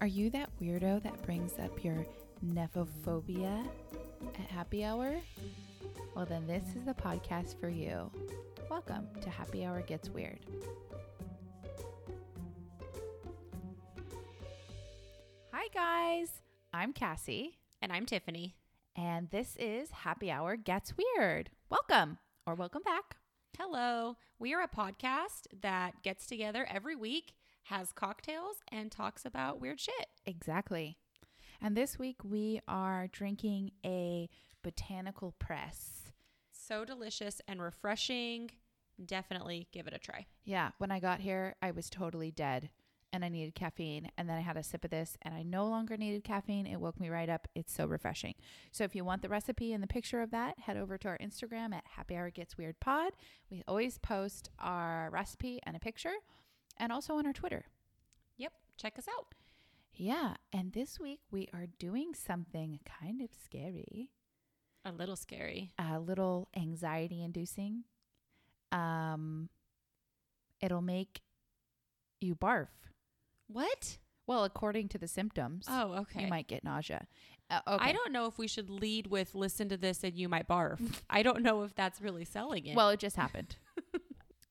Are 0.00 0.06
you 0.06 0.30
that 0.30 0.50
weirdo 0.60 1.02
that 1.02 1.22
brings 1.22 1.52
up 1.58 1.82
your 1.84 2.06
nephophobia 2.44 3.66
at 4.38 4.50
happy 4.50 4.84
hour? 4.84 5.16
Well, 6.14 6.26
then 6.26 6.46
this 6.46 6.62
is 6.76 6.84
the 6.84 6.94
podcast 6.94 7.58
for 7.60 7.68
you. 7.68 8.10
Welcome 8.70 9.08
to 9.22 9.30
Happy 9.30 9.64
Hour 9.64 9.80
Gets 9.82 10.08
Weird. 10.10 10.38
Hi, 15.52 15.66
guys. 15.74 16.28
I'm 16.72 16.92
Cassie, 16.92 17.58
And 17.82 17.92
I'm 17.92 18.06
Tiffany. 18.06 18.54
and 18.94 19.30
this 19.30 19.56
is 19.58 19.90
Happy 19.90 20.30
Hour 20.30 20.56
Gets 20.56 20.94
Weird. 20.96 21.50
Welcome 21.70 22.18
or 22.46 22.54
welcome 22.54 22.82
back. 22.84 23.16
Hello. 23.58 24.16
We 24.38 24.54
are 24.54 24.62
a 24.62 24.68
podcast 24.68 25.46
that 25.62 26.02
gets 26.02 26.26
together 26.26 26.66
every 26.70 26.94
week, 26.94 27.32
has 27.68 27.92
cocktails, 27.92 28.56
and 28.70 28.90
talks 28.90 29.24
about 29.24 29.60
weird 29.60 29.80
shit. 29.80 30.06
Exactly. 30.26 30.96
And 31.60 31.76
this 31.76 31.98
week 31.98 32.18
we 32.24 32.60
are 32.68 33.08
drinking 33.08 33.72
a 33.84 34.28
botanical 34.62 35.34
press. 35.38 36.12
So 36.50 36.84
delicious 36.84 37.40
and 37.48 37.60
refreshing. 37.60 38.50
Definitely 39.04 39.68
give 39.72 39.86
it 39.86 39.94
a 39.94 39.98
try. 39.98 40.26
Yeah, 40.44 40.70
when 40.78 40.90
I 40.90 41.00
got 41.00 41.20
here, 41.20 41.56
I 41.62 41.70
was 41.70 41.90
totally 41.90 42.30
dead 42.30 42.70
and 43.12 43.24
I 43.24 43.28
needed 43.28 43.54
caffeine. 43.54 44.10
And 44.18 44.28
then 44.28 44.36
I 44.36 44.42
had 44.42 44.56
a 44.56 44.62
sip 44.62 44.84
of 44.84 44.90
this 44.90 45.16
and 45.22 45.34
I 45.34 45.42
no 45.42 45.66
longer 45.66 45.96
needed 45.96 46.24
caffeine. 46.24 46.66
It 46.66 46.80
woke 46.80 47.00
me 47.00 47.08
right 47.08 47.28
up. 47.28 47.48
It's 47.54 47.72
so 47.72 47.86
refreshing. 47.86 48.34
So 48.70 48.84
if 48.84 48.94
you 48.94 49.04
want 49.04 49.22
the 49.22 49.28
recipe 49.28 49.72
and 49.72 49.82
the 49.82 49.88
picture 49.88 50.20
of 50.20 50.30
that, 50.30 50.58
head 50.58 50.76
over 50.76 50.98
to 50.98 51.08
our 51.08 51.18
Instagram 51.18 51.74
at 51.74 51.84
Happy 51.96 52.16
Hour 52.16 52.30
Gets 52.30 52.58
Weird 52.58 52.80
Pod. 52.80 53.12
We 53.50 53.62
always 53.66 53.98
post 53.98 54.50
our 54.58 55.08
recipe 55.10 55.60
and 55.64 55.76
a 55.76 55.80
picture 55.80 56.14
and 56.78 56.92
also 56.92 57.14
on 57.14 57.26
our 57.26 57.32
Twitter. 57.32 57.66
Yep. 58.36 58.52
Check 58.76 58.98
us 58.98 59.06
out. 59.08 59.34
Yeah, 59.94 60.34
and 60.52 60.72
this 60.72 61.00
week 61.00 61.20
we 61.30 61.48
are 61.52 61.66
doing 61.78 62.14
something 62.14 62.78
kind 63.00 63.20
of 63.20 63.30
scary, 63.44 64.10
A 64.84 64.92
little 64.92 65.16
scary. 65.16 65.72
a 65.78 65.98
little 65.98 66.48
anxiety 66.56 67.22
inducing. 67.22 67.84
Um 68.70 69.48
it'll 70.60 70.82
make 70.82 71.20
you 72.20 72.34
barf. 72.34 72.68
What? 73.46 73.98
Well, 74.26 74.44
according 74.44 74.88
to 74.88 74.98
the 74.98 75.08
symptoms, 75.08 75.64
Oh, 75.68 75.92
okay. 76.00 76.22
you 76.22 76.26
might 76.28 76.48
get 76.48 76.62
nausea. 76.64 77.06
Uh, 77.50 77.60
okay. 77.66 77.88
I 77.88 77.92
don't 77.92 78.12
know 78.12 78.26
if 78.26 78.36
we 78.38 78.46
should 78.46 78.68
lead 78.68 79.06
with 79.06 79.34
listen 79.34 79.70
to 79.70 79.78
this 79.78 80.04
and 80.04 80.14
you 80.14 80.28
might 80.28 80.46
barf. 80.46 80.80
I 81.10 81.22
don't 81.22 81.42
know 81.42 81.62
if 81.62 81.74
that's 81.74 82.00
really 82.02 82.26
selling 82.26 82.66
it. 82.66 82.76
Well, 82.76 82.90
it 82.90 83.00
just 83.00 83.16
happened. 83.16 83.56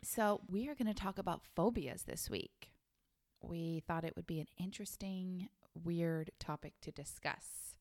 So, 0.08 0.42
we 0.48 0.70
are 0.70 0.76
going 0.76 0.88
to 0.88 0.94
talk 0.94 1.18
about 1.18 1.42
phobias 1.56 2.04
this 2.04 2.30
week. 2.30 2.72
We 3.42 3.84
thought 3.88 4.06
it 4.06 4.16
would 4.16 4.26
be 4.28 4.40
an 4.40 4.48
interesting, 4.58 5.50
weird 5.84 6.32
topic 6.40 6.74
to 6.82 6.92
discuss. 6.92 7.76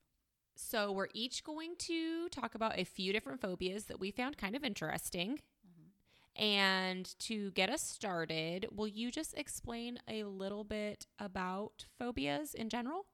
so 0.56 0.90
we're 0.90 1.08
each 1.14 1.44
going 1.44 1.76
to 1.78 2.28
talk 2.30 2.54
about 2.54 2.78
a 2.78 2.84
few 2.84 3.12
different 3.12 3.40
phobias 3.40 3.84
that 3.84 4.00
we 4.00 4.10
found 4.10 4.38
kind 4.38 4.56
of 4.56 4.64
interesting. 4.64 5.38
Mm-hmm. 5.66 6.42
And 6.42 7.14
to 7.20 7.50
get 7.52 7.70
us 7.70 7.82
started, 7.82 8.66
will 8.74 8.88
you 8.88 9.10
just 9.10 9.36
explain 9.36 9.98
a 10.08 10.24
little 10.24 10.64
bit 10.64 11.06
about 11.18 11.86
phobias 11.98 12.54
in 12.54 12.68
general? 12.68 13.06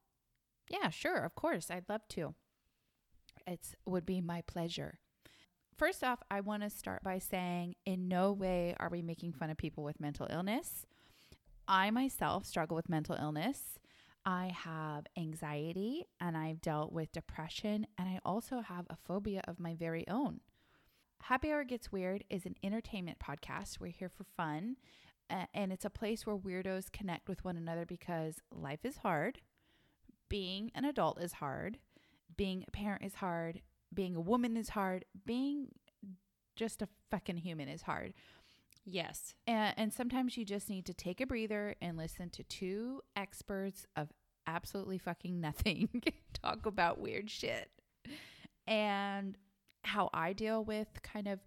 Yeah, 0.70 0.90
sure. 0.90 1.18
Of 1.18 1.34
course. 1.34 1.70
I'd 1.70 1.88
love 1.88 2.02
to. 2.10 2.34
It 3.46 3.74
would 3.84 4.06
be 4.06 4.20
my 4.20 4.42
pleasure. 4.42 5.00
First 5.76 6.04
off, 6.04 6.22
I 6.30 6.40
want 6.40 6.62
to 6.62 6.70
start 6.70 7.02
by 7.02 7.18
saying 7.18 7.74
in 7.86 8.06
no 8.06 8.32
way 8.32 8.74
are 8.78 8.88
we 8.88 9.02
making 9.02 9.32
fun 9.32 9.50
of 9.50 9.56
people 9.56 9.82
with 9.82 10.00
mental 10.00 10.26
illness. 10.30 10.86
I 11.66 11.90
myself 11.90 12.46
struggle 12.46 12.76
with 12.76 12.88
mental 12.88 13.16
illness. 13.16 13.78
I 14.24 14.52
have 14.54 15.06
anxiety 15.16 16.04
and 16.20 16.36
I've 16.36 16.60
dealt 16.60 16.92
with 16.92 17.10
depression, 17.10 17.86
and 17.98 18.08
I 18.08 18.20
also 18.24 18.60
have 18.60 18.86
a 18.90 18.96
phobia 18.96 19.42
of 19.48 19.58
my 19.58 19.74
very 19.74 20.06
own. 20.06 20.40
Happy 21.22 21.50
Hour 21.50 21.64
Gets 21.64 21.90
Weird 21.90 22.22
is 22.30 22.46
an 22.46 22.54
entertainment 22.62 23.18
podcast. 23.18 23.80
We're 23.80 23.92
here 23.92 24.10
for 24.10 24.24
fun, 24.36 24.76
and 25.28 25.72
it's 25.72 25.84
a 25.84 25.90
place 25.90 26.26
where 26.26 26.36
weirdos 26.36 26.92
connect 26.92 27.28
with 27.28 27.44
one 27.44 27.56
another 27.56 27.86
because 27.86 28.36
life 28.52 28.84
is 28.84 28.98
hard 28.98 29.40
being 30.32 30.70
an 30.74 30.86
adult 30.86 31.20
is 31.20 31.34
hard, 31.34 31.76
being 32.38 32.64
a 32.66 32.70
parent 32.70 33.04
is 33.04 33.16
hard, 33.16 33.60
being 33.92 34.16
a 34.16 34.20
woman 34.20 34.56
is 34.56 34.70
hard, 34.70 35.04
being 35.24 35.68
just 36.56 36.82
a 36.82 36.88
fucking 37.10 37.38
human 37.38 37.68
is 37.68 37.82
hard. 37.82 38.14
Yes. 38.84 39.34
And, 39.46 39.74
and 39.76 39.92
sometimes 39.92 40.36
you 40.36 40.44
just 40.44 40.68
need 40.68 40.86
to 40.86 40.94
take 40.94 41.20
a 41.20 41.26
breather 41.26 41.76
and 41.80 41.96
listen 41.96 42.30
to 42.30 42.42
two 42.42 43.00
experts 43.16 43.86
of 43.96 44.08
absolutely 44.46 44.98
fucking 44.98 45.40
nothing 45.40 45.88
talk 46.42 46.66
about 46.66 47.00
weird 47.00 47.30
shit. 47.30 47.70
And 48.66 49.36
how 49.84 50.10
I 50.12 50.32
deal 50.32 50.64
with 50.64 50.88
kind 51.02 51.28
of 51.28 51.40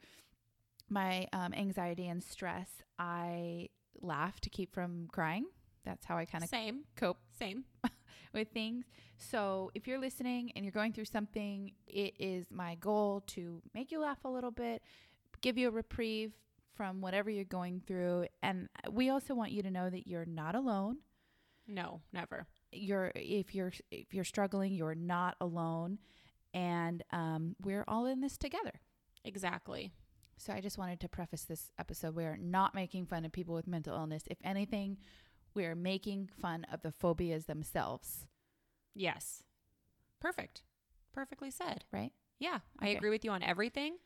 my 0.89 1.27
um, 1.33 1.53
anxiety 1.53 2.07
and 2.07 2.23
stress, 2.23 2.69
I 2.99 3.69
laugh 4.01 4.39
to 4.41 4.49
keep 4.49 4.73
from 4.73 5.07
crying. 5.11 5.45
That's 5.83 6.05
how 6.05 6.17
I 6.17 6.25
kind 6.25 6.43
of 6.43 6.49
Same. 6.49 6.81
cope 6.95 7.19
Same. 7.37 7.65
with 8.35 8.49
things. 8.49 8.85
So 9.17 9.71
if 9.73 9.87
you're 9.87 9.99
listening 9.99 10.51
and 10.55 10.63
you're 10.63 10.71
going 10.71 10.93
through 10.93 11.05
something, 11.05 11.71
it 11.87 12.13
is 12.19 12.45
my 12.51 12.75
goal 12.75 13.23
to 13.27 13.61
make 13.73 13.91
you 13.91 13.99
laugh 13.99 14.23
a 14.25 14.29
little 14.29 14.51
bit, 14.51 14.83
give 15.41 15.57
you 15.57 15.69
a 15.69 15.71
reprieve 15.71 16.33
from 16.75 17.01
whatever 17.01 17.29
you're 17.29 17.45
going 17.45 17.81
through. 17.87 18.27
And 18.43 18.69
we 18.91 19.09
also 19.09 19.33
want 19.33 19.51
you 19.51 19.63
to 19.63 19.71
know 19.71 19.89
that 19.89 20.07
you're 20.07 20.25
not 20.25 20.55
alone. 20.55 20.97
No, 21.67 22.01
never. 22.13 22.45
You're 22.71 23.11
if 23.15 23.55
you're 23.55 23.71
if 23.89 24.13
you're 24.13 24.23
struggling, 24.23 24.73
you're 24.73 24.93
not 24.93 25.35
alone. 25.41 25.97
And 26.53 27.03
um, 27.11 27.55
we're 27.61 27.83
all 27.87 28.05
in 28.05 28.21
this 28.21 28.37
together. 28.37 28.73
Exactly. 29.23 29.91
So 30.37 30.53
I 30.53 30.61
just 30.61 30.77
wanted 30.77 30.99
to 30.99 31.09
preface 31.09 31.43
this 31.43 31.71
episode. 31.79 32.15
We 32.15 32.25
are 32.25 32.37
not 32.37 32.75
making 32.75 33.05
fun 33.05 33.25
of 33.25 33.31
people 33.31 33.55
with 33.55 33.67
mental 33.67 33.95
illness. 33.95 34.23
If 34.29 34.37
anything, 34.43 34.97
we 35.55 35.65
are 35.65 35.75
making 35.75 36.29
fun 36.39 36.65
of 36.71 36.81
the 36.81 36.91
phobias 36.91 37.45
themselves, 37.45 38.25
Yes. 38.93 39.43
Perfect. 40.21 40.63
Perfectly 41.13 41.51
said. 41.51 41.83
right? 41.91 42.11
Yeah, 42.39 42.59
I 42.79 42.89
agree 42.89 43.09
with 43.09 43.23
you 43.25 43.31
on 43.31 43.43
everything. 43.43 43.97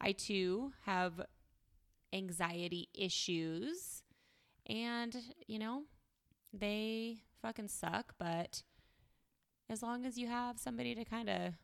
I 0.00 0.12
too 0.12 0.72
have 0.84 1.20
anxiety 2.12 2.88
issues, 2.94 4.02
and 4.66 5.16
you 5.46 5.58
know, 5.58 5.84
they 6.52 7.22
fucking 7.40 7.68
suck. 7.68 8.14
But 8.18 8.62
as 9.70 9.82
long 9.82 10.04
as 10.04 10.18
you 10.18 10.26
have 10.26 10.58
somebody 10.58 10.94
to 10.94 11.04
kind 11.04 11.28
of 11.30 11.54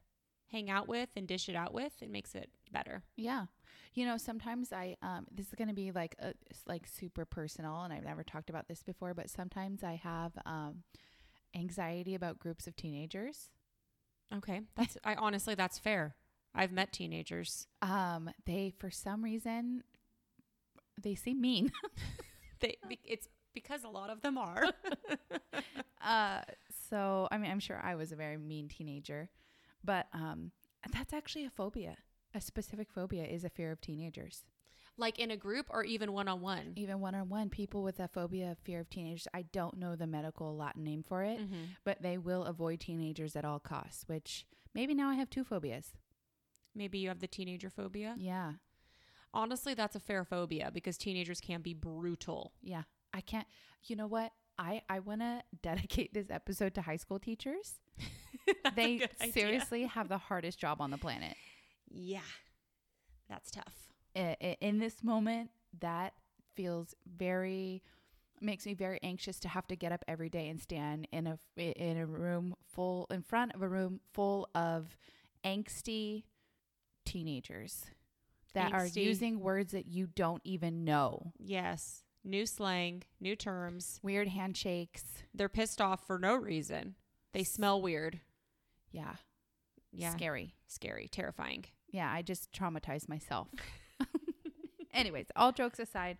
hang 0.50 0.70
out 0.70 0.88
with 0.88 1.10
and 1.16 1.26
dish 1.26 1.48
it 1.48 1.56
out 1.56 1.74
with, 1.74 2.00
it 2.00 2.10
makes 2.10 2.34
it 2.34 2.50
better. 2.72 3.02
Yeah. 3.16 3.46
You 3.94 4.06
know, 4.06 4.16
sometimes 4.16 4.72
I 4.72 4.96
um 5.02 5.26
this 5.30 5.48
is 5.48 5.54
going 5.54 5.68
to 5.68 5.74
be 5.74 5.90
like 5.92 6.14
a, 6.20 6.34
like 6.66 6.86
super 6.86 7.24
personal 7.24 7.82
and 7.82 7.92
I've 7.92 8.04
never 8.04 8.22
talked 8.22 8.50
about 8.50 8.68
this 8.68 8.82
before, 8.82 9.14
but 9.14 9.30
sometimes 9.30 9.82
I 9.82 9.96
have 9.96 10.32
um 10.46 10.82
anxiety 11.54 12.14
about 12.14 12.38
groups 12.38 12.66
of 12.66 12.76
teenagers. 12.76 13.50
Okay, 14.34 14.60
that's 14.76 14.96
I 15.04 15.14
honestly 15.14 15.54
that's 15.54 15.78
fair. 15.78 16.14
I've 16.54 16.72
met 16.72 16.92
teenagers. 16.92 17.66
Um 17.82 18.30
they 18.46 18.72
for 18.78 18.90
some 18.90 19.22
reason 19.24 19.82
they 21.00 21.14
seem 21.14 21.40
mean. 21.40 21.72
They 22.60 22.76
it's 23.04 23.28
because 23.54 23.84
a 23.84 23.88
lot 23.88 24.10
of 24.10 24.20
them 24.20 24.36
are. 24.36 24.64
uh 26.04 26.40
so 26.90 27.28
I 27.30 27.38
mean, 27.38 27.52
I'm 27.52 27.60
sure 27.60 27.80
I 27.80 27.94
was 27.94 28.10
a 28.10 28.16
very 28.16 28.36
mean 28.36 28.66
teenager, 28.66 29.30
but 29.84 30.06
um 30.12 30.50
that's 30.92 31.12
actually 31.12 31.44
a 31.44 31.50
phobia. 31.50 31.96
A 32.38 32.40
specific 32.40 32.88
phobia 32.92 33.24
is 33.24 33.42
a 33.42 33.50
fear 33.50 33.72
of 33.72 33.80
teenagers. 33.80 34.44
like 34.96 35.18
in 35.18 35.32
a 35.32 35.36
group 35.36 35.66
or 35.70 35.82
even 35.84 36.12
one 36.12 36.28
on 36.28 36.40
one. 36.40 36.72
Even 36.76 37.00
one 37.00 37.16
on 37.16 37.28
one, 37.28 37.48
people 37.50 37.82
with 37.82 37.98
a 37.98 38.06
phobia 38.06 38.52
of 38.52 38.58
fear 38.58 38.78
of 38.78 38.88
teenagers, 38.88 39.26
I 39.34 39.42
don't 39.42 39.76
know 39.76 39.96
the 39.96 40.06
medical 40.06 40.56
Latin 40.56 40.84
name 40.84 41.02
for 41.02 41.24
it. 41.24 41.40
Mm-hmm. 41.40 41.62
but 41.84 42.00
they 42.00 42.16
will 42.16 42.44
avoid 42.44 42.78
teenagers 42.78 43.34
at 43.34 43.44
all 43.44 43.58
costs, 43.58 44.04
which 44.06 44.46
maybe 44.72 44.94
now 44.94 45.08
I 45.08 45.14
have 45.16 45.30
two 45.30 45.42
phobias. 45.42 45.94
Maybe 46.76 46.98
you 46.98 47.08
have 47.08 47.18
the 47.18 47.26
teenager 47.26 47.70
phobia. 47.70 48.14
Yeah. 48.18 48.52
Honestly, 49.34 49.74
that's 49.74 49.96
a 49.96 50.00
fair 50.00 50.24
phobia 50.24 50.70
because 50.72 50.96
teenagers 50.96 51.40
can 51.40 51.60
be 51.60 51.74
brutal. 51.74 52.52
Yeah. 52.62 52.82
I 53.12 53.20
can't 53.20 53.48
you 53.84 53.96
know 53.96 54.06
what? 54.06 54.30
I 54.58 54.82
I 54.88 55.00
want 55.00 55.22
to 55.22 55.42
dedicate 55.62 56.14
this 56.14 56.30
episode 56.30 56.74
to 56.74 56.82
high 56.82 56.98
school 56.98 57.18
teachers. 57.18 57.74
They 58.74 59.06
seriously 59.32 59.84
have 59.84 60.08
the 60.08 60.16
hardest 60.16 60.58
job 60.58 60.80
on 60.80 60.90
the 60.90 60.96
planet. 60.96 61.36
Yeah. 61.90 62.20
That's 63.28 63.50
tough. 63.50 63.74
In 64.60 64.78
this 64.78 65.02
moment, 65.02 65.50
that 65.80 66.14
feels 66.54 66.94
very 67.06 67.82
makes 68.40 68.66
me 68.66 68.74
very 68.74 69.00
anxious 69.02 69.40
to 69.40 69.48
have 69.48 69.66
to 69.66 69.74
get 69.74 69.90
up 69.90 70.04
every 70.06 70.28
day 70.28 70.48
and 70.48 70.60
stand 70.60 71.08
in 71.12 71.26
a 71.26 71.38
in 71.56 71.96
a 71.96 72.06
room 72.06 72.54
full 72.72 73.06
in 73.10 73.20
front 73.22 73.52
of 73.54 73.62
a 73.62 73.68
room 73.68 74.00
full 74.12 74.48
of 74.54 74.96
angsty 75.44 76.24
teenagers 77.04 77.86
that 78.54 78.72
are 78.72 78.86
using 78.86 79.40
words 79.40 79.72
that 79.72 79.86
you 79.86 80.06
don't 80.06 80.42
even 80.44 80.84
know. 80.84 81.32
Yes. 81.38 82.02
New 82.24 82.46
slang, 82.46 83.02
new 83.20 83.36
terms. 83.36 84.00
Weird 84.02 84.28
handshakes. 84.28 85.04
They're 85.34 85.48
pissed 85.48 85.80
off 85.80 86.06
for 86.06 86.18
no 86.18 86.34
reason. 86.34 86.96
They 87.32 87.44
smell 87.44 87.80
weird. 87.80 88.20
Yeah. 88.90 89.14
Yeah. 89.92 90.12
Scary. 90.12 90.54
Scary, 90.66 91.08
terrifying. 91.08 91.64
Yeah, 91.90 92.10
I 92.12 92.22
just 92.22 92.52
traumatized 92.52 93.08
myself. 93.08 93.48
Anyways, 94.92 95.26
all 95.36 95.52
jokes 95.52 95.78
aside, 95.78 96.18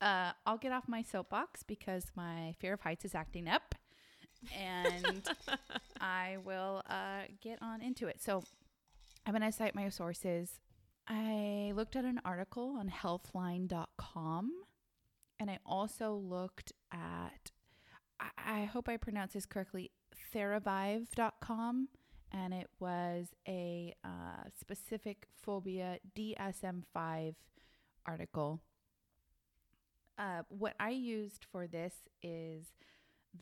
uh, 0.00 0.32
I'll 0.44 0.58
get 0.58 0.72
off 0.72 0.88
my 0.88 1.02
soapbox 1.02 1.62
because 1.62 2.06
my 2.14 2.54
fear 2.58 2.74
of 2.74 2.80
heights 2.80 3.04
is 3.04 3.14
acting 3.14 3.48
up, 3.48 3.74
and 4.56 5.28
I 6.00 6.36
will 6.44 6.82
uh, 6.88 7.22
get 7.40 7.58
on 7.62 7.80
into 7.80 8.06
it. 8.06 8.22
So 8.22 8.42
I'm 9.24 9.32
going 9.32 9.42
to 9.42 9.52
cite 9.52 9.74
my 9.74 9.88
sources. 9.88 10.60
I 11.08 11.72
looked 11.74 11.96
at 11.96 12.04
an 12.04 12.20
article 12.24 12.76
on 12.78 12.90
healthline.com, 12.90 14.50
and 15.38 15.50
I 15.50 15.58
also 15.64 16.14
looked 16.14 16.72
at, 16.92 17.52
I, 18.20 18.62
I 18.62 18.64
hope 18.64 18.88
I 18.88 18.96
pronounce 18.96 19.32
this 19.32 19.46
correctly, 19.46 19.92
theravive.com 20.34 21.88
and 22.32 22.52
it 22.54 22.68
was 22.78 23.28
a 23.46 23.94
uh, 24.04 24.48
specific 24.58 25.26
phobia 25.42 25.98
DSM 26.16 26.82
5 26.92 27.34
article. 28.06 28.60
Uh, 30.18 30.42
what 30.48 30.74
I 30.80 30.90
used 30.90 31.44
for 31.50 31.66
this 31.66 31.94
is 32.22 32.66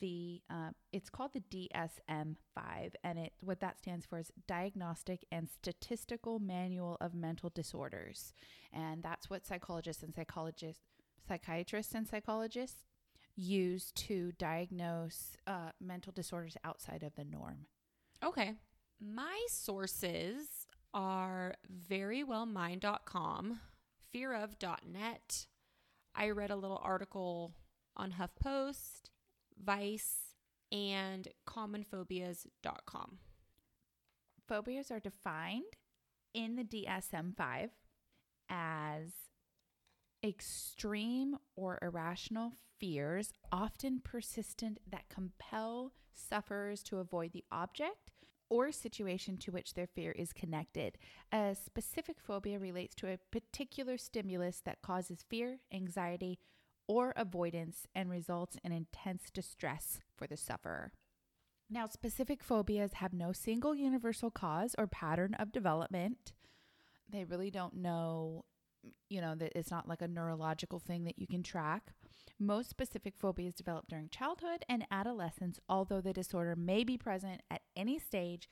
the 0.00 0.42
uh, 0.50 0.70
it's 0.92 1.08
called 1.08 1.32
the 1.32 1.68
DSM 1.72 2.36
5 2.54 2.96
and 3.04 3.18
it 3.18 3.32
what 3.40 3.60
that 3.60 3.78
stands 3.78 4.04
for 4.04 4.18
is 4.18 4.32
Diagnostic 4.48 5.24
and 5.30 5.48
Statistical 5.48 6.40
Manual 6.40 6.96
of 7.00 7.14
Mental 7.14 7.50
Disorders 7.54 8.32
and 8.72 9.02
that's 9.04 9.30
what 9.30 9.46
psychologists 9.46 10.02
and 10.02 10.12
psychologists 10.12 10.82
psychiatrists 11.28 11.94
and 11.94 12.08
psychologists 12.08 12.84
use 13.36 13.90
to 13.92 14.32
diagnose 14.32 15.36
uh, 15.46 15.70
mental 15.80 16.12
disorders 16.12 16.56
outside 16.64 17.02
of 17.02 17.14
the 17.16 17.24
norm. 17.24 17.66
Okay. 18.22 18.54
My 19.04 19.38
sources 19.48 20.66
are 20.94 21.56
verywellmind.com, 21.90 23.60
fearof.net. 24.14 25.46
I 26.14 26.30
read 26.30 26.50
a 26.50 26.56
little 26.56 26.80
article 26.82 27.52
on 27.96 28.12
HuffPost, 28.12 29.10
Vice, 29.62 30.36
and 30.72 31.28
commonphobias.com. 31.46 33.18
Phobias 34.48 34.90
are 34.90 35.00
defined 35.00 35.64
in 36.32 36.56
the 36.56 36.64
DSM 36.64 37.36
5 37.36 37.70
as 38.48 39.10
extreme 40.24 41.36
or 41.56 41.78
irrational 41.82 42.52
fears, 42.78 43.32
often 43.52 44.00
persistent, 44.02 44.78
that 44.90 45.10
compel 45.10 45.92
sufferers 46.14 46.82
to 46.84 46.98
avoid 46.98 47.32
the 47.32 47.44
object 47.52 48.10
or 48.54 48.70
situation 48.70 49.36
to 49.36 49.50
which 49.50 49.74
their 49.74 49.88
fear 49.88 50.12
is 50.12 50.32
connected. 50.32 50.96
A 51.32 51.56
specific 51.56 52.18
phobia 52.20 52.56
relates 52.60 52.94
to 52.94 53.08
a 53.08 53.18
particular 53.32 53.98
stimulus 53.98 54.62
that 54.64 54.80
causes 54.80 55.24
fear, 55.28 55.58
anxiety, 55.72 56.38
or 56.86 57.12
avoidance 57.16 57.88
and 57.96 58.08
results 58.08 58.56
in 58.62 58.70
intense 58.70 59.24
distress 59.28 59.98
for 60.16 60.28
the 60.28 60.36
sufferer. 60.36 60.92
Now, 61.68 61.88
specific 61.88 62.44
phobias 62.44 62.92
have 62.92 63.12
no 63.12 63.32
single 63.32 63.74
universal 63.74 64.30
cause 64.30 64.76
or 64.78 64.86
pattern 64.86 65.34
of 65.34 65.50
development. 65.50 66.32
They 67.10 67.24
really 67.24 67.50
don't 67.50 67.74
know, 67.74 68.44
you 69.10 69.20
know, 69.20 69.34
that 69.34 69.50
it's 69.56 69.72
not 69.72 69.88
like 69.88 70.00
a 70.00 70.06
neurological 70.06 70.78
thing 70.78 71.02
that 71.06 71.18
you 71.18 71.26
can 71.26 71.42
track. 71.42 71.92
Most 72.38 72.70
specific 72.70 73.14
phobias 73.18 73.54
develop 73.54 73.88
during 73.88 74.10
childhood 74.10 74.64
and 74.68 74.86
adolescence, 74.92 75.58
although 75.68 76.00
the 76.00 76.12
disorder 76.12 76.54
may 76.54 76.84
be 76.84 76.96
present 76.96 77.42
at 77.50 77.62
any 77.76 77.98
stage, 77.98 78.48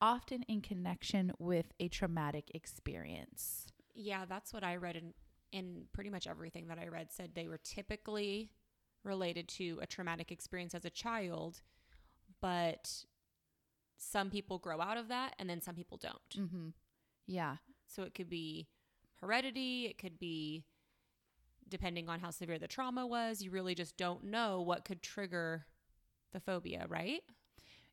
often 0.00 0.42
in 0.48 0.60
connection 0.60 1.32
with 1.38 1.66
a 1.80 1.88
traumatic 1.88 2.50
experience. 2.54 3.66
Yeah, 3.94 4.24
that's 4.28 4.52
what 4.52 4.62
I 4.62 4.76
read 4.76 4.96
in, 4.96 5.14
in 5.52 5.84
pretty 5.92 6.10
much 6.10 6.26
everything 6.26 6.68
that 6.68 6.78
I 6.78 6.88
read 6.88 7.12
said 7.12 7.30
they 7.34 7.48
were 7.48 7.58
typically 7.58 8.50
related 9.04 9.48
to 9.48 9.78
a 9.80 9.86
traumatic 9.86 10.30
experience 10.30 10.74
as 10.74 10.84
a 10.84 10.90
child, 10.90 11.62
but 12.40 13.04
some 13.96 14.30
people 14.30 14.58
grow 14.58 14.80
out 14.80 14.98
of 14.98 15.08
that 15.08 15.34
and 15.38 15.48
then 15.48 15.62
some 15.62 15.74
people 15.74 15.96
don't. 15.96 16.36
Mm-hmm. 16.36 16.68
Yeah. 17.26 17.56
So 17.86 18.02
it 18.02 18.14
could 18.14 18.28
be 18.28 18.68
heredity, 19.20 19.86
it 19.86 19.98
could 19.98 20.18
be 20.18 20.64
depending 21.68 22.08
on 22.08 22.20
how 22.20 22.30
severe 22.30 22.58
the 22.58 22.68
trauma 22.68 23.06
was, 23.06 23.42
you 23.42 23.50
really 23.50 23.74
just 23.74 23.96
don't 23.96 24.24
know 24.24 24.60
what 24.60 24.84
could 24.84 25.02
trigger 25.02 25.66
the 26.32 26.40
phobia, 26.40 26.86
right? 26.88 27.22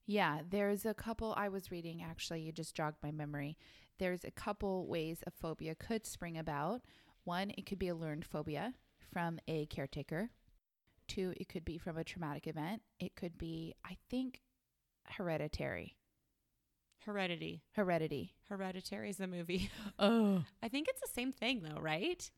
Yeah, 0.05 0.39
there's 0.50 0.85
a 0.85 0.94
couple 0.94 1.33
I 1.38 1.50
was 1.50 1.71
reading 1.71 2.03
actually, 2.03 2.41
you 2.41 2.51
just 2.51 2.75
jogged 2.75 2.97
my 3.01 3.11
memory. 3.11 3.57
There's 4.00 4.23
a 4.23 4.31
couple 4.31 4.88
ways 4.88 5.23
a 5.25 5.31
phobia 5.31 5.75
could 5.75 6.05
spring 6.05 6.38
about. 6.38 6.81
One, 7.23 7.51
it 7.57 7.65
could 7.65 7.79
be 7.79 7.88
a 7.88 7.95
learned 7.95 8.25
phobia 8.25 8.73
from 9.13 9.39
a 9.47 9.65
caretaker. 9.67 10.29
Two, 11.07 11.33
it 11.38 11.47
could 11.47 11.63
be 11.63 11.77
from 11.77 11.97
a 11.97 12.03
traumatic 12.03 12.47
event. 12.47 12.81
It 13.00 13.15
could 13.15 13.38
be, 13.38 13.75
I 13.85 13.97
think, 14.09 14.41
hereditary. 15.05 15.95
Heredity. 17.05 17.63
Heredity. 17.73 18.33
Hereditary 18.50 19.09
is 19.09 19.17
the 19.17 19.27
movie. 19.27 19.69
Oh. 20.00 20.44
I 20.63 20.69
think 20.69 20.88
it's 20.88 21.01
the 21.01 21.13
same 21.13 21.31
thing 21.31 21.61
though, 21.61 21.81
right? 21.81 22.29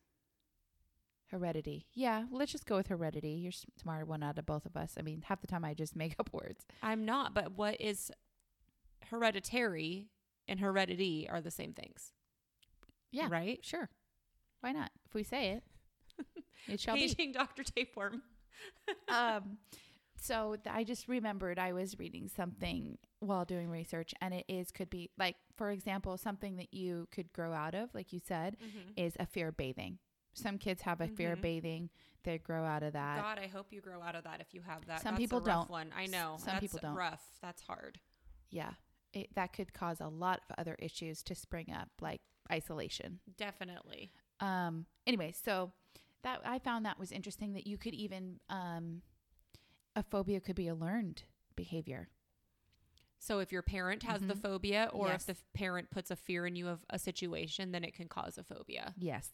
Heredity. 1.31 1.87
Yeah, 1.93 2.25
let's 2.31 2.51
just 2.51 2.65
go 2.65 2.75
with 2.77 2.87
heredity. 2.87 3.29
You're 3.31 3.51
s- 3.51 3.65
smarter 3.81 4.05
one 4.05 4.21
out 4.23 4.37
of 4.37 4.45
both 4.45 4.65
of 4.65 4.77
us. 4.77 4.93
I 4.97 5.01
mean, 5.01 5.23
half 5.25 5.41
the 5.41 5.47
time 5.47 5.65
I 5.65 5.73
just 5.73 5.95
make 5.95 6.15
up 6.19 6.29
words. 6.31 6.65
I'm 6.83 7.03
not, 7.05 7.33
but 7.33 7.53
what 7.57 7.79
is 7.81 8.11
hereditary 9.09 10.09
and 10.47 10.59
heredity 10.59 11.27
are 11.29 11.41
the 11.41 11.51
same 11.51 11.73
things. 11.73 12.11
Yeah. 13.11 13.27
Right? 13.29 13.59
Sure. 13.63 13.89
Why 14.61 14.71
not? 14.71 14.91
If 15.05 15.13
we 15.13 15.23
say 15.23 15.51
it, 15.51 15.63
it 16.67 16.79
shall 16.79 16.95
be. 16.95 17.01
Paging 17.07 17.31
Dr. 17.31 17.63
Tapeworm. 17.63 18.21
um, 19.09 19.57
so 20.19 20.55
th- 20.63 20.73
I 20.75 20.83
just 20.83 21.07
remembered 21.07 21.59
I 21.59 21.73
was 21.73 21.99
reading 21.99 22.29
something 22.35 22.97
while 23.19 23.45
doing 23.45 23.69
research, 23.69 24.13
and 24.21 24.33
it 24.33 24.45
is 24.47 24.71
could 24.71 24.89
be 24.89 25.09
like, 25.17 25.35
for 25.55 25.71
example, 25.71 26.17
something 26.17 26.55
that 26.57 26.73
you 26.73 27.07
could 27.11 27.31
grow 27.31 27.53
out 27.53 27.75
of, 27.75 27.93
like 27.93 28.11
you 28.11 28.19
said, 28.25 28.57
is 28.97 29.13
a 29.19 29.25
fear 29.25 29.49
of 29.49 29.57
bathing. 29.57 29.99
Some 30.35 30.57
kids 30.57 30.81
have 30.83 31.01
a 31.01 31.07
fear 31.07 31.31
of 31.33 31.39
Mhm. 31.39 31.43
bathing; 31.43 31.89
they 32.23 32.37
grow 32.37 32.63
out 32.65 32.83
of 32.83 32.93
that. 32.93 33.21
God, 33.21 33.39
I 33.39 33.47
hope 33.47 33.71
you 33.71 33.81
grow 33.81 34.01
out 34.01 34.15
of 34.15 34.23
that 34.25 34.41
if 34.41 34.53
you 34.53 34.61
have 34.61 34.85
that. 34.87 35.01
Some 35.01 35.13
That's 35.15 35.21
people 35.23 35.37
a 35.39 35.41
rough 35.41 35.67
don't. 35.67 35.69
One. 35.69 35.93
I 35.95 36.05
know. 36.07 36.35
some 36.39 36.47
That's 36.53 36.59
people 36.59 36.79
don't. 36.81 36.95
Rough. 36.95 37.23
That's 37.41 37.61
hard. 37.61 37.99
Yeah, 38.49 38.73
it, 39.13 39.33
that 39.35 39.53
could 39.53 39.73
cause 39.73 39.99
a 40.01 40.07
lot 40.07 40.41
of 40.49 40.55
other 40.57 40.75
issues 40.79 41.23
to 41.23 41.35
spring 41.35 41.71
up, 41.71 41.89
like 42.01 42.21
isolation. 42.51 43.19
Definitely. 43.37 44.11
Um. 44.39 44.85
Anyway, 45.07 45.31
so 45.31 45.71
that 46.23 46.41
I 46.45 46.59
found 46.59 46.85
that 46.85 46.99
was 46.99 47.11
interesting 47.11 47.53
that 47.53 47.65
you 47.67 47.77
could 47.77 47.93
even 47.93 48.39
um, 48.49 49.01
a 49.95 50.03
phobia 50.03 50.41
could 50.41 50.55
be 50.55 50.67
a 50.67 50.75
learned 50.75 51.23
behavior. 51.55 52.09
So 53.17 53.39
if 53.39 53.51
your 53.51 53.61
parent 53.63 54.03
has 54.03 54.21
the 54.21 54.33
Mhm. 54.35 54.41
phobia, 54.41 54.89
or 54.93 55.07
Yes. 55.07 55.27
if 55.29 55.37
the 55.37 55.43
parent 55.53 55.89
puts 55.89 56.11
a 56.11 56.15
fear 56.15 56.45
in 56.45 56.55
you 56.55 56.67
of 56.67 56.85
a 56.89 56.99
situation, 56.99 57.71
then 57.71 57.83
it 57.83 57.93
can 57.95 58.07
cause 58.07 58.37
a 58.37 58.43
phobia. 58.43 58.93
Yes, 58.97 59.31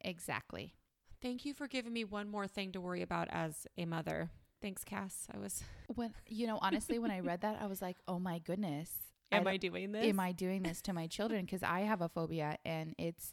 exactly. 0.00 0.74
Thank 1.22 1.44
you 1.44 1.52
for 1.54 1.66
giving 1.68 1.92
me 1.92 2.04
one 2.04 2.28
more 2.28 2.46
thing 2.46 2.72
to 2.72 2.80
worry 2.80 3.02
about 3.02 3.28
as 3.30 3.66
a 3.76 3.84
mother. 3.84 4.30
Thanks, 4.62 4.84
Cass. 4.84 5.26
I 5.34 5.38
was. 5.38 5.62
When 5.94 6.12
you 6.26 6.46
know, 6.46 6.58
honestly, 6.62 6.98
when 6.98 7.10
I 7.10 7.20
read 7.20 7.40
that, 7.42 7.58
I 7.60 7.66
was 7.66 7.80
like, 7.82 7.96
"Oh 8.08 8.18
my 8.18 8.38
goodness, 8.38 8.90
Am 9.32 9.44
don't- 9.44 9.52
I 9.52 9.56
doing 9.56 9.92
this? 9.92 10.06
am 10.06 10.20
I 10.20 10.32
doing 10.32 10.62
this 10.62 10.80
to 10.82 10.92
my 10.92 11.06
children?" 11.06 11.44
Because 11.44 11.62
I 11.62 11.80
have 11.80 12.00
a 12.02 12.08
phobia, 12.08 12.56
and 12.64 12.94
it's, 12.98 13.32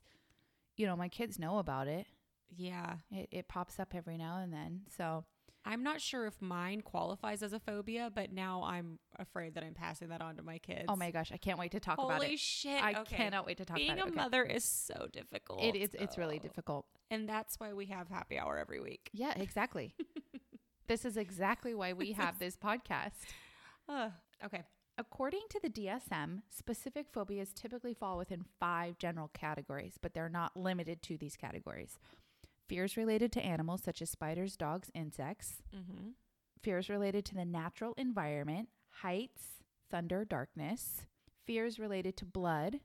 you 0.75 0.85
know, 0.85 0.95
my 0.95 1.09
kids 1.09 1.37
know 1.39 1.57
about 1.59 1.87
it. 1.87 2.07
Yeah. 2.55 2.95
It 3.11 3.27
it 3.31 3.47
pops 3.47 3.79
up 3.79 3.93
every 3.93 4.17
now 4.17 4.37
and 4.37 4.53
then. 4.53 4.81
So 4.97 5.25
I'm 5.67 5.83
not 5.83 5.99
sure 5.99 6.25
if 6.25 6.41
mine 6.41 6.79
qualifies 6.79 7.43
as 7.43 7.51
a 7.51 7.59
phobia, 7.59 8.09
but 8.13 8.31
now 8.31 8.63
I'm 8.63 8.99
afraid 9.19 9.55
that 9.55 9.65
I'm 9.65 9.73
passing 9.73 10.07
that 10.09 10.21
on 10.21 10.37
to 10.37 10.43
my 10.43 10.59
kids. 10.59 10.85
oh 10.87 10.95
my 10.95 11.11
gosh, 11.11 11.31
I 11.33 11.37
can't 11.37 11.59
wait 11.59 11.71
to 11.71 11.81
talk 11.81 11.97
Holy 11.97 12.07
about 12.07 12.23
it. 12.23 12.27
Holy 12.27 12.37
shit. 12.37 12.81
I 12.81 13.01
okay. 13.01 13.17
cannot 13.17 13.45
wait 13.45 13.57
to 13.57 13.65
talk 13.65 13.75
Being 13.75 13.91
about 13.91 13.99
it. 13.99 14.05
Being 14.05 14.17
a 14.17 14.21
mother 14.21 14.43
is 14.43 14.63
so 14.63 15.07
difficult. 15.11 15.61
It 15.61 15.75
is. 15.75 15.89
It's 15.93 16.17
really 16.17 16.39
difficult. 16.39 16.85
And 17.11 17.27
that's 17.27 17.59
why 17.59 17.73
we 17.73 17.87
have 17.87 18.07
happy 18.07 18.39
hour 18.39 18.57
every 18.57 18.79
week. 18.79 19.09
Yeah, 19.11 19.33
exactly. 19.35 19.93
this 20.87 21.03
is 21.03 21.17
exactly 21.17 21.75
why 21.75 21.91
we 21.91 22.13
have 22.13 22.39
this 22.39 22.55
podcast. 22.55 23.25
Ugh. 23.89 24.11
okay. 24.45 24.63
According 24.97 25.41
to 25.49 25.59
the 25.61 25.69
DSM, 25.69 26.41
specific 26.49 27.07
phobias 27.11 27.53
typically 27.53 27.93
fall 27.93 28.17
within 28.17 28.43
five 28.59 28.97
general 28.97 29.29
categories, 29.33 29.99
but 30.01 30.13
they're 30.13 30.29
not 30.29 30.57
limited 30.57 31.03
to 31.03 31.17
these 31.17 31.35
categories. 31.35 31.99
Fears 32.67 32.97
related 32.97 33.31
to 33.33 33.45
animals 33.45 33.81
such 33.83 34.01
as 34.01 34.09
spiders, 34.09 34.57
dogs, 34.57 34.91
insects. 34.93 35.61
Mm-hmm. 35.75 36.09
Fears 36.61 36.89
related 36.89 37.23
to 37.25 37.35
the 37.35 37.45
natural 37.45 37.93
environment, 37.97 38.69
heights, 39.01 39.63
thunder, 39.89 40.25
darkness. 40.25 41.05
Fears 41.45 41.79
related 41.79 42.17
to 42.17 42.25
blood, 42.25 42.79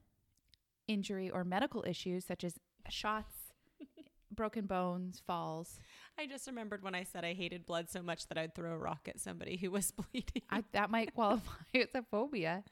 injury, 0.86 1.28
or 1.30 1.42
medical 1.42 1.84
issues 1.86 2.24
such 2.24 2.44
as 2.44 2.54
shots, 2.88 3.34
broken 4.30 4.66
bones, 4.66 5.20
falls. 5.26 5.80
I 6.18 6.26
just 6.26 6.46
remembered 6.46 6.84
when 6.84 6.94
I 6.94 7.02
said 7.02 7.24
I 7.24 7.32
hated 7.32 7.66
blood 7.66 7.90
so 7.90 8.02
much 8.02 8.28
that 8.28 8.38
I'd 8.38 8.54
throw 8.54 8.72
a 8.72 8.78
rock 8.78 9.08
at 9.08 9.18
somebody 9.18 9.56
who 9.56 9.70
was 9.72 9.90
bleeding. 10.12 10.42
I, 10.48 10.62
that 10.72 10.90
might 10.90 11.14
qualify 11.14 11.64
as 11.74 11.88
a 11.94 12.04
phobia. 12.08 12.62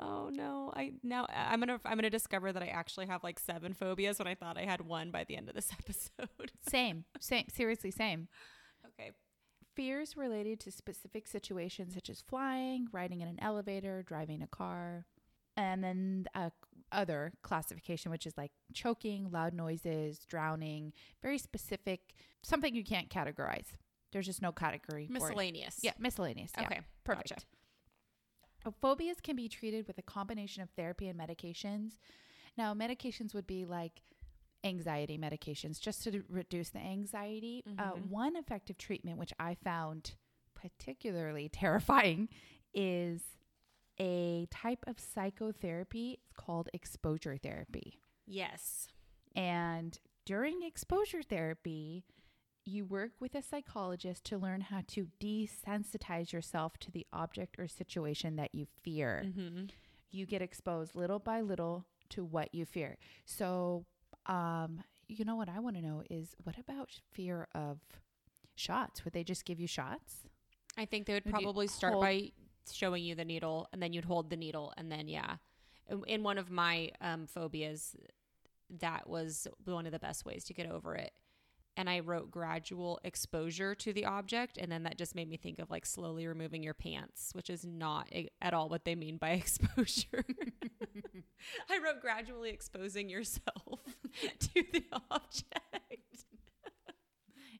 Oh 0.00 0.30
no! 0.32 0.72
I 0.74 0.92
now 1.02 1.26
I'm 1.34 1.60
gonna 1.60 1.80
I'm 1.84 1.96
gonna 1.96 2.10
discover 2.10 2.52
that 2.52 2.62
I 2.62 2.66
actually 2.68 3.06
have 3.06 3.22
like 3.22 3.38
seven 3.38 3.74
phobias 3.74 4.18
when 4.18 4.28
I 4.28 4.34
thought 4.34 4.58
I 4.58 4.64
had 4.64 4.80
one 4.80 5.10
by 5.10 5.24
the 5.24 5.36
end 5.36 5.48
of 5.48 5.54
this 5.54 5.70
episode. 5.78 6.52
Same, 6.68 7.04
same, 7.20 7.44
seriously, 7.48 7.90
same. 7.90 8.28
okay. 8.86 9.10
Fears 9.76 10.16
related 10.16 10.58
to 10.60 10.72
specific 10.72 11.26
situations 11.26 11.94
such 11.94 12.10
as 12.10 12.20
flying, 12.20 12.88
riding 12.92 13.20
in 13.20 13.28
an 13.28 13.38
elevator, 13.40 14.02
driving 14.02 14.42
a 14.42 14.46
car, 14.48 15.06
and 15.56 15.82
then 15.84 16.26
a 16.34 16.50
other 16.92 17.32
classification, 17.42 18.10
which 18.10 18.26
is 18.26 18.36
like 18.36 18.50
choking, 18.74 19.30
loud 19.30 19.54
noises, 19.54 20.18
drowning, 20.28 20.92
very 21.22 21.38
specific, 21.38 22.00
something 22.42 22.74
you 22.74 22.84
can't 22.84 23.08
categorize. 23.08 23.66
There's 24.12 24.26
just 24.26 24.42
no 24.42 24.50
category. 24.52 25.06
for 25.06 25.12
it. 25.16 25.20
Miscellaneous. 25.20 25.78
Yeah, 25.82 25.92
miscellaneous. 25.98 26.50
Yeah. 26.58 26.64
Okay. 26.66 26.80
Perfect. 27.04 27.30
gotcha. 27.30 27.42
Uh, 28.64 28.70
Phobias 28.82 29.20
can 29.22 29.36
be 29.36 29.48
treated 29.48 29.86
with 29.86 29.98
a 29.98 30.02
combination 30.02 30.62
of 30.62 30.70
therapy 30.70 31.08
and 31.08 31.18
medications. 31.18 31.92
Now, 32.56 32.74
medications 32.74 33.34
would 33.34 33.46
be 33.46 33.64
like 33.64 34.02
anxiety 34.64 35.16
medications 35.16 35.80
just 35.80 36.04
to 36.04 36.22
reduce 36.28 36.70
the 36.70 36.78
anxiety. 36.80 37.62
Uh, 37.78 37.92
Mhm. 37.94 38.08
one 38.08 38.36
effective 38.36 38.76
treatment, 38.76 39.18
which 39.18 39.32
I 39.38 39.54
found 39.54 40.16
particularly 40.54 41.48
terrifying, 41.52 42.28
is 42.74 43.22
a 43.98 44.46
type 44.50 44.84
of 44.86 44.98
psychotherapy. 45.00 46.18
It's 46.22 46.32
called 46.36 46.68
exposure 46.74 47.36
therapy. 47.38 47.98
Yes. 48.26 48.88
And 49.34 49.98
during 50.26 50.62
exposure 50.62 51.22
therapy, 51.22 52.04
you 52.64 52.84
work 52.84 53.12
with 53.20 53.34
a 53.34 53.42
psychologist 53.42 54.24
to 54.24 54.38
learn 54.38 54.60
how 54.60 54.82
to 54.88 55.08
desensitize 55.20 56.32
yourself 56.32 56.78
to 56.78 56.90
the 56.90 57.06
object 57.12 57.56
or 57.58 57.66
situation 57.66 58.36
that 58.36 58.54
you 58.54 58.66
fear. 58.82 59.24
Mm-hmm. 59.26 59.66
You 60.10 60.26
get 60.26 60.42
exposed 60.42 60.94
little 60.94 61.18
by 61.18 61.40
little 61.40 61.86
to 62.10 62.24
what 62.24 62.54
you 62.54 62.64
fear. 62.64 62.98
So, 63.24 63.86
um, 64.26 64.82
you 65.08 65.24
know 65.24 65.36
what 65.36 65.48
I 65.48 65.58
want 65.60 65.76
to 65.76 65.82
know 65.82 66.02
is 66.10 66.36
what 66.44 66.58
about 66.58 67.00
fear 67.12 67.48
of 67.54 67.78
shots? 68.54 69.04
Would 69.04 69.14
they 69.14 69.24
just 69.24 69.44
give 69.44 69.58
you 69.58 69.66
shots? 69.66 70.20
I 70.76 70.84
think 70.84 71.06
they 71.06 71.14
would 71.14 71.24
Would 71.24 71.32
probably 71.32 71.66
start 71.66 71.94
hold- 71.94 72.04
by 72.04 72.30
showing 72.70 73.02
you 73.02 73.14
the 73.14 73.24
needle, 73.24 73.68
and 73.72 73.82
then 73.82 73.92
you'd 73.92 74.04
hold 74.04 74.30
the 74.30 74.36
needle, 74.36 74.72
and 74.76 74.90
then 74.90 75.08
yeah. 75.08 75.36
In, 75.88 76.02
in 76.06 76.22
one 76.22 76.38
of 76.38 76.50
my 76.50 76.90
um, 77.00 77.26
phobias, 77.26 77.96
that 78.78 79.08
was 79.08 79.48
one 79.64 79.86
of 79.86 79.92
the 79.92 79.98
best 79.98 80.24
ways 80.24 80.44
to 80.44 80.54
get 80.54 80.70
over 80.70 80.94
it. 80.94 81.12
And 81.80 81.88
I 81.88 82.00
wrote 82.00 82.30
gradual 82.30 83.00
exposure 83.04 83.74
to 83.76 83.94
the 83.94 84.04
object, 84.04 84.58
and 84.58 84.70
then 84.70 84.82
that 84.82 84.98
just 84.98 85.14
made 85.14 85.30
me 85.30 85.38
think 85.38 85.58
of 85.58 85.70
like 85.70 85.86
slowly 85.86 86.26
removing 86.26 86.62
your 86.62 86.74
pants, 86.74 87.30
which 87.32 87.48
is 87.48 87.64
not 87.64 88.12
at 88.42 88.52
all 88.52 88.68
what 88.68 88.84
they 88.84 88.94
mean 88.94 89.16
by 89.16 89.30
exposure. 89.30 90.26
I 91.70 91.78
wrote 91.82 92.02
gradually 92.02 92.50
exposing 92.50 93.08
yourself 93.08 93.80
to 94.40 94.62
the 94.74 94.84
object. 95.10 96.26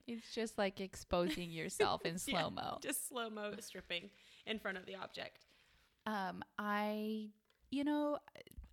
It's 0.06 0.34
just 0.34 0.58
like 0.58 0.82
exposing 0.82 1.50
yourself 1.50 2.04
in 2.04 2.18
slow 2.18 2.50
mo. 2.50 2.76
Just 2.82 3.08
slow 3.08 3.30
mo 3.30 3.54
stripping 3.58 4.10
in 4.44 4.58
front 4.58 4.76
of 4.76 4.84
the 4.84 4.96
object. 4.96 5.46
Um, 6.04 6.42
I, 6.58 7.30
you 7.70 7.84
know, 7.84 8.18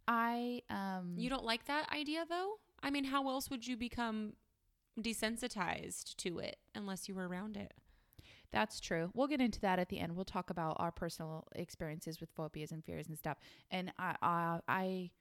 I 0.10 0.64
um, 0.70 1.14
You 1.16 1.30
don't 1.30 1.46
like 1.46 1.68
that 1.68 1.90
idea 1.90 2.26
though? 2.28 2.56
I 2.84 2.90
mean, 2.90 3.06
how 3.06 3.30
else 3.30 3.50
would 3.50 3.66
you 3.66 3.78
become 3.78 4.34
desensitized 5.02 6.16
to 6.18 6.40
it 6.40 6.58
unless 6.76 7.08
you 7.08 7.16
were 7.16 7.28
around 7.28 7.58
it? 7.58 7.74
That's 8.52 8.80
true. 8.80 9.12
We'll 9.14 9.28
get 9.28 9.42
into 9.42 9.60
that 9.62 9.80
at 9.80 9.90
the 9.90 10.00
end. 10.00 10.16
We'll 10.16 10.26
talk 10.26 10.50
about 10.50 10.78
our 10.80 10.92
personal 10.92 11.48
experiences 11.56 12.20
with 12.20 12.30
phobias 12.36 12.72
and 12.72 12.84
fears 12.84 13.08
and 13.08 13.18
stuff. 13.18 13.38
And 13.70 13.92
I, 14.00 14.16
I, 14.22 14.60
I 14.68 15.12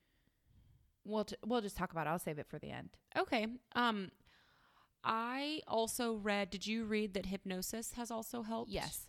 we'll 1.05 1.25
t- 1.25 1.37
we'll 1.45 1.61
just 1.61 1.77
talk 1.77 1.93
about. 1.93 2.07
It. 2.07 2.11
I'll 2.11 2.19
save 2.19 2.39
it 2.39 2.47
for 2.49 2.59
the 2.59 2.71
end. 2.71 2.91
Okay. 3.19 3.47
Um 3.75 4.11
I 5.09 5.61
also 5.69 6.15
read, 6.15 6.51
did 6.51 6.67
you 6.67 6.85
read 6.85 7.15
that 7.15 7.27
hypnosis 7.27 7.93
has 7.93 8.11
also 8.11 8.43
helped? 8.43 8.73
Yes, 8.73 9.07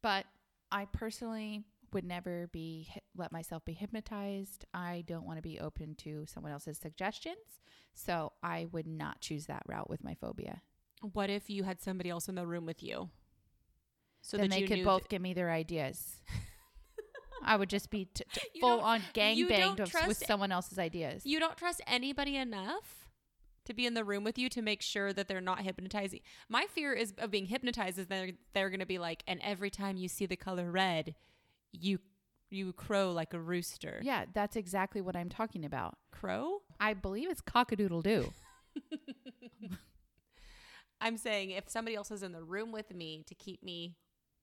but 0.00 0.24
I 0.70 0.84
personally 0.84 1.64
would 1.92 2.04
never 2.04 2.48
be 2.52 2.88
let 3.16 3.32
myself 3.32 3.64
be 3.64 3.72
hypnotized. 3.72 4.64
I 4.72 5.04
don't 5.06 5.26
want 5.26 5.38
to 5.38 5.42
be 5.42 5.60
open 5.60 5.94
to 5.96 6.24
someone 6.26 6.52
else's 6.52 6.78
suggestions, 6.78 7.60
so 7.94 8.32
I 8.42 8.66
would 8.72 8.86
not 8.86 9.20
choose 9.20 9.46
that 9.46 9.62
route 9.66 9.90
with 9.90 10.04
my 10.04 10.14
phobia. 10.14 10.62
What 11.00 11.30
if 11.30 11.50
you 11.50 11.64
had 11.64 11.80
somebody 11.80 12.10
else 12.10 12.28
in 12.28 12.34
the 12.34 12.46
room 12.46 12.66
with 12.66 12.82
you? 12.82 13.10
So 14.20 14.36
then 14.36 14.50
that 14.50 14.60
they 14.60 14.66
could 14.66 14.84
both 14.84 15.02
that- 15.02 15.08
give 15.08 15.22
me 15.22 15.34
their 15.34 15.50
ideas. 15.50 16.20
I 17.44 17.56
would 17.56 17.68
just 17.68 17.90
be 17.90 18.04
t- 18.04 18.24
t- 18.32 18.60
full 18.60 18.80
on 18.80 19.02
gang 19.14 19.36
you 19.36 19.48
banged 19.48 19.78
don't 19.78 20.06
with 20.06 20.24
someone 20.24 20.52
else's 20.52 20.78
ideas. 20.78 21.26
You 21.26 21.40
don't 21.40 21.56
trust 21.56 21.80
anybody 21.88 22.36
enough 22.36 23.08
to 23.64 23.74
be 23.74 23.84
in 23.84 23.94
the 23.94 24.04
room 24.04 24.22
with 24.22 24.38
you 24.38 24.48
to 24.50 24.62
make 24.62 24.80
sure 24.80 25.12
that 25.12 25.26
they're 25.26 25.40
not 25.40 25.60
hypnotizing. 25.60 26.20
My 26.48 26.66
fear 26.72 26.92
is 26.92 27.12
of 27.18 27.32
being 27.32 27.46
hypnotized 27.46 27.98
is 27.98 28.06
they're 28.06 28.30
they're 28.54 28.70
going 28.70 28.80
to 28.80 28.86
be 28.86 28.98
like, 28.98 29.22
and 29.26 29.40
every 29.42 29.70
time 29.70 29.96
you 29.96 30.08
see 30.08 30.26
the 30.26 30.36
color 30.36 30.70
red, 30.70 31.14
you 31.72 31.98
you 32.50 32.72
crow 32.74 33.12
like 33.12 33.32
a 33.34 33.40
rooster. 33.40 34.00
Yeah, 34.02 34.26
that's 34.32 34.56
exactly 34.56 35.00
what 35.00 35.16
I'm 35.16 35.30
talking 35.30 35.64
about. 35.64 35.96
Crow? 36.10 36.58
I 36.78 36.94
believe 36.94 37.30
it's 37.30 37.40
cockadoodle 37.40 38.02
doo. 38.02 38.32
I'm 41.00 41.16
saying 41.16 41.50
if 41.50 41.68
somebody 41.68 41.96
else 41.96 42.10
is 42.10 42.22
in 42.22 42.32
the 42.32 42.44
room 42.44 42.70
with 42.70 42.94
me 42.94 43.24
to 43.26 43.34
keep 43.34 43.62
me 43.62 43.96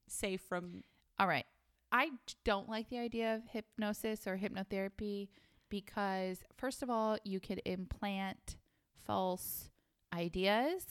safe 0.07 0.41
from 0.41 0.83
All 1.19 1.27
right. 1.27 1.45
I 1.91 2.11
don't 2.45 2.69
like 2.69 2.89
the 2.89 2.99
idea 2.99 3.35
of 3.35 3.41
hypnosis 3.51 4.27
or 4.27 4.37
hypnotherapy 4.37 5.29
because, 5.69 6.39
first 6.55 6.83
of 6.83 6.89
all, 6.89 7.17
you 7.23 7.39
could 7.39 7.61
implant 7.65 8.57
false 9.05 9.69
ideas. 10.13 10.85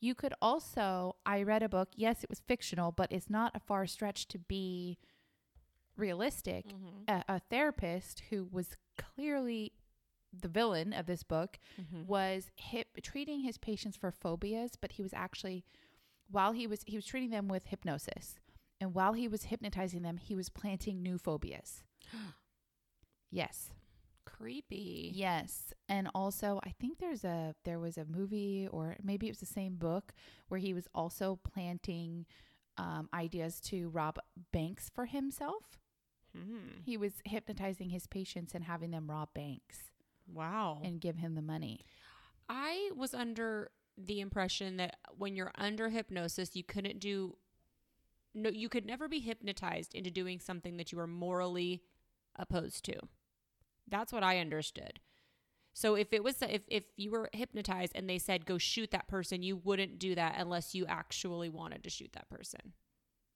You 0.00 0.14
could 0.14 0.34
also, 0.42 1.16
I 1.24 1.42
read 1.42 1.62
a 1.62 1.68
book, 1.68 1.88
yes, 1.94 2.22
it 2.22 2.28
was 2.28 2.42
fictional, 2.46 2.92
but 2.92 3.10
it's 3.10 3.30
not 3.30 3.52
a 3.54 3.60
far 3.60 3.86
stretch 3.86 4.28
to 4.28 4.38
be 4.38 4.98
realistic. 5.96 6.66
A, 7.08 7.24
a 7.28 7.40
therapist 7.50 8.22
who 8.30 8.48
was 8.50 8.76
clearly 8.98 9.72
the 10.32 10.48
villain 10.48 10.92
of 10.92 11.06
this 11.06 11.22
book 11.22 11.58
was 12.06 12.50
hip 12.56 12.88
treating 13.02 13.40
his 13.40 13.58
patients 13.58 13.96
for 13.96 14.10
phobias, 14.10 14.72
but 14.80 14.92
he 14.92 15.02
was 15.02 15.12
actually 15.14 15.64
while 16.30 16.52
he 16.52 16.66
was 16.66 16.82
he 16.86 16.96
was 16.96 17.06
treating 17.06 17.30
them 17.30 17.48
with 17.48 17.66
hypnosis. 17.66 18.40
And 18.80 18.92
while 18.94 19.12
he 19.12 19.28
was 19.28 19.44
hypnotizing 19.44 20.02
them, 20.02 20.16
he 20.16 20.34
was 20.34 20.48
planting 20.48 21.02
new 21.02 21.16
phobias. 21.16 21.84
yes. 23.30 23.70
creepy. 24.26 25.12
Yes. 25.14 25.72
And 25.88 26.08
also 26.14 26.60
I 26.64 26.70
think 26.80 26.98
there's 26.98 27.24
a 27.24 27.54
there 27.64 27.78
was 27.78 27.96
a 27.96 28.04
movie 28.04 28.68
or 28.70 28.96
maybe 29.02 29.26
it 29.26 29.30
was 29.30 29.40
the 29.40 29.46
same 29.46 29.76
book 29.76 30.12
where 30.48 30.60
he 30.60 30.74
was 30.74 30.88
also 30.94 31.38
planting 31.44 32.26
um, 32.76 33.08
ideas 33.14 33.60
to 33.60 33.88
rob 33.90 34.18
banks 34.52 34.90
for 34.92 35.06
himself. 35.06 35.78
Hmm. 36.36 36.80
He 36.84 36.96
was 36.96 37.12
hypnotizing 37.24 37.90
his 37.90 38.06
patients 38.06 38.54
and 38.54 38.64
having 38.64 38.90
them 38.90 39.10
rob 39.10 39.32
banks 39.34 39.78
Wow. 40.32 40.80
and 40.82 41.00
give 41.00 41.16
him 41.16 41.34
the 41.34 41.42
money. 41.42 41.80
I 42.48 42.90
was 42.96 43.14
under 43.14 43.70
the 43.96 44.20
impression 44.20 44.76
that 44.78 44.96
when 45.16 45.36
you're 45.36 45.52
under 45.56 45.88
hypnosis, 45.90 46.56
you 46.56 46.64
couldn't 46.64 46.98
do 46.98 47.36
no 48.34 48.50
you 48.50 48.68
could 48.68 48.84
never 48.84 49.06
be 49.08 49.20
hypnotized 49.20 49.94
into 49.94 50.10
doing 50.10 50.40
something 50.40 50.76
that 50.76 50.90
you 50.90 50.98
are 50.98 51.06
morally 51.06 51.82
opposed 52.36 52.84
to. 52.86 52.94
That's 53.88 54.12
what 54.12 54.24
I 54.24 54.38
understood. 54.40 54.98
So 55.72 55.94
if 55.94 56.12
it 56.12 56.24
was 56.24 56.42
if 56.42 56.62
if 56.68 56.84
you 56.96 57.12
were 57.12 57.30
hypnotized 57.32 57.92
and 57.94 58.08
they 58.10 58.18
said 58.18 58.44
go 58.46 58.58
shoot 58.58 58.90
that 58.90 59.06
person, 59.08 59.42
you 59.42 59.56
wouldn't 59.56 59.98
do 60.00 60.14
that 60.16 60.34
unless 60.38 60.74
you 60.74 60.84
actually 60.86 61.48
wanted 61.48 61.84
to 61.84 61.90
shoot 61.90 62.12
that 62.14 62.28
person 62.28 62.72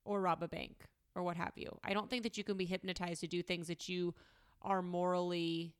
or 0.05 0.21
rob 0.21 0.43
a 0.43 0.49
bank 0.49 0.85
or 1.15 1.23
what 1.23 1.37
have 1.37 1.53
you. 1.57 1.79
I 1.85 1.93
don't 1.95 2.09
think 2.11 2.23
that 2.23 2.37
you 2.39 2.45
can 2.45 2.57
be 2.57 2.65
hypnotized 2.67 3.21
to 3.21 3.27
do 3.27 3.43
things 3.43 3.67
that 3.69 3.89
you 3.89 4.15
are 4.63 4.83
morally 4.83 5.75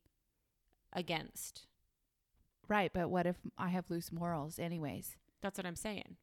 against. 0.93 1.65
Right, 2.67 2.91
but 2.93 3.09
what 3.09 3.25
if 3.25 3.35
I 3.57 3.69
have 3.69 3.89
loose 3.89 4.11
morals 4.11 4.59
anyways? 4.59 5.15
That's 5.41 5.57
what 5.57 5.65
I'm 5.65 5.75
saying. 5.75 6.17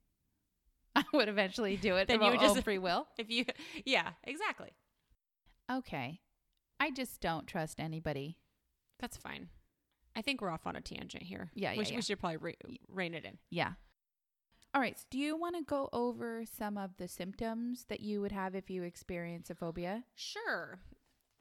I 0.96 1.04
would 1.12 1.28
eventually 1.28 1.76
do 1.76 1.96
it 1.96 2.08
Then 2.08 2.22
you 2.22 2.38
just- 2.38 2.62
free 2.62 2.78
will. 2.78 3.06
If 3.18 3.30
you, 3.30 3.44
yeah, 3.84 4.10
exactly. 4.24 4.72
Okay. 5.70 6.20
I 6.78 6.90
just 6.90 7.20
don't 7.20 7.46
trust 7.46 7.80
anybody. 7.80 8.36
That's 9.00 9.16
fine. 9.16 9.48
I 10.14 10.22
think 10.22 10.40
we're 10.40 10.50
off 10.50 10.66
on 10.66 10.76
a 10.76 10.80
tangent 10.80 11.22
here. 11.24 11.50
Yeah, 11.54 11.72
yeah, 11.72 11.78
we, 11.78 11.84
sh- 11.84 11.90
yeah. 11.90 11.96
we 11.96 12.02
should 12.02 12.20
probably 12.20 12.36
re- 12.38 12.56
rein 12.88 13.14
it 13.14 13.24
in. 13.24 13.38
Yeah. 13.50 13.72
All 14.76 14.82
right. 14.82 14.98
So 14.98 15.06
do 15.08 15.18
you 15.18 15.38
want 15.38 15.56
to 15.56 15.62
go 15.62 15.88
over 15.94 16.44
some 16.44 16.76
of 16.76 16.98
the 16.98 17.08
symptoms 17.08 17.86
that 17.88 18.00
you 18.00 18.20
would 18.20 18.32
have 18.32 18.54
if 18.54 18.68
you 18.68 18.82
experience 18.82 19.48
a 19.48 19.54
phobia? 19.54 20.04
Sure. 20.14 20.80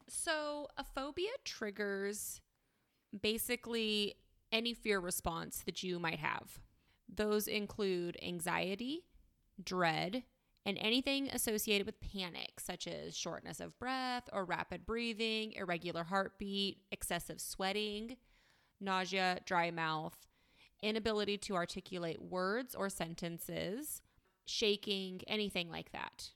So 0.08 0.70
a 0.78 0.86
phobia 0.86 1.32
triggers 1.44 2.40
basically 3.22 4.16
any 4.54 4.74
fear 4.74 5.02
response 5.02 5.64
that 5.66 5.84
you 5.84 6.00
might 6.00 6.20
have. 6.20 6.60
Those 7.14 7.50
include 7.50 8.18
anxiety, 8.24 9.02
dread, 9.62 10.24
and 10.66 10.78
anything 10.80 11.28
associated 11.28 11.86
with 11.86 12.00
panic, 12.00 12.62
such 12.62 12.88
as 12.88 13.18
shortness 13.18 13.60
of 13.60 13.78
breath 13.78 14.30
or 14.32 14.46
rapid 14.46 14.86
breathing, 14.86 15.52
irregular 15.58 16.06
heartbeat, 16.06 16.78
excessive 16.90 17.42
sweating, 17.42 18.16
nausea, 18.80 19.42
dry 19.46 19.72
mouth, 19.72 20.16
inability 20.82 21.38
to 21.38 21.56
articulate 21.56 22.22
words 22.22 22.76
or 22.76 22.90
sentences, 22.90 24.02
shaking, 24.46 25.22
anything 25.28 25.70
like 25.70 25.92
that. 25.92 26.30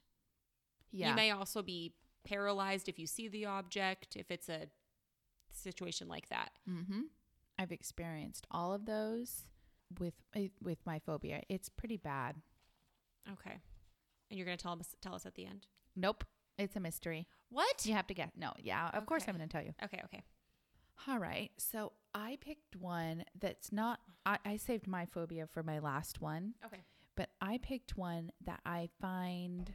Yeah. 0.92 1.10
You 1.10 1.16
may 1.16 1.30
also 1.30 1.62
be 1.62 1.94
paralyzed 2.24 2.88
if 2.88 2.98
you 2.98 3.06
see 3.06 3.28
the 3.28 3.46
object, 3.46 4.16
if 4.16 4.30
it's 4.30 4.48
a 4.48 4.66
situation 5.52 6.08
like 6.08 6.28
that. 6.28 6.50
mm-hmm. 6.68 7.00
I've 7.58 7.72
experienced 7.72 8.46
all 8.50 8.72
of 8.72 8.86
those 8.86 9.44
with 9.98 10.14
uh, 10.34 10.48
with 10.62 10.78
my 10.86 10.98
phobia. 10.98 11.42
It's 11.50 11.68
pretty 11.68 11.98
bad. 11.98 12.36
Okay. 13.30 13.58
And 14.30 14.38
you're 14.38 14.46
going 14.46 14.56
to 14.56 14.62
tell 14.62 14.72
us 14.72 14.96
tell 15.02 15.14
us 15.14 15.26
at 15.26 15.34
the 15.34 15.44
end. 15.44 15.66
Nope. 15.94 16.24
It's 16.56 16.76
a 16.76 16.80
mystery. 16.80 17.26
What? 17.50 17.84
You 17.84 17.94
have 17.94 18.06
to 18.06 18.14
guess. 18.14 18.30
No, 18.36 18.52
yeah, 18.58 18.90
of 18.94 19.06
course 19.06 19.24
I'm 19.26 19.36
going 19.36 19.46
to 19.46 19.52
tell 19.52 19.64
you. 19.64 19.74
Okay, 19.84 20.00
okay. 20.06 20.22
All 21.08 21.18
right. 21.18 21.50
So 21.58 21.92
I 22.14 22.38
picked 22.40 22.76
one 22.76 23.24
that's 23.38 23.70
not, 23.72 24.00
I, 24.26 24.38
I 24.44 24.56
saved 24.56 24.86
my 24.86 25.06
phobia 25.06 25.46
for 25.46 25.62
my 25.62 25.78
last 25.78 26.20
one, 26.20 26.54
Okay. 26.64 26.82
but 27.16 27.30
I 27.40 27.58
picked 27.58 27.96
one 27.96 28.32
that 28.44 28.60
I 28.66 28.88
find, 29.00 29.72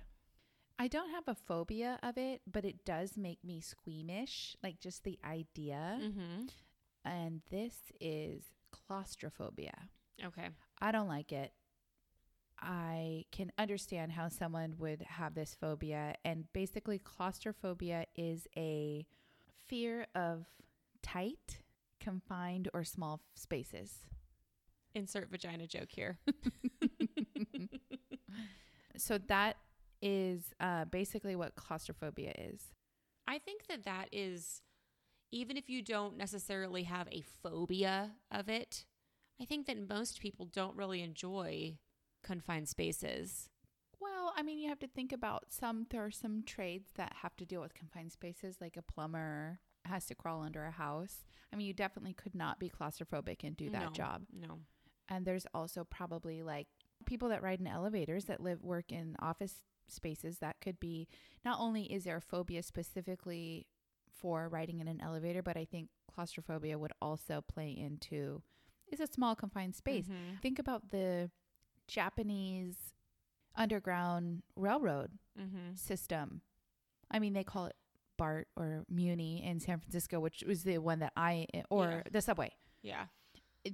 I 0.77 0.87
don't 0.87 1.11
have 1.11 1.23
a 1.27 1.35
phobia 1.35 1.99
of 2.03 2.17
it, 2.17 2.41
but 2.51 2.65
it 2.65 2.83
does 2.85 3.15
make 3.17 3.43
me 3.43 3.61
squeamish, 3.61 4.55
like 4.61 4.79
just 4.79 5.03
the 5.03 5.17
idea. 5.23 5.99
Mhm. 6.01 6.49
And 7.05 7.41
this 7.49 7.91
is 8.01 8.43
claustrophobia. 8.71 9.89
Okay. 10.23 10.49
I 10.81 10.91
don't 10.91 11.07
like 11.07 11.31
it. 11.31 11.53
I 12.59 13.25
can 13.31 13.51
understand 13.57 14.13
how 14.13 14.29
someone 14.29 14.75
would 14.79 15.01
have 15.03 15.35
this 15.35 15.53
phobia. 15.53 16.15
And 16.23 16.51
basically, 16.53 16.99
claustrophobia 16.99 18.05
is 18.15 18.47
a 18.57 19.05
fear 19.65 20.07
of 20.15 20.45
tight, 21.01 21.59
confined, 22.05 22.69
or 22.73 22.83
small 22.83 23.21
spaces. 23.35 23.91
Insert 24.93 25.29
vagina 25.29 25.67
joke 25.67 25.89
here. 25.91 26.19
So, 28.97 29.17
that 29.27 29.57
is 30.01 30.53
uh, 30.59 30.85
basically 30.85 31.35
what 31.35 31.55
claustrophobia 31.55 32.33
is. 32.37 32.61
I 33.27 33.39
think 33.39 33.67
that 33.67 33.83
that 33.83 34.07
is 34.11 34.61
even 35.31 35.57
if 35.57 35.69
you 35.69 35.81
don't 35.81 36.17
necessarily 36.17 36.83
have 36.83 37.07
a 37.11 37.23
phobia 37.43 38.11
of 38.31 38.47
it, 38.47 38.85
I 39.41 39.45
think 39.45 39.67
that 39.67 39.89
most 39.89 40.21
people 40.21 40.45
don't 40.45 40.77
really 40.77 41.01
enjoy 41.01 41.77
confined 42.23 42.69
spaces. 42.69 43.49
Well, 43.99 44.33
I 44.37 44.43
mean, 44.43 44.59
you 44.59 44.69
have 44.69 44.79
to 44.79 44.87
think 44.87 45.11
about 45.11 45.45
some, 45.49 45.87
there 45.89 46.05
are 46.05 46.11
some 46.11 46.43
trades 46.43 46.91
that 46.95 47.17
have 47.21 47.35
to 47.37 47.45
deal 47.45 47.61
with 47.61 47.73
confined 47.73 48.13
spaces, 48.13 48.57
like 48.61 48.77
a 48.77 48.81
plumber 48.81 49.59
has 49.85 50.05
to 50.07 50.15
crawl 50.15 50.41
under 50.41 50.63
a 50.65 50.71
house. 50.71 51.25
I 51.51 51.55
mean, 51.55 51.67
you 51.67 51.73
definitely 51.73 52.13
could 52.13 52.35
not 52.35 52.59
be 52.59 52.69
claustrophobic 52.69 53.43
and 53.43 53.55
do 53.55 53.69
that 53.69 53.85
No, 53.85 53.91
job. 53.91 54.23
No. 54.33 54.59
And 55.07 55.25
there's 55.25 55.45
also 55.53 55.83
probably 55.83 56.41
like 56.43 56.67
people 57.05 57.29
that 57.29 57.43
ride 57.43 57.59
in 57.59 57.67
elevators 57.67 58.25
that 58.25 58.41
live 58.41 58.63
work 58.63 58.91
in 58.91 59.15
office 59.19 59.63
spaces 59.87 60.39
that 60.39 60.59
could 60.61 60.79
be 60.79 61.07
not 61.43 61.59
only 61.59 61.83
is 61.93 62.05
there 62.05 62.17
a 62.17 62.21
phobia 62.21 62.63
specifically 62.63 63.67
for 64.11 64.49
riding 64.49 64.79
in 64.79 64.87
an 64.87 64.99
elevator, 65.01 65.43
but 65.43 65.55
I 65.57 65.65
think 65.65 65.89
claustrophobia 66.11 66.79
would 66.79 66.93
also 67.01 67.41
play 67.47 67.69
into 67.71 68.41
is 68.91 68.99
a 68.99 69.07
small 69.07 69.35
confined 69.35 69.75
space. 69.75 70.07
Mhm. 70.07 70.41
Think 70.41 70.57
about 70.59 70.89
the 70.89 71.29
Japanese 71.87 72.93
underground 73.55 74.43
railroad 74.55 75.17
Mhm. 75.39 75.77
system. 75.77 76.41
I 77.09 77.19
mean, 77.19 77.33
they 77.33 77.43
call 77.43 77.67
it 77.67 77.75
BART 78.17 78.47
or 78.55 78.85
Muni 78.89 79.43
in 79.43 79.59
San 79.59 79.79
Francisco, 79.79 80.19
which 80.19 80.43
was 80.47 80.63
the 80.63 80.77
one 80.79 80.99
that 80.99 81.13
I 81.15 81.47
or 81.69 81.89
Yeah. 81.89 82.01
the 82.11 82.21
subway. 82.21 82.51
Yeah. 82.81 83.05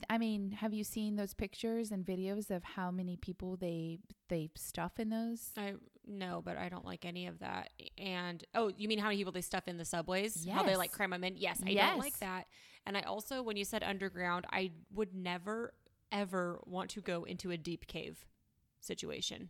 I 0.09 0.17
mean, 0.17 0.51
have 0.51 0.73
you 0.73 0.85
seen 0.85 1.17
those 1.17 1.33
pictures 1.33 1.91
and 1.91 2.05
videos 2.05 2.49
of 2.49 2.63
how 2.63 2.91
many 2.91 3.17
people 3.17 3.57
they 3.57 3.99
they 4.29 4.49
stuff 4.55 4.99
in 4.99 5.09
those? 5.09 5.51
I 5.57 5.73
no, 6.07 6.41
but 6.43 6.57
I 6.57 6.69
don't 6.69 6.85
like 6.85 7.03
any 7.05 7.27
of 7.27 7.39
that. 7.39 7.69
And 7.97 8.43
oh, 8.55 8.69
you 8.75 8.87
mean 8.87 8.99
how 8.99 9.07
many 9.07 9.17
people 9.17 9.33
they 9.33 9.41
stuff 9.41 9.67
in 9.67 9.77
the 9.77 9.85
subways? 9.85 10.47
How 10.49 10.63
they 10.63 10.77
like 10.77 10.91
cram 10.93 11.09
them 11.11 11.23
in? 11.25 11.35
Yes, 11.35 11.61
I 11.65 11.73
don't 11.73 11.99
like 11.99 12.17
that. 12.19 12.47
And 12.85 12.97
I 12.97 13.01
also, 13.01 13.43
when 13.43 13.57
you 13.57 13.65
said 13.65 13.83
underground, 13.83 14.45
I 14.51 14.71
would 14.93 15.13
never 15.13 15.73
ever 16.11 16.59
want 16.65 16.89
to 16.91 17.01
go 17.01 17.23
into 17.23 17.51
a 17.51 17.57
deep 17.57 17.85
cave 17.87 18.25
situation. 18.79 19.49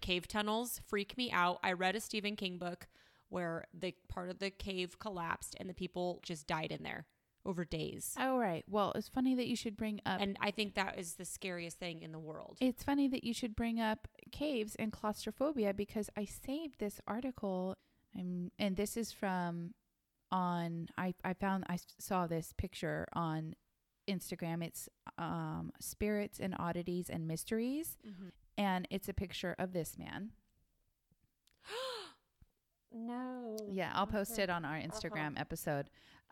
Cave 0.00 0.26
tunnels 0.26 0.80
freak 0.86 1.16
me 1.16 1.30
out. 1.30 1.58
I 1.62 1.72
read 1.72 1.96
a 1.96 2.00
Stephen 2.00 2.34
King 2.36 2.58
book 2.58 2.88
where 3.32 3.64
the 3.72 3.94
part 4.08 4.30
of 4.30 4.38
the 4.38 4.50
cave 4.50 4.98
collapsed 4.98 5.56
and 5.58 5.68
the 5.68 5.74
people 5.74 6.20
just 6.22 6.46
died 6.46 6.70
in 6.70 6.82
there 6.82 7.06
over 7.44 7.64
days. 7.64 8.14
Oh 8.18 8.38
right. 8.38 8.62
Well, 8.68 8.92
it's 8.94 9.08
funny 9.08 9.34
that 9.34 9.48
you 9.48 9.56
should 9.56 9.76
bring 9.76 10.00
up. 10.06 10.20
And 10.20 10.36
I 10.40 10.50
think 10.52 10.74
that 10.74 10.98
is 10.98 11.14
the 11.14 11.24
scariest 11.24 11.78
thing 11.78 12.02
in 12.02 12.12
the 12.12 12.18
world. 12.20 12.58
it's 12.60 12.84
funny 12.84 13.08
that 13.08 13.24
you 13.24 13.34
should 13.34 13.56
bring 13.56 13.80
up 13.80 14.06
caves 14.30 14.76
and 14.76 14.92
claustrophobia 14.92 15.74
because 15.74 16.08
I 16.16 16.24
saved 16.26 16.78
this 16.78 17.00
article. 17.08 17.76
I'm, 18.16 18.52
and 18.58 18.76
this 18.76 18.96
is 18.96 19.10
from 19.10 19.74
on. 20.30 20.88
I 20.96 21.14
I 21.24 21.32
found 21.34 21.64
I 21.68 21.78
saw 21.98 22.26
this 22.26 22.52
picture 22.56 23.06
on 23.12 23.54
Instagram. 24.08 24.62
It's 24.62 24.88
um, 25.18 25.72
spirits 25.80 26.38
and 26.38 26.54
oddities 26.58 27.08
and 27.10 27.26
mysteries, 27.26 27.96
Mhm. 28.06 28.30
and 28.58 28.86
it's 28.90 29.08
a 29.08 29.14
picture 29.14 29.54
of 29.58 29.72
this 29.72 29.96
man. 29.98 30.30
no. 32.94 33.56
Yeah, 33.70 33.92
I'll 33.94 34.06
post 34.06 34.38
it 34.38 34.50
on 34.50 34.64
our 34.64 34.76
Instagram 34.76 35.38
episode. 35.38 35.90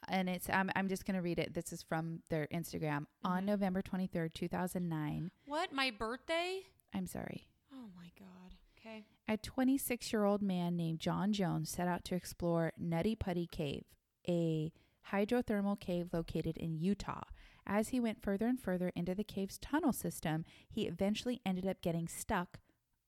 And 0.09 0.29
it's 0.29 0.49
I'm 0.49 0.71
I'm 0.75 0.89
just 0.89 1.05
gonna 1.05 1.21
read 1.23 1.39
it. 1.39 1.53
This 1.55 1.73
is 1.73 1.83
from 1.83 2.21
their 2.31 2.47
Instagram 2.53 3.05
on 3.23 3.43
Mhm. 3.43 3.47
November 3.47 3.83
twenty 3.83 4.07
third, 4.07 4.35
two 4.35 4.49
thousand 4.49 4.89
nine. 4.89 5.31
What? 5.45 5.73
My 5.73 5.91
birthday? 5.91 6.63
I'm 6.95 7.07
sorry. 7.07 7.49
Oh 7.73 7.89
my 7.97 8.11
god. 8.19 8.55
Okay. 8.79 9.05
A 9.29 9.37
26 9.37 10.11
year 10.11 10.25
old 10.25 10.41
man 10.41 10.75
named 10.75 11.01
John 11.01 11.33
Jones 11.35 11.71
set 11.71 11.87
out 11.87 12.03
to 12.07 12.15
explore 12.15 12.73
Nutty 12.79 13.15
Putty 13.15 13.47
Cave, 13.47 13.85
a 14.27 14.73
hydrothermal 15.13 15.79
cave 15.79 16.09
located 16.15 16.57
in 16.57 16.75
Utah. 16.79 17.25
As 17.67 17.91
he 17.91 18.01
went 18.01 18.23
further 18.23 18.47
and 18.47 18.59
further 18.59 18.91
into 18.97 19.15
the 19.15 19.23
cave's 19.23 19.59
tunnel 19.59 19.93
system, 19.93 20.47
he 20.69 20.87
eventually 20.87 21.43
ended 21.45 21.67
up 21.67 21.83
getting 21.83 22.09
stuck 22.09 22.59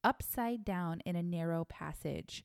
upside 0.05 0.63
down 0.65 1.01
in 1.07 1.17
a 1.17 1.23
narrow 1.23 1.65
passage. 1.65 2.45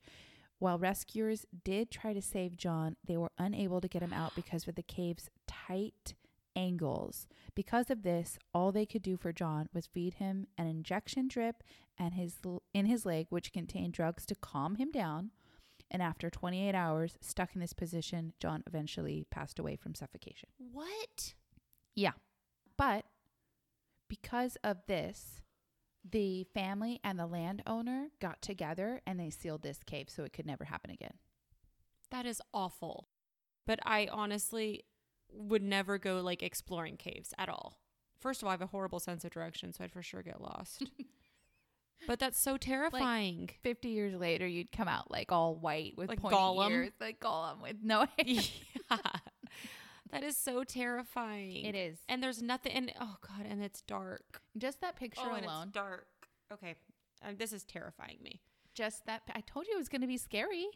While 0.59 0.79
rescuers 0.79 1.45
did 1.63 1.91
try 1.91 2.13
to 2.13 2.21
save 2.21 2.57
John, 2.57 2.95
they 3.05 3.17
were 3.17 3.31
unable 3.37 3.79
to 3.81 3.87
get 3.87 4.01
him 4.01 4.13
out 4.13 4.35
because 4.35 4.67
of 4.67 4.75
the 4.75 4.83
cave's 4.83 5.29
tight 5.47 6.15
angles. 6.55 7.27
Because 7.53 7.91
of 7.91 8.01
this, 8.01 8.39
all 8.53 8.71
they 8.71 8.85
could 8.85 9.03
do 9.03 9.15
for 9.17 9.31
John 9.31 9.69
was 9.73 9.85
feed 9.85 10.15
him 10.15 10.47
an 10.57 10.67
injection 10.67 11.27
drip 11.27 11.63
and 11.97 12.15
his 12.15 12.37
in 12.73 12.87
his 12.87 13.05
leg 13.05 13.27
which 13.29 13.53
contained 13.53 13.93
drugs 13.93 14.25
to 14.25 14.35
calm 14.35 14.75
him 14.75 14.91
down. 14.91 15.31
And 15.89 16.01
after 16.01 16.29
28 16.29 16.75
hours 16.75 17.17
stuck 17.21 17.53
in 17.53 17.61
this 17.61 17.73
position, 17.73 18.33
John 18.41 18.63
eventually 18.67 19.25
passed 19.29 19.59
away 19.59 19.77
from 19.77 19.95
suffocation. 19.95 20.49
What? 20.57 21.35
Yeah. 21.95 22.11
But 22.77 23.05
because 24.09 24.57
of 24.63 24.77
this, 24.87 25.41
the 26.11 26.43
family 26.53 26.99
and 27.03 27.19
the 27.19 27.25
landowner 27.25 28.07
got 28.19 28.41
together 28.41 29.01
and 29.05 29.19
they 29.19 29.29
sealed 29.29 29.61
this 29.63 29.79
cave 29.85 30.09
so 30.09 30.23
it 30.23 30.33
could 30.33 30.45
never 30.45 30.65
happen 30.65 30.89
again. 30.91 31.13
That 32.11 32.25
is 32.25 32.41
awful. 32.53 33.07
But 33.65 33.79
I 33.85 34.07
honestly 34.11 34.83
would 35.31 35.61
never 35.63 35.97
go 35.97 36.21
like 36.21 36.41
exploring 36.41 36.97
caves 36.97 37.33
at 37.37 37.49
all. 37.49 37.79
First 38.19 38.41
of 38.41 38.45
all, 38.45 38.49
I 38.49 38.53
have 38.53 38.61
a 38.61 38.67
horrible 38.67 38.99
sense 38.99 39.25
of 39.25 39.31
direction, 39.31 39.73
so 39.73 39.83
I'd 39.83 39.91
for 39.91 40.01
sure 40.01 40.23
get 40.23 40.41
lost. 40.41 40.83
but 42.07 42.17
that's 42.19 42.39
so 42.39 42.57
terrifying. 42.57 43.49
50 43.63 43.89
years 43.89 44.15
later, 44.15 44.47
you'd 44.47 44.71
come 44.71 44.87
out 44.87 45.11
like 45.11 45.31
all 45.31 45.55
white 45.55 45.93
with 45.97 46.09
Like 46.09 46.21
pointy 46.21 46.35
Gollum? 46.37 46.69
ears, 46.71 46.91
like 46.99 47.19
Gollum 47.19 47.61
with 47.61 47.75
no 47.83 47.99
hair. 48.17 48.25
yeah. 48.25 48.97
That 50.11 50.23
is 50.23 50.37
so 50.37 50.63
terrifying. 50.63 51.65
It 51.65 51.75
is. 51.75 51.99
And 52.09 52.21
there's 52.23 52.41
nothing 52.41 52.71
and 52.73 52.91
oh 52.99 53.17
god, 53.21 53.45
and 53.49 53.61
it's 53.63 53.81
dark. 53.81 54.41
Just 54.57 54.81
that 54.81 54.95
picture 54.95 55.21
oh, 55.25 55.33
and 55.35 55.45
alone. 55.45 55.63
it's 55.67 55.73
dark. 55.73 56.07
Okay. 56.51 56.75
Um, 57.25 57.35
this 57.37 57.51
is 57.53 57.63
terrifying 57.63 58.17
me. 58.23 58.41
just 58.75 59.05
that 59.05 59.23
I 59.33 59.41
told 59.41 59.65
you 59.67 59.73
it 59.73 59.77
was 59.77 59.89
going 59.89 60.01
to 60.01 60.07
be 60.07 60.17
scary. 60.17 60.67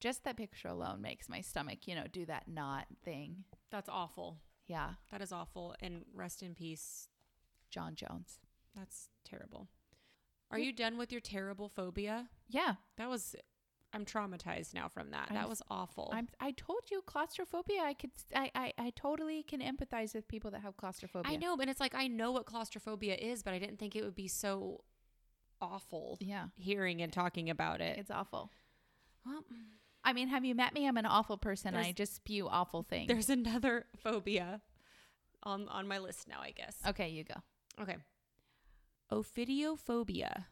Just 0.00 0.24
that 0.24 0.36
picture 0.36 0.68
alone 0.68 1.02
makes 1.02 1.28
my 1.28 1.40
stomach, 1.42 1.86
you 1.86 1.94
know, 1.94 2.04
do 2.10 2.24
that 2.26 2.48
knot 2.48 2.86
thing. 3.04 3.44
That's 3.70 3.88
awful. 3.88 4.38
Yeah, 4.66 4.90
That 5.10 5.20
is 5.20 5.32
awful. 5.32 5.74
And 5.80 6.04
rest 6.14 6.42
in 6.42 6.54
peace. 6.54 7.08
John 7.70 7.94
Jones. 7.96 8.38
That's 8.76 9.08
terrible. 9.24 9.68
Are 10.52 10.58
you 10.58 10.72
done 10.72 10.96
with 10.96 11.12
your 11.12 11.20
terrible 11.20 11.68
phobia? 11.68 12.28
Yeah, 12.48 12.74
That 12.96 13.10
was 13.10 13.34
I'm 13.92 14.04
traumatized 14.04 14.72
now 14.72 14.88
from 14.88 15.10
that. 15.10 15.26
I'm 15.30 15.34
that 15.34 15.48
was 15.48 15.62
awful. 15.68 16.10
I'm, 16.14 16.28
I 16.40 16.52
told 16.52 16.82
you 16.90 17.02
claustrophobia. 17.02 17.80
I 17.82 17.94
could. 17.94 18.10
I, 18.34 18.50
I. 18.54 18.72
I 18.78 18.90
totally 18.94 19.42
can 19.42 19.60
empathize 19.60 20.14
with 20.14 20.28
people 20.28 20.50
that 20.52 20.60
have 20.62 20.76
claustrophobia. 20.76 21.32
I 21.32 21.36
know, 21.36 21.56
but 21.56 21.68
it's 21.68 21.80
like 21.80 21.94
I 21.94 22.06
know 22.06 22.30
what 22.32 22.46
claustrophobia 22.46 23.16
is, 23.16 23.42
but 23.42 23.52
I 23.52 23.58
didn't 23.58 23.78
think 23.78 23.96
it 23.96 24.04
would 24.04 24.14
be 24.14 24.28
so 24.28 24.84
awful 25.60 26.16
Yeah, 26.20 26.46
hearing 26.56 27.02
and 27.02 27.12
talking 27.12 27.50
about 27.50 27.80
it. 27.80 27.98
it's 27.98 28.10
awful. 28.10 28.50
well, 29.26 29.44
I 30.04 30.12
mean, 30.14 30.28
have 30.28 30.44
you 30.44 30.54
met 30.54 30.72
me? 30.72 30.86
I'm 30.88 30.96
an 30.96 31.04
awful 31.06 31.36
person. 31.36 31.74
I 31.74 31.92
just 31.92 32.14
spew 32.14 32.48
awful 32.48 32.82
things. 32.82 33.08
there's 33.08 33.28
another 33.28 33.86
phobia 33.98 34.60
on 35.42 35.68
on 35.68 35.88
my 35.88 35.98
list 35.98 36.28
now, 36.28 36.40
I 36.40 36.52
guess. 36.52 36.76
okay, 36.86 37.08
you 37.08 37.24
go. 37.24 37.34
Okay. 37.82 37.96
Ophidiophobia. 39.12 40.44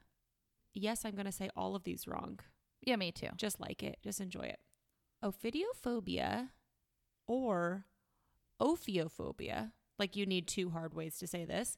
Yes, 0.74 1.04
I'm 1.04 1.14
going 1.14 1.26
to 1.26 1.32
say 1.32 1.48
all 1.56 1.74
of 1.74 1.84
these 1.84 2.06
wrong. 2.06 2.40
Yeah, 2.82 2.96
me 2.96 3.12
too. 3.12 3.28
Just 3.36 3.60
like 3.60 3.82
it. 3.82 3.98
Just 4.02 4.20
enjoy 4.20 4.42
it. 4.42 4.58
Ophidiophobia 5.24 6.48
or 7.26 7.84
ophiophobia, 8.60 9.72
like 9.98 10.16
you 10.16 10.26
need 10.26 10.46
two 10.46 10.70
hard 10.70 10.94
ways 10.94 11.18
to 11.18 11.26
say 11.26 11.44
this, 11.44 11.76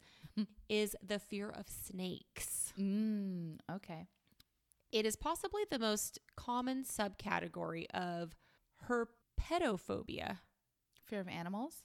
is 0.68 0.94
the 1.06 1.18
fear 1.18 1.48
of 1.50 1.66
snakes. 1.68 2.72
Mm, 2.78 3.58
okay. 3.70 4.06
It 4.92 5.06
is 5.06 5.16
possibly 5.16 5.62
the 5.70 5.78
most 5.78 6.18
common 6.36 6.84
subcategory 6.84 7.86
of 7.94 8.34
herpetophobia, 8.88 10.38
Fear 11.06 11.20
of 11.20 11.28
animals. 11.28 11.82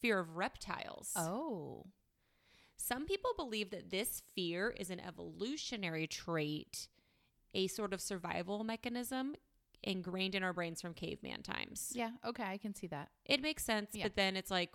fear 0.00 0.18
of 0.20 0.36
reptiles. 0.36 1.12
Oh. 1.16 1.86
Some 2.76 3.06
people 3.06 3.32
believe 3.36 3.70
that 3.70 3.90
this 3.90 4.22
fear 4.34 4.70
is 4.70 4.90
an 4.90 5.00
evolutionary 5.00 6.06
trait, 6.06 6.88
a 7.54 7.66
sort 7.66 7.92
of 7.92 8.00
survival 8.00 8.64
mechanism 8.64 9.34
ingrained 9.82 10.34
in 10.34 10.42
our 10.42 10.52
brains 10.52 10.80
from 10.80 10.92
caveman 10.94 11.42
times. 11.42 11.92
Yeah. 11.94 12.10
Okay, 12.26 12.42
I 12.44 12.58
can 12.58 12.74
see 12.74 12.86
that. 12.88 13.10
It 13.24 13.40
makes 13.40 13.64
sense, 13.64 13.90
Yeah. 13.94 14.04
but 14.04 14.16
then 14.16 14.36
it's 14.36 14.50
like, 14.50 14.70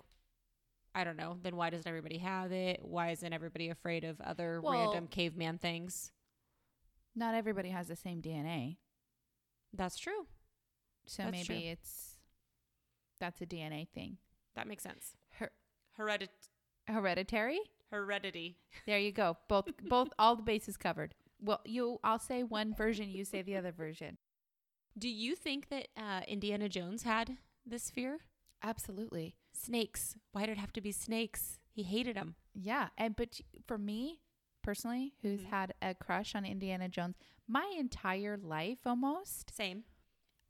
I 0.96 1.04
don't 1.04 1.18
know. 1.18 1.38
Then 1.42 1.56
why 1.56 1.70
doesn't 1.70 1.88
everybody 1.88 2.20
have 2.20 2.52
it? 2.52 2.80
Why 2.84 3.10
isn't 3.12 3.34
everybody 3.34 3.70
afraid 3.70 4.04
of 4.04 4.22
other 4.22 4.62
Well- 4.62 4.74
random 4.74 5.08
caveman 5.08 5.58
things? 5.58 6.12
Not 7.16 7.36
everybody 7.36 7.70
has 7.70 7.88
the 7.88 7.96
same 7.96 8.22
DNA, 8.22 8.78
That's 9.74 9.98
true. 9.98 10.28
so 11.06 11.24
That's 11.24 11.32
maybe 11.32 11.46
true. 11.46 11.70
it's 11.72 12.10
that's 13.20 13.42
a 13.42 13.46
DNA 13.46 13.88
thing. 13.90 14.18
That 14.56 14.68
makes 14.68 14.84
sense. 14.84 15.16
Her- 15.32 15.52
Heredit- 15.98 16.50
hereditary. 16.88 17.60
heredity. 17.92 18.58
There 18.86 18.98
you 19.00 19.12
go. 19.12 19.38
Both 19.48 19.70
both 19.88 20.10
all 20.18 20.36
the 20.36 20.42
bases 20.44 20.76
covered. 20.78 21.14
Well, 21.44 21.62
you 21.66 22.00
I'll 22.04 22.20
say 22.20 22.44
one 22.44 22.74
version, 22.74 23.10
you 23.12 23.26
say 23.26 23.42
the 23.42 23.58
other 23.58 23.72
version. 23.72 24.18
Do 24.98 25.10
you 25.10 25.36
think 25.36 25.70
that 25.70 25.88
uh, 25.98 26.22
Indiana 26.28 26.70
Jones 26.70 27.04
had 27.04 27.38
this 27.66 27.90
fear? 27.90 28.20
Absolutely. 28.62 29.36
Snakes. 29.54 30.16
Why 30.32 30.46
did 30.46 30.54
it 30.54 30.58
have 30.62 30.74
to 30.74 30.82
be 30.82 30.92
snakes? 30.92 31.60
He 31.74 31.84
hated 31.84 32.16
them. 32.16 32.36
Yeah, 32.54 32.90
and 32.98 33.16
but 33.16 33.42
for 33.68 33.78
me 33.78 34.22
personally, 34.62 35.14
who's 35.22 35.42
Mhm. 35.42 35.50
had 35.50 35.74
a 35.82 35.94
crush 35.96 36.36
on 36.36 36.46
Indiana 36.46 36.88
Jones 36.88 37.16
my 37.48 37.74
entire 37.78 38.38
life 38.38 38.86
almost, 38.86 39.54
Same. 39.54 39.84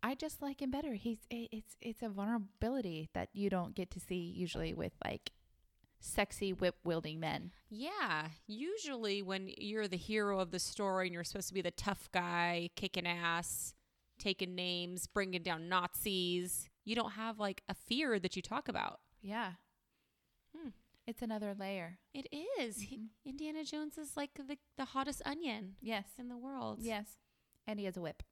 I 0.04 0.16
just 0.16 0.42
like 0.42 0.62
him 0.62 0.70
better. 0.70 0.94
He's 0.96 1.20
it's 1.32 1.78
it's 1.82 2.04
a 2.04 2.10
vulnerability 2.10 3.10
that 3.14 3.30
you 3.34 3.50
don't 3.50 3.74
get 3.74 3.90
to 3.92 4.00
see 4.02 4.16
usually 4.36 4.74
with 4.74 4.92
like 5.04 5.32
sexy 6.06 6.52
whip 6.52 6.76
wielding 6.84 7.20
men. 7.20 7.52
Yeah. 7.70 8.28
Usually, 8.46 9.22
when 9.22 9.50
you're 9.58 9.88
the 9.88 9.98
hero 9.98 10.40
of 10.40 10.52
the 10.52 10.60
story 10.60 11.08
and 11.08 11.14
you're 11.14 11.24
supposed 11.24 11.48
to 11.48 11.54
be 11.54 11.62
the 11.62 11.72
tough 11.72 12.10
guy, 12.12 12.70
kicking 12.76 13.08
ass, 13.08 13.74
taking 14.20 14.54
names, 14.54 15.08
bringing 15.08 15.42
down 15.44 15.70
Nazis, 15.70 16.70
you 16.84 16.94
don't 16.96 17.12
have 17.12 17.40
like 17.40 17.64
a 17.70 17.74
fear 17.74 18.20
that 18.20 18.36
you 18.36 18.42
talk 18.42 18.68
about. 18.68 19.00
Yeah. 19.22 19.54
Hmm. 20.56 20.70
It's 21.08 21.22
another 21.22 21.56
layer. 21.58 22.00
It 22.14 22.28
is. 22.60 22.82
He- 22.82 22.98
Mhm. 22.98 23.08
Indiana 23.26 23.64
Jones 23.64 23.98
is 23.98 24.16
like 24.18 24.34
the, 24.36 24.58
the 24.78 24.86
hottest 24.86 25.22
onion 25.26 25.76
Yes. 25.82 26.06
in 26.18 26.28
the 26.28 26.38
world. 26.38 26.80
Yes. 26.82 27.18
And 27.66 27.80
he 27.80 27.86
has 27.86 27.96
a 27.98 28.02
whip. 28.02 28.24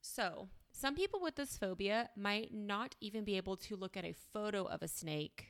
So, 0.00 0.48
some 0.72 0.94
people 0.94 1.20
with 1.20 1.34
this 1.34 1.58
phobia 1.58 2.10
might 2.16 2.54
not 2.54 2.94
even 3.00 3.24
be 3.24 3.36
able 3.36 3.56
to 3.58 3.76
look 3.76 3.96
at 3.96 4.04
a 4.04 4.14
photo 4.32 4.64
of 4.64 4.82
a 4.82 4.88
snake, 4.88 5.49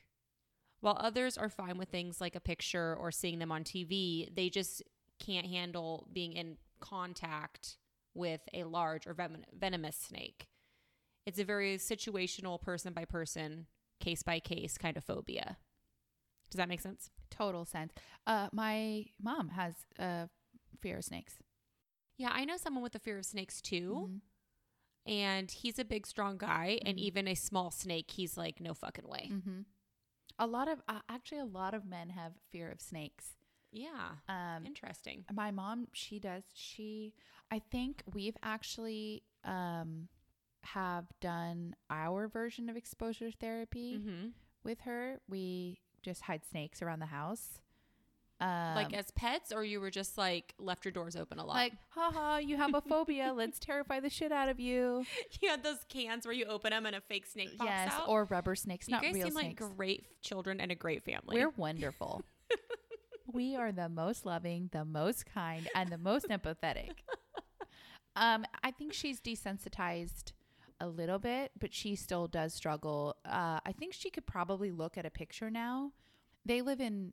while 0.80 0.96
others 1.00 1.36
are 1.38 1.48
fine 1.48 1.78
with 1.78 1.88
things 1.90 2.20
like 2.20 2.34
a 2.34 2.40
picture 2.40 2.94
or 2.96 3.10
seeing 3.12 3.38
them 3.38 3.52
on 3.52 3.64
TV. 3.64 4.34
They 4.34 4.48
just 4.50 4.82
can't 5.18 5.46
handle 5.46 6.08
being 6.12 6.32
in 6.32 6.56
contact 6.80 7.76
with 8.14 8.40
a 8.54 8.64
large 8.64 9.06
or 9.06 9.14
venom- 9.14 9.44
venomous 9.52 9.96
snake. 9.96 10.48
It's 11.26 11.38
a 11.38 11.44
very 11.44 11.76
situational, 11.76 12.60
person 12.60 12.92
by 12.92 13.04
person, 13.04 13.66
case 14.00 14.22
by 14.22 14.40
case 14.40 14.78
kind 14.78 14.96
of 14.96 15.04
phobia. 15.04 15.58
Does 16.50 16.56
that 16.58 16.68
make 16.68 16.80
sense? 16.80 17.10
Total 17.30 17.64
sense. 17.64 17.92
Uh 18.26 18.48
my 18.52 19.04
mom 19.22 19.50
has 19.50 19.74
uh 19.98 20.26
fear 20.80 20.96
of 20.98 21.04
snakes. 21.04 21.38
Yeah, 22.16 22.30
I 22.32 22.44
know 22.44 22.56
someone 22.56 22.82
with 22.82 22.94
a 22.94 22.98
fear 22.98 23.18
of 23.18 23.24
snakes 23.26 23.60
too. 23.60 24.08
Mhm. 24.10 24.20
and 25.06 25.50
he's 25.50 25.78
a 25.78 25.84
big 25.84 26.06
strong 26.06 26.36
guy 26.36 26.78
and 26.84 26.98
Mhm. 26.98 27.00
even 27.00 27.28
a 27.28 27.34
small 27.34 27.70
snake 27.70 28.10
he's 28.10 28.36
like 28.36 28.60
no 28.60 28.74
fucking 28.74 29.08
way 29.08 29.28
Mhm. 29.32 29.64
A 30.40 30.46
lot 30.46 30.66
of 30.68 30.80
uh, 30.88 31.00
actually 31.08 31.38
a 31.38 31.44
lot 31.44 31.74
of 31.74 31.86
men 31.86 32.08
have 32.10 32.32
fear 32.50 32.70
of 32.72 32.80
snakes. 32.80 33.36
yeah. 33.70 34.18
Um 34.28 34.66
interesting. 34.66 35.24
my 35.32 35.50
mom 35.52 35.86
she 35.92 36.18
does. 36.18 36.42
She 36.54 37.14
i 37.52 37.60
think 37.70 38.02
we've 38.12 38.36
actually 38.42 39.22
um 39.44 40.08
have 40.62 41.06
done 41.20 41.74
our 41.88 42.28
version 42.28 42.68
of 42.68 42.76
exposure 42.76 43.30
therapy 43.30 43.98
mm-hmm. 43.98 44.26
with 44.64 44.80
her. 44.80 45.20
We 45.28 45.78
just 46.02 46.22
hide 46.22 46.44
snakes 46.44 46.82
around 46.82 47.00
the 47.00 47.06
house 47.06 47.60
um, 48.40 48.74
like 48.74 48.92
as 48.94 49.10
pets 49.10 49.52
or 49.52 49.62
you 49.64 49.80
were 49.80 49.90
just 49.90 50.16
like 50.16 50.54
left 50.58 50.84
your 50.84 50.92
doors 50.92 51.14
open 51.16 51.38
a 51.38 51.44
lot? 51.44 51.54
Like 51.54 51.74
haha 51.90 52.38
you 52.38 52.56
have 52.56 52.74
a 52.74 52.80
phobia. 52.80 53.32
Let's 53.34 53.58
terrify 53.58 54.00
the 54.00 54.10
shit 54.10 54.32
out 54.32 54.48
of 54.48 54.58
you. 54.58 55.04
You 55.40 55.48
had 55.50 55.62
those 55.62 55.78
cans 55.88 56.26
where 56.26 56.34
you 56.34 56.44
open 56.46 56.70
them 56.70 56.86
and 56.86 56.94
a 56.96 57.00
fake 57.00 57.26
snake 57.26 57.56
pops 57.58 57.68
yes 57.70 57.92
out? 57.92 58.08
or 58.08 58.24
rubber 58.24 58.54
snakes 58.54 58.88
you 58.88 58.92
not 58.94 59.02
guys 59.02 59.14
real 59.14 59.26
seem 59.26 59.34
snakes. 59.34 59.60
like 59.60 59.76
great 59.76 60.06
children 60.22 60.60
and 60.60 60.70
a 60.72 60.74
great 60.74 61.04
family. 61.04 61.36
We're 61.36 61.50
wonderful. 61.50 62.22
We 63.32 63.54
are 63.54 63.70
the 63.70 63.88
most 63.88 64.26
loving 64.26 64.70
the 64.72 64.84
most 64.84 65.24
kind 65.24 65.68
and 65.74 65.88
the 65.90 65.98
most 65.98 66.28
empathetic. 66.28 66.90
Um 68.16 68.44
i 68.64 68.72
think 68.72 68.92
she's 68.92 69.20
desensitized 69.20 70.32
a 70.80 70.88
little 70.88 71.18
bit 71.20 71.52
but 71.58 71.72
she 71.72 71.94
still 71.94 72.26
does 72.26 72.52
struggle. 72.54 73.16
Uh 73.24 73.60
i 73.64 73.72
think 73.78 73.92
she 73.94 74.10
could 74.10 74.26
probably 74.26 74.70
look 74.72 74.98
at 74.98 75.06
a 75.06 75.10
picture 75.10 75.48
now. 75.50 75.92
They 76.44 76.60
live 76.62 76.80
in 76.80 77.12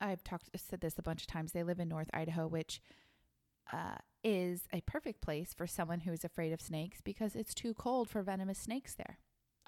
i've 0.00 0.22
talked 0.24 0.48
said 0.56 0.80
this 0.80 0.98
a 0.98 1.02
bunch 1.02 1.22
of 1.22 1.26
times 1.26 1.52
they 1.52 1.62
live 1.62 1.80
in 1.80 1.88
north 1.88 2.08
idaho 2.12 2.46
which 2.46 2.80
uh, 3.72 3.96
is 4.24 4.62
a 4.72 4.80
perfect 4.82 5.20
place 5.20 5.54
for 5.54 5.66
someone 5.66 6.00
who 6.00 6.12
is 6.12 6.24
afraid 6.24 6.52
of 6.52 6.60
snakes 6.60 7.00
because 7.00 7.36
it's 7.36 7.54
too 7.54 7.72
cold 7.72 8.08
for 8.08 8.20
venomous 8.22 8.58
snakes 8.58 8.94
there. 8.96 9.18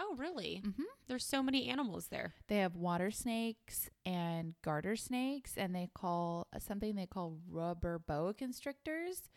oh 0.00 0.14
really 0.18 0.60
Mm-hmm. 0.66 0.82
there's 1.06 1.24
so 1.24 1.40
many 1.42 1.68
animals 1.68 2.08
there 2.08 2.34
They 2.48 2.58
have 2.58 2.74
water 2.74 3.10
snakes 3.12 3.88
and 4.04 4.54
garter 4.62 4.96
snakes, 4.96 5.56
and 5.56 5.72
they 5.74 5.88
call 5.94 6.48
uh, 6.54 6.58
something 6.58 6.96
they 6.96 7.06
call 7.06 7.38
rubber 7.48 7.98
boa 8.00 8.34
constrictors, 8.34 9.28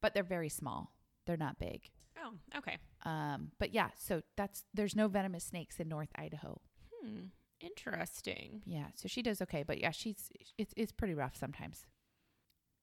but 0.00 0.14
they're 0.14 0.22
very 0.22 0.48
small. 0.48 0.92
They're 1.26 1.36
not 1.36 1.58
big. 1.58 1.90
oh 2.22 2.34
okay 2.58 2.78
Um, 3.04 3.50
but 3.58 3.74
yeah, 3.74 3.88
so 3.96 4.22
that's 4.36 4.64
there's 4.72 4.94
no 4.94 5.08
venomous 5.08 5.44
snakes 5.44 5.80
in 5.80 5.88
North 5.88 6.10
Idaho. 6.14 6.60
hmm 7.02 7.24
interesting 7.62 8.62
Yeah, 8.66 8.88
so 8.94 9.08
she 9.08 9.22
does 9.22 9.40
okay, 9.42 9.62
but 9.62 9.78
yeah, 9.80 9.90
she's 9.92 10.30
it's 10.58 10.74
it's 10.76 10.92
pretty 10.92 11.14
rough 11.14 11.36
sometimes. 11.36 11.86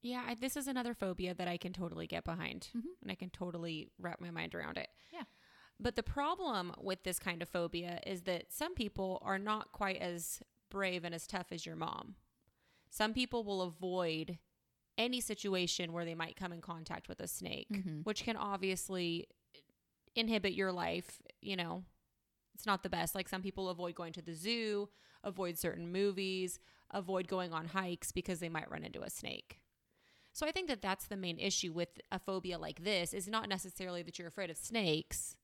Yeah, 0.02 0.24
I, 0.26 0.34
this 0.34 0.56
is 0.56 0.66
another 0.66 0.94
phobia 0.94 1.34
that 1.34 1.46
I 1.46 1.58
can 1.58 1.72
totally 1.74 2.06
get 2.06 2.24
behind 2.24 2.68
Mhm. 2.74 2.82
and 3.02 3.10
I 3.10 3.14
can 3.14 3.28
totally 3.30 3.90
wrap 3.98 4.20
my 4.20 4.30
mind 4.30 4.54
around 4.54 4.78
it. 4.78 4.88
Yeah. 5.12 5.24
But 5.78 5.94
the 5.96 6.02
problem 6.02 6.72
with 6.78 7.02
this 7.04 7.18
kind 7.18 7.42
of 7.42 7.48
phobia 7.48 8.00
is 8.06 8.22
that 8.22 8.52
some 8.52 8.74
people 8.74 9.18
are 9.22 9.38
not 9.38 9.72
quite 9.72 9.96
as 9.98 10.42
brave 10.70 11.04
and 11.04 11.14
as 11.14 11.26
tough 11.26 11.52
as 11.52 11.66
your 11.66 11.76
mom. 11.76 12.16
Some 12.88 13.12
people 13.12 13.44
will 13.44 13.62
avoid 13.62 14.38
any 14.98 15.20
situation 15.20 15.92
where 15.92 16.04
they 16.04 16.14
might 16.14 16.36
come 16.36 16.52
in 16.52 16.60
contact 16.60 17.08
with 17.08 17.20
a 17.20 17.28
snake, 17.28 17.68
Mhm. 17.70 18.04
which 18.04 18.24
can 18.24 18.36
obviously 18.36 19.28
inhibit 20.14 20.54
your 20.54 20.72
life, 20.72 21.20
you 21.40 21.56
know. 21.56 21.84
It's 22.60 22.66
not 22.66 22.82
the 22.82 22.90
best. 22.90 23.14
Like 23.14 23.26
some 23.26 23.40
people 23.40 23.70
avoid 23.70 23.94
going 23.94 24.12
to 24.12 24.20
the 24.20 24.34
zoo, 24.34 24.90
avoid 25.24 25.56
certain 25.56 25.90
movies, 25.90 26.58
avoid 26.90 27.26
going 27.26 27.54
on 27.54 27.68
hikes 27.68 28.12
because 28.12 28.38
they 28.38 28.50
might 28.50 28.70
run 28.70 28.84
into 28.84 29.00
a 29.00 29.08
snake. 29.08 29.60
So 30.34 30.46
I 30.46 30.52
think 30.52 30.68
that 30.68 30.82
that's 30.82 31.06
the 31.06 31.16
main 31.16 31.38
issue 31.38 31.72
with 31.72 31.88
a 32.12 32.18
phobia 32.18 32.58
like 32.58 32.84
this 32.84 33.14
is 33.14 33.28
not 33.28 33.48
necessarily 33.48 34.02
that 34.02 34.18
you're 34.18 34.28
afraid 34.28 34.50
of 34.50 34.58
snakes. 34.58 35.36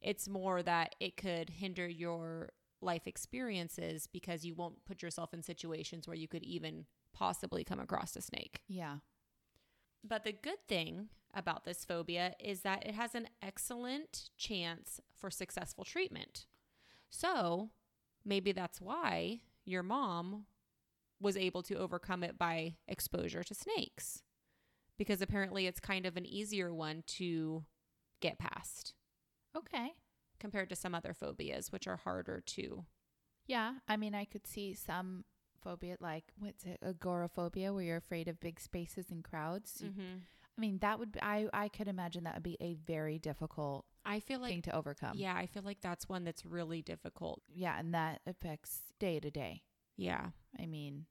It's 0.00 0.28
more 0.28 0.64
that 0.64 0.96
it 0.98 1.16
could 1.16 1.48
hinder 1.48 1.86
your 1.86 2.50
life 2.80 3.06
experiences 3.06 4.08
because 4.12 4.44
you 4.44 4.56
won't 4.56 4.84
put 4.84 5.00
yourself 5.00 5.32
in 5.32 5.44
situations 5.44 6.08
where 6.08 6.16
you 6.16 6.26
could 6.26 6.42
even 6.42 6.86
possibly 7.12 7.62
come 7.62 7.78
across 7.78 8.16
a 8.16 8.20
snake. 8.20 8.62
Yeah. 8.66 8.96
But 10.02 10.24
the 10.24 10.32
good 10.32 10.66
thing 10.66 11.10
about 11.32 11.64
this 11.64 11.84
phobia 11.84 12.34
is 12.40 12.62
that 12.62 12.84
it 12.84 12.96
has 12.96 13.14
an 13.14 13.28
excellent 13.40 14.30
chance 14.36 15.00
for 15.14 15.30
successful 15.30 15.84
treatment. 15.84 16.46
So 17.14 17.70
maybe 18.24 18.50
that's 18.50 18.80
why 18.80 19.40
your 19.64 19.84
mom 19.84 20.46
was 21.20 21.36
able 21.36 21.62
to 21.62 21.76
overcome 21.76 22.24
it 22.24 22.36
by 22.36 22.74
exposure 22.88 23.44
to 23.44 23.54
snakes 23.54 24.22
because 24.98 25.22
apparently 25.22 25.66
it's 25.68 25.78
kind 25.78 26.06
of 26.06 26.16
an 26.16 26.26
easier 26.26 26.74
one 26.74 27.04
to 27.06 27.64
get 28.20 28.38
past 28.38 28.94
Okay. 29.56 29.92
compared 30.40 30.68
to 30.70 30.76
some 30.76 30.92
other 30.92 31.14
phobias, 31.14 31.70
which 31.70 31.86
are 31.86 31.98
harder 31.98 32.42
to. 32.46 32.84
Yeah. 33.46 33.74
I 33.86 33.96
mean, 33.96 34.14
I 34.14 34.24
could 34.24 34.46
see 34.48 34.74
some 34.74 35.24
phobia, 35.62 35.96
like 36.00 36.24
what's 36.36 36.64
it, 36.64 36.78
agoraphobia, 36.82 37.72
where 37.72 37.84
you're 37.84 37.96
afraid 37.96 38.26
of 38.26 38.40
big 38.40 38.58
spaces 38.58 39.06
and 39.12 39.22
crowds. 39.22 39.82
Mm-hmm. 39.84 40.18
I 40.58 40.60
mean, 40.60 40.78
that 40.80 40.98
would 40.98 41.12
be, 41.12 41.22
I, 41.22 41.46
I 41.52 41.68
could 41.68 41.86
imagine 41.86 42.24
that 42.24 42.34
would 42.34 42.42
be 42.42 42.56
a 42.60 42.74
very 42.74 43.20
difficult 43.20 43.84
I 44.06 44.20
feel 44.20 44.40
like, 44.40 44.50
thing 44.50 44.62
to 44.62 44.74
overcome. 44.76 45.12
yeah, 45.16 45.34
I 45.34 45.46
feel 45.46 45.62
like 45.62 45.80
that's 45.80 46.08
one 46.08 46.24
that's 46.24 46.44
really 46.44 46.82
difficult. 46.82 47.42
Yeah. 47.52 47.78
And 47.78 47.94
that 47.94 48.20
affects 48.26 48.82
day 49.00 49.18
to 49.20 49.30
day. 49.30 49.62
Yeah. 49.96 50.26
I 50.58 50.66
mean, 50.66 51.06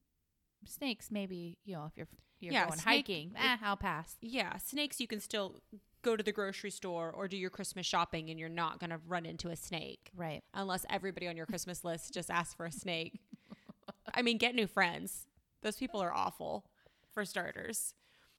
snakes, 0.65 1.09
maybe, 1.11 1.57
you 1.65 1.75
know, 1.75 1.85
if 1.85 1.97
you're, 1.97 2.07
you're 2.39 2.53
Yeah, 2.53 2.67
going 2.67 2.79
snake- 2.79 2.85
hiking, 3.07 3.31
eh, 3.35 3.57
I'll 3.63 3.77
pass. 3.77 4.15
Yeah. 4.21 4.57
Snakes, 4.57 4.99
you 4.99 5.07
can 5.07 5.19
still 5.19 5.61
go 6.03 6.15
to 6.17 6.23
the 6.23 6.31
grocery 6.33 6.69
store 6.71 7.09
or 7.11 7.27
do 7.27 7.37
your 7.37 7.49
Christmas 7.49 7.85
shopping 7.85 8.29
and 8.29 8.37
you're 8.39 8.49
not 8.49 8.79
going 8.79 8.89
to 8.89 8.99
run 9.07 9.25
into 9.25 9.49
a 9.49 9.55
snake 9.55 10.11
Right. 10.15 10.43
unless 10.53 10.85
everybody 10.89 11.27
on 11.27 11.37
your 11.37 11.45
Christmas 11.45 11.83
list 11.85 12.13
just 12.13 12.29
asks 12.29 12.53
for 12.53 12.65
a 12.65 12.71
snake. 12.71 13.19
I 14.13 14.21
mean, 14.21 14.37
get 14.37 14.53
new 14.53 14.67
friends. 14.67 15.27
Those 15.61 15.77
people 15.77 16.01
are 16.01 16.13
awful 16.13 16.65
for 17.13 17.23
starters. 17.25 17.93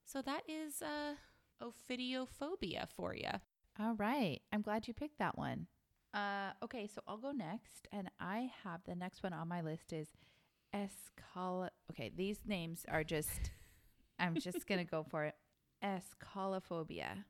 So 0.05 0.21
that 0.21 0.43
is 0.47 0.81
uh, 0.83 1.15
ophidiophobia 1.61 2.87
for 2.95 3.15
you. 3.15 3.29
All 3.79 3.93
right. 3.95 4.39
I'm 4.51 4.61
glad 4.61 4.87
you 4.87 4.93
picked 4.93 5.19
that 5.19 5.37
one. 5.37 5.67
Uh, 6.13 6.51
okay, 6.63 6.87
so 6.87 7.01
I'll 7.07 7.17
go 7.17 7.31
next, 7.31 7.87
and 7.91 8.09
I 8.19 8.49
have 8.63 8.81
the 8.85 8.95
next 8.95 9.21
one 9.21 9.33
on 9.33 9.49
my 9.49 9.61
list 9.61 9.91
is 9.91 10.07
escal. 10.73 11.69
Okay, 11.91 12.11
these 12.15 12.39
names 12.45 12.85
are 12.89 13.03
just. 13.03 13.51
I'm 14.19 14.35
just 14.35 14.65
gonna 14.65 14.85
go 14.85 15.03
for 15.03 15.25
it. 15.25 15.35
Escalophobia, 15.83 17.25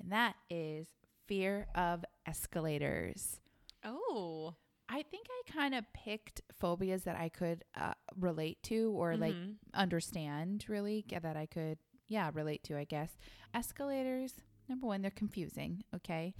and 0.00 0.10
that 0.10 0.34
is 0.50 0.88
fear 1.28 1.68
of 1.76 2.04
escalators. 2.26 3.40
Oh. 3.84 4.54
I 4.92 5.02
think 5.04 5.28
I 5.30 5.52
kind 5.52 5.76
of 5.76 5.84
picked 5.92 6.40
phobias 6.52 7.04
that 7.04 7.14
I 7.14 7.28
could 7.28 7.62
uh, 7.80 7.92
relate 8.18 8.60
to 8.64 8.90
or 8.96 9.16
like 9.16 9.36
Mhm. 9.36 9.54
understand 9.72 10.64
really 10.68 11.04
that 11.22 11.36
I 11.36 11.46
could 11.46 11.78
yeah 12.08 12.28
relate 12.34 12.64
to 12.64 12.76
I 12.76 12.82
guess 12.82 13.16
escalators 13.54 14.34
number 14.70 14.86
one 14.86 15.02
they're 15.02 15.10
confusing 15.10 15.82
okay 15.94 16.34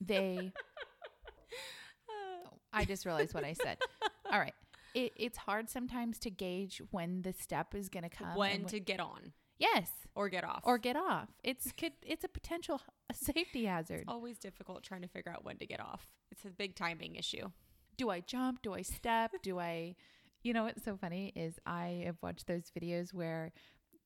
they 0.00 0.52
I 2.72 2.84
just 2.84 3.06
realized 3.06 3.34
what 3.34 3.44
I 3.44 3.52
said 3.52 3.78
all 4.32 4.40
right 4.40 4.54
it, 4.94 5.12
it's 5.16 5.38
hard 5.38 5.70
sometimes 5.70 6.18
to 6.20 6.30
gauge 6.30 6.82
when 6.90 7.22
the 7.22 7.32
step 7.32 7.74
is 7.74 7.88
going 7.88 8.02
to 8.02 8.08
come 8.08 8.34
when 8.36 8.64
to 8.66 8.80
get 8.80 8.98
on 8.98 9.32
yes 9.58 9.90
or 10.14 10.28
get 10.28 10.44
off. 10.44 10.62
or 10.64 10.78
get 10.78 10.96
off 10.96 11.28
it's 11.44 11.72
could 11.72 11.92
it's 12.02 12.24
a 12.24 12.28
potential 12.28 12.80
safety 13.12 13.64
hazard 13.64 14.04
always 14.08 14.38
difficult 14.38 14.82
trying 14.82 15.02
to 15.02 15.08
figure 15.08 15.32
out 15.32 15.44
when 15.44 15.56
to 15.58 15.66
get 15.66 15.80
off. 15.80 16.06
It's 16.30 16.44
a 16.44 16.50
big 16.50 16.74
timing 16.74 17.16
issue. 17.16 17.48
do 17.96 18.10
I 18.10 18.20
jump? 18.20 18.62
Do 18.62 18.74
I 18.74 18.82
step? 18.82 19.32
do 19.42 19.58
I, 19.58 19.96
you 20.42 20.52
know 20.52 20.64
what's 20.64 20.84
so 20.84 20.96
funny 20.96 21.32
is 21.34 21.58
I 21.66 22.02
have 22.04 22.16
watched 22.22 22.46
those 22.46 22.70
videos 22.78 23.12
where 23.14 23.52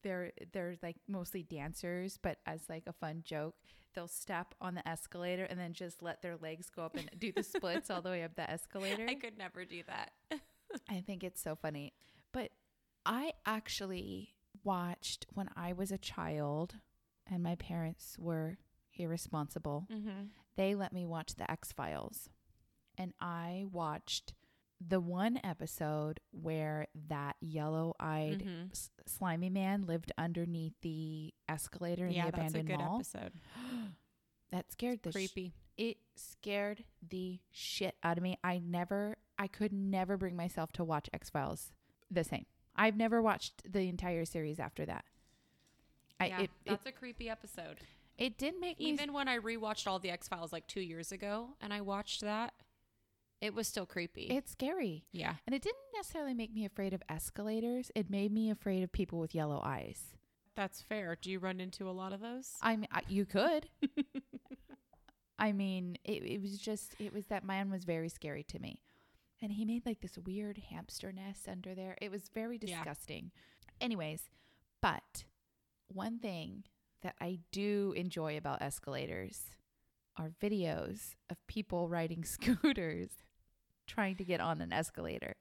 they're 0.03 0.33
they're 0.53 0.77
like 0.83 0.97
mostly 1.09 1.43
dancers, 1.43 2.19
but 2.21 2.39
as 2.47 2.61
like 2.69 2.85
a 2.87 2.93
fun 2.93 3.23
joke, 3.25 3.55
they'll 3.95 4.09
step 4.09 4.55
on 4.61 4.75
the 4.75 4.87
escalator 4.89 5.45
and 5.45 5.59
then 5.59 5.73
just 5.73 6.03
let 6.03 6.23
their 6.23 6.37
legs 6.37 6.71
go 6.75 6.83
up 6.83 6.97
and 6.97 7.11
do 7.19 7.33
the 7.33 7.43
splits 7.43 7.91
all 7.91 8.03
the 8.03 8.11
way 8.11 8.23
up 8.23 8.35
the 8.35 8.51
escalator. 8.51 9.07
I 9.09 9.15
could 9.15 9.39
never 9.39 9.65
do 9.65 9.83
that. 9.87 10.13
I 10.89 11.01
think 11.01 11.23
it's 11.23 11.43
so 11.43 11.55
funny. 11.55 11.93
But 12.33 12.51
I 13.05 13.33
actually 13.45 14.35
watched 14.65 15.27
when 15.33 15.51
I 15.57 15.73
was 15.73 15.91
a 15.91 15.99
child 15.99 16.77
and 17.27 17.43
my 17.43 17.57
parents 17.57 18.17
were 18.19 18.59
irresponsible 18.95 19.87
mm-hmm. 19.91 20.27
they 20.57 20.75
let 20.75 20.93
me 20.93 21.07
watch 21.07 21.37
the 21.37 21.51
X 21.51 21.73
Files. 21.73 22.29
And 22.99 23.15
I 23.21 23.65
watched 23.73 24.35
the 24.89 25.01
one 25.01 25.39
episode 25.45 26.19
where 26.33 26.87
that 27.09 27.37
yellow 27.41 27.95
eyed 28.01 28.41
Mhm. 28.45 28.71
s- 28.73 28.91
slimy 29.07 29.49
man 29.51 29.83
lived 29.87 30.11
underneath 30.19 30.75
the 30.81 31.33
escalator 31.49 32.07
in 32.07 32.13
Yeah, 32.13 32.27
the 32.27 32.33
that's 32.33 32.55
a 32.55 32.59
abandoned 32.59 32.69
good 32.69 32.79
mall. 32.85 32.97
episode. 32.97 33.33
That 34.51 34.71
scared 34.71 35.03
the 35.03 35.11
sh- 35.13 35.15
Creepy. 35.15 35.55
it 35.79 35.97
scared 36.15 36.85
the 37.01 37.41
shit 37.51 37.97
out 38.03 38.19
of 38.19 38.23
me. 38.23 38.37
I 38.45 38.59
never, 38.59 39.17
I 39.39 39.47
could 39.47 39.73
never 39.73 40.19
bring 40.19 40.37
myself 40.37 40.73
to 40.73 40.85
watch 40.85 41.09
X 41.13 41.31
Files 41.31 41.73
the 42.11 42.23
same. 42.23 42.45
I've 42.77 42.97
never 42.97 43.23
watched 43.23 43.71
the 43.73 43.89
entire 43.89 44.27
series 44.27 44.61
after 44.61 44.85
that. 44.85 45.07
I, 46.21 46.27
yeah, 46.27 46.39
it, 46.41 46.43
it, 46.45 46.51
that's 46.67 46.85
a 46.87 46.93
creepy 46.93 47.31
episode. 47.31 47.79
it 48.19 48.37
did 48.37 48.61
make 48.61 48.79
me 48.79 48.87
Even 48.91 49.15
when 49.15 49.27
I 49.27 49.39
rewatched 49.39 49.87
all 49.87 49.99
the 49.99 50.11
X 50.11 50.29
Files 50.29 50.53
like 50.53 50.67
two 50.67 50.83
years 50.83 51.13
ago, 51.13 51.57
and 51.61 51.73
I 51.73 51.81
watched 51.81 52.21
that, 52.21 52.53
it 53.43 53.55
was 53.55 53.69
still 53.69 53.85
creepy. 53.85 54.23
it's 54.31 54.53
scary. 54.53 55.05
yeah. 55.13 55.35
And 55.47 55.55
it 55.55 55.61
didn't 55.63 55.77
necessarily 55.95 56.33
make 56.33 56.55
me 56.55 56.65
afraid 56.65 56.95
of 56.95 57.03
escalators. 57.11 57.91
It 57.95 58.09
made 58.09 58.33
me 58.33 58.51
afraid 58.51 58.83
of 58.83 58.91
people 58.93 59.19
with 59.19 59.35
yellow 59.35 59.61
eyes. 59.63 60.15
That's 60.55 60.81
fair. 60.81 61.17
Do 61.21 61.31
you 61.31 61.39
run 61.39 61.61
into 61.61 61.89
a 61.89 61.93
lot 61.93 62.13
of 62.13 62.21
those? 62.21 62.53
I 62.63 62.77
mean, 62.77 62.89
I, 62.93 63.01
you 63.09 63.25
could. 63.27 63.69
I 65.39 65.53
mean, 65.53 65.97
it, 66.05 66.23
it 66.23 66.41
was 66.41 66.59
just, 66.59 66.95
it 66.99 67.13
was 67.13 67.27
that 67.27 67.45
man 67.45 67.71
was 67.71 67.85
very 67.85 68.09
scary 68.09 68.45
to 68.45 68.59
me. 68.59 68.81
And 69.41 69.51
he 69.51 69.65
made 69.65 69.85
like 69.85 70.01
this 70.01 70.17
weird 70.19 70.59
hamster 70.71 71.11
nest 71.11 71.49
under 71.49 71.75
there. 71.75 71.97
It 72.01 72.11
was 72.11 72.31
very 72.33 72.59
Yeah. 72.63 72.77
disgusting. 72.77 73.33
Anyways, 73.81 74.31
but 74.81 75.25
one 75.89 76.19
thing 76.21 76.65
that 77.03 77.17
I 77.21 77.41
do 77.51 77.93
enjoy 77.97 78.37
about 78.37 78.63
escalators 78.63 79.51
are 80.17 80.31
videos 80.41 81.17
of 81.29 81.45
people 81.49 81.89
riding 81.89 82.25
scooters 82.25 83.09
trying 83.87 84.17
to 84.17 84.25
get 84.25 84.41
on 84.41 84.61
an 84.61 84.73
escalator. 84.73 85.35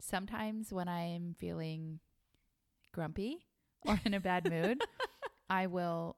Sometimes 0.00 0.72
when 0.72 0.88
I 0.88 1.02
am 1.02 1.34
feeling 1.38 2.00
grumpy 2.92 3.46
or 3.86 4.00
in 4.04 4.14
a 4.14 4.20
bad 4.20 4.48
mood, 4.50 4.82
I 5.50 5.66
will 5.66 6.16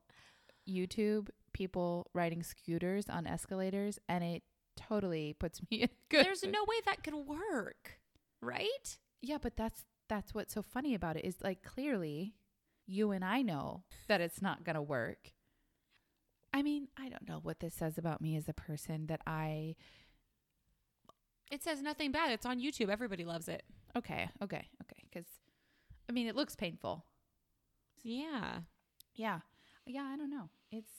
YouTube 0.69 1.29
people 1.53 2.07
riding 2.15 2.43
scooters 2.43 3.09
on 3.09 3.27
escalators 3.27 3.99
and 4.09 4.23
it 4.23 4.43
totally 4.77 5.35
puts 5.39 5.61
me 5.71 5.83
in 5.83 5.89
good 6.09 6.25
There's 6.25 6.43
mood. 6.45 6.53
no 6.53 6.63
way 6.63 6.77
that 6.87 7.03
could 7.03 7.15
work, 7.15 7.99
right? 8.41 8.99
Yeah, 9.21 9.39
but 9.41 9.57
that's 9.57 9.85
that's 10.09 10.35
what's 10.35 10.55
so 10.55 10.63
funny 10.63 10.95
about 10.95 11.17
it 11.17 11.25
is 11.25 11.37
like 11.43 11.63
clearly 11.63 12.35
you 12.87 13.13
and 13.13 13.25
I 13.25 13.43
know 13.43 13.85
that 14.09 14.21
it's 14.21 14.43
not 14.43 14.65
going 14.65 14.75
to 14.75 14.83
work. 14.83 15.33
I 16.53 16.63
mean, 16.63 16.89
I 16.99 17.09
don't 17.09 17.29
know 17.29 17.39
what 17.41 17.61
this 17.61 17.75
says 17.75 17.97
about 17.97 18.21
me 18.21 18.37
as 18.37 18.49
a 18.49 18.53
person 18.53 19.07
that 19.07 19.21
I 19.27 19.77
It 21.51 21.63
says 21.63 21.83
nothing 21.83 22.13
bad. 22.13 22.31
It's 22.33 22.47
on 22.47 22.61
YouTube. 22.61 22.89
Everybody 22.91 23.25
loves 23.25 23.49
it. 23.49 23.65
okay, 23.97 24.31
okay, 24.43 24.69
okay 24.83 25.05
cuz 25.13 25.25
I 26.09 26.13
mean, 26.13 26.27
it 26.27 26.37
looks 26.37 26.57
painful. 26.57 27.05
Yeah. 28.03 28.61
Yeah. 29.15 29.41
Yeah, 29.87 30.05
I 30.05 30.17
don't 30.17 30.31
know. 30.31 30.49
It's 30.71 30.93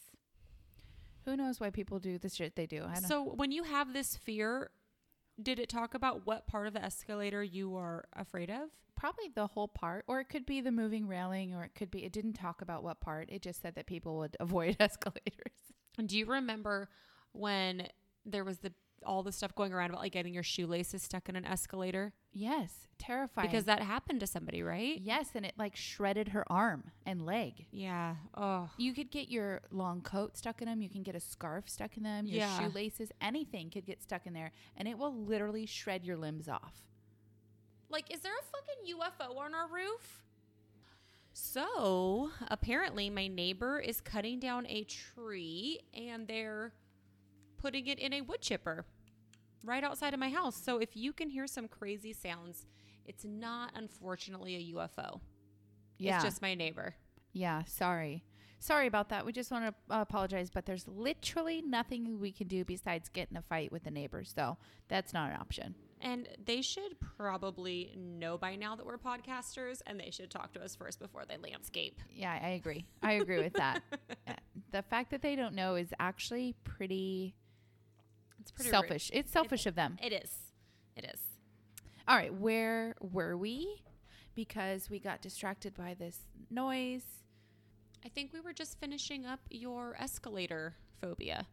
who 1.26 1.36
knows 1.38 1.60
why 1.60 1.70
people 1.70 2.00
do 2.00 2.18
the 2.18 2.30
shit 2.30 2.56
they 2.56 2.66
do. 2.66 2.84
I 2.84 2.94
don't 2.96 3.04
So 3.04 3.24
when 3.24 3.52
you 3.52 3.64
have 3.64 3.94
this 3.94 4.16
fear, 4.16 4.72
did 5.42 5.60
it 5.60 5.70
talk 5.70 5.94
about 5.94 6.26
what 6.26 6.48
part 6.48 6.68
of 6.68 6.74
the 6.74 6.84
escalator 6.84 7.44
you 7.44 7.76
are 7.76 8.06
afraid 8.14 8.50
of? 8.50 8.70
probably 9.02 9.32
the 9.34 9.48
whole 9.48 9.68
part 9.68 10.06
or 10.08 10.20
it 10.20 10.30
could 10.30 10.46
be 10.46 10.62
the 10.62 10.72
moving 10.72 11.08
railing 11.08 11.56
or 11.56 11.64
it 11.64 11.72
could 11.74 11.90
be 11.90 12.06
it 12.06 12.12
didn't 12.12 12.34
talk 12.34 12.62
about 12.62 12.84
what 12.84 13.02
part. 13.02 13.28
It 13.32 13.42
just 13.42 13.60
said 13.60 13.74
that 13.74 13.88
people 13.88 14.18
would 14.20 14.38
avoid 14.40 14.78
escalators. 14.80 15.56
And 15.98 16.08
do 16.08 16.16
you 16.16 16.26
remember 16.28 16.88
when 17.32 17.88
there 18.24 18.44
was 18.44 18.60
the 18.60 18.72
all 19.06 19.24
the 19.24 19.32
stuff 19.32 19.54
going 19.56 19.74
around 19.74 19.90
about 19.92 20.02
like 20.02 20.12
getting 20.12 20.34
your 20.34 20.44
shoelaces 20.44 21.04
stuck 21.04 21.28
in 21.30 21.36
an 21.36 21.46
escalator? 21.46 22.14
Yes, 22.34 22.88
terrifying. 22.98 23.48
Because 23.48 23.66
that 23.66 23.82
happened 23.82 24.20
to 24.22 24.28
somebody, 24.28 24.64
right? 24.64 25.00
yes, 25.02 25.30
and 25.36 25.46
it 25.46 25.54
like 25.58 25.76
shredded 25.76 26.30
her 26.30 26.50
arm 26.52 26.92
and 27.06 27.26
leg. 27.26 27.66
Yeah. 27.72 28.16
Oh. 28.36 28.70
You 28.78 28.94
could 28.94 29.12
get 29.12 29.30
your 29.30 29.62
long 29.72 30.02
coat 30.02 30.38
stuck 30.38 30.62
in 30.62 30.68
them. 30.68 30.82
You 30.82 30.90
can 30.90 31.04
get 31.04 31.16
a 31.16 31.20
scarf 31.20 31.68
stuck 31.70 31.98
in 31.98 32.04
them. 32.04 32.26
Your 32.28 32.40
Yeah. 32.40 32.60
shoelaces, 32.60 33.12
anything 33.20 33.70
could 33.70 33.86
get 33.86 34.02
stuck 34.02 34.26
in 34.26 34.34
there, 34.34 34.52
and 34.78 34.88
it 34.88 34.98
will 34.98 35.14
literally 35.14 35.66
shred 35.66 36.06
your 36.06 36.18
limbs 36.18 36.48
off. 36.48 36.86
Like, 37.90 38.14
is 38.14 38.22
there 38.22 38.32
a 38.34 38.44
fucking 38.44 38.86
UFO 38.96 39.38
on 39.38 39.54
our 39.54 39.68
roof? 39.68 40.24
So, 41.34 42.32
apparently, 42.50 43.10
my 43.10 43.28
neighbor 43.28 43.80
is 43.80 44.02
cutting 44.02 44.40
down 44.40 44.66
a 44.68 44.84
tree 44.84 45.80
and 45.94 46.28
they're 46.28 46.74
putting 47.62 47.88
it 47.88 48.00
in 48.00 48.14
a 48.14 48.22
wood 48.22 48.42
chipper 48.42 48.86
right 49.64 49.84
outside 49.84 50.14
of 50.14 50.20
my 50.20 50.30
house. 50.30 50.56
So, 50.56 50.78
if 50.80 50.96
you 50.96 51.14
can 51.14 51.30
hear 51.30 51.48
some 51.48 51.68
crazy 51.68 52.14
sounds, 52.14 52.66
it's 53.06 53.24
not 53.26 53.72
unfortunately 53.76 54.56
a 54.56 54.76
UFO. 54.76 55.20
Yeah, 55.98 56.16
It's 56.16 56.24
just 56.26 56.42
my 56.42 56.56
neighbor. 56.56 56.96
yeah. 57.34 57.64
Sorry. 57.66 58.24
Sorry 58.60 58.86
about 58.86 59.10
that. 59.10 59.26
We 59.26 59.32
just 59.32 59.50
want 59.50 59.66
to 59.66 59.96
uh, 59.96 60.02
apologize, 60.02 60.52
but 60.52 60.68
there's 60.68 60.88
literally 60.88 61.64
nothing 61.64 62.20
we 62.20 62.32
can 62.32 62.48
do 62.48 62.64
besides 62.64 63.10
get 63.10 63.28
in 63.32 63.38
a 63.38 63.42
fight 63.42 63.72
with 63.72 63.84
the 63.86 63.90
neighbors. 63.92 64.32
So 64.36 64.58
that's 64.88 65.14
not 65.14 65.32
an 65.32 65.38
option. 65.38 65.74
And 66.00 66.28
they 66.46 66.62
should 66.62 67.00
probably 67.00 67.92
know 67.98 68.38
by 68.38 68.56
now 68.56 68.76
that 68.76 68.86
we're 68.86 69.00
podcasters 69.00 69.82
and 69.88 70.00
they 70.00 70.12
should 70.12 70.30
talk 70.30 70.54
to 70.54 70.64
us 70.64 70.76
first 70.76 71.00
before 71.00 71.24
they 71.28 71.38
landscape. 71.38 72.00
Yeah, 72.12 72.38
I 72.40 72.50
agree. 72.50 72.86
I 73.02 73.14
agree 73.14 73.40
with 73.42 73.54
that. 73.54 73.82
Uh, 74.28 74.34
the 74.72 74.84
fact 74.84 75.10
that 75.10 75.24
they 75.24 75.36
don't 75.36 75.56
know 75.56 75.74
is 75.76 75.92
actually 76.00 76.56
pretty, 76.64 77.34
It's 78.42 78.52
pretty 78.52 78.72
selfish. 78.72 79.12
It's 79.14 79.32
selfish 79.32 79.66
of 79.66 79.76
them. 79.76 79.98
It 80.02 80.12
is. 80.12 80.32
It 80.96 81.06
is. 81.06 81.20
All 82.08 82.18
right, 82.18 82.34
where 82.34 82.96
were 83.00 83.38
we? 83.38 83.84
Because 84.34 84.90
we 84.90 85.00
got 85.00 85.22
distracted 85.22 85.76
by 85.76 85.94
this 85.94 86.20
noise. 86.50 87.06
I 88.04 88.10
think 88.10 88.34
we 88.34 88.40
were 88.40 88.54
just 88.54 88.80
finishing 88.80 89.26
up 89.26 89.42
your 89.52 89.96
escalator 90.00 90.76
phobia. 91.00 91.46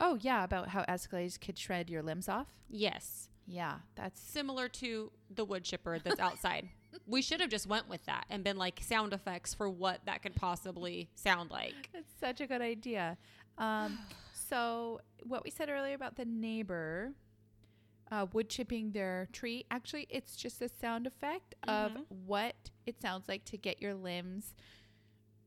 Oh, 0.00 0.16
yeah, 0.20 0.44
about 0.44 0.68
how 0.68 0.84
escalators 0.86 1.36
could 1.36 1.58
shred 1.58 1.90
your 1.90 2.02
limbs 2.02 2.28
off. 2.28 2.46
Yes. 2.68 3.28
Yeah, 3.46 3.78
that's 3.96 4.20
Similar 4.20 4.68
to 4.68 5.10
the 5.34 5.44
wood 5.44 5.64
chipper 5.64 5.98
that's 5.98 6.20
outside. 6.20 6.68
we 7.06 7.22
should 7.22 7.40
have 7.40 7.50
just 7.50 7.66
went 7.66 7.88
with 7.88 8.04
that 8.06 8.26
and 8.30 8.44
been 8.44 8.58
like 8.58 8.80
sound 8.82 9.12
effects 9.12 9.54
for 9.54 9.68
what 9.68 10.00
that 10.06 10.22
could 10.22 10.36
possibly 10.36 11.08
sound 11.16 11.50
like. 11.50 11.90
That's 11.92 12.12
such 12.20 12.40
a 12.40 12.46
good 12.46 12.62
idea. 12.62 13.16
Um, 13.56 13.98
so, 14.48 15.00
what 15.22 15.44
we 15.44 15.50
said 15.50 15.68
earlier 15.68 15.94
about 15.94 16.16
the 16.16 16.24
neighbor 16.24 17.12
uh, 18.10 18.26
wood 18.32 18.48
chipping 18.48 18.92
their 18.92 19.28
tree, 19.32 19.64
actually, 19.70 20.06
it's 20.08 20.34
just 20.36 20.62
a 20.62 20.68
sound 20.68 21.06
effect 21.06 21.54
of 21.66 21.92
Mhm. 21.92 22.04
what 22.26 22.70
it 22.86 23.00
sounds 23.02 23.28
like 23.28 23.44
to 23.46 23.58
get 23.58 23.82
your 23.82 23.94
limbs 23.94 24.54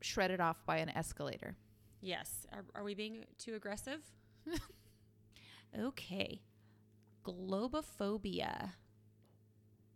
shredded 0.00 0.40
off 0.40 0.64
by 0.64 0.76
an 0.78 0.88
escalator. 0.90 1.56
Yes. 2.00 2.46
Are, 2.52 2.64
are 2.76 2.84
we 2.84 2.94
being 2.94 3.24
too 3.38 3.54
aggressive? 3.56 4.00
okay. 5.78 6.40
Globophobia. 7.24 8.72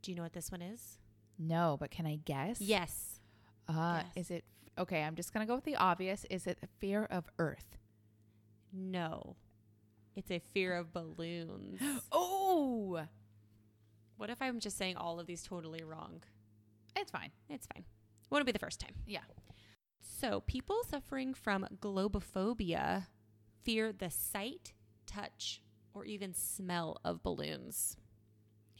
Do 0.03 0.11
you 0.11 0.17
know 0.17 0.23
what 0.23 0.33
this 0.33 0.51
one 0.51 0.63
is? 0.63 0.99
No, 1.39 1.77
but 1.79 1.91
can 1.91 2.07
I 2.07 2.17
guess? 2.17 2.61
Yes. 2.61 3.21
Uh, 3.69 4.03
Yes. 4.05 4.13
Is 4.17 4.31
it 4.31 4.45
okay? 4.79 5.03
I'm 5.03 5.15
just 5.17 5.33
gonna 5.33 5.47
go 5.47 5.55
with 5.55 5.65
the 5.65 5.77
obvious. 5.77 6.25
Is 6.31 6.47
it 6.47 6.59
fear 6.79 7.05
of 7.05 7.29
Earth? 7.39 7.77
No. 8.73 9.37
It's 10.15 10.31
a 10.31 10.39
fear 10.39 10.75
of 10.75 10.93
balloons. 10.93 11.81
Oh, 12.13 13.07
what 14.17 14.31
if 14.31 14.41
I'm 14.41 14.61
just 14.61 14.79
saying 14.79 14.97
all 14.97 15.21
of 15.21 15.27
these 15.27 15.43
totally 15.43 15.83
wrong? 15.85 16.23
it's 16.97 17.11
fine. 17.11 17.31
It's 17.51 17.67
fine. 17.67 17.85
Won't 18.31 18.47
be 18.47 18.53
the 18.53 18.59
first 18.59 18.81
time. 18.81 18.95
Yeah. 19.07 19.21
So, 20.01 20.41
people 20.41 20.83
suffering 20.89 21.35
from 21.35 21.67
globophobia 21.81 23.07
fear 23.63 23.93
the 23.93 24.11
sight, 24.11 24.73
touch, 25.07 25.61
or 25.93 26.05
even 26.05 26.33
smell 26.33 26.99
of 27.05 27.23
balloons. 27.23 27.97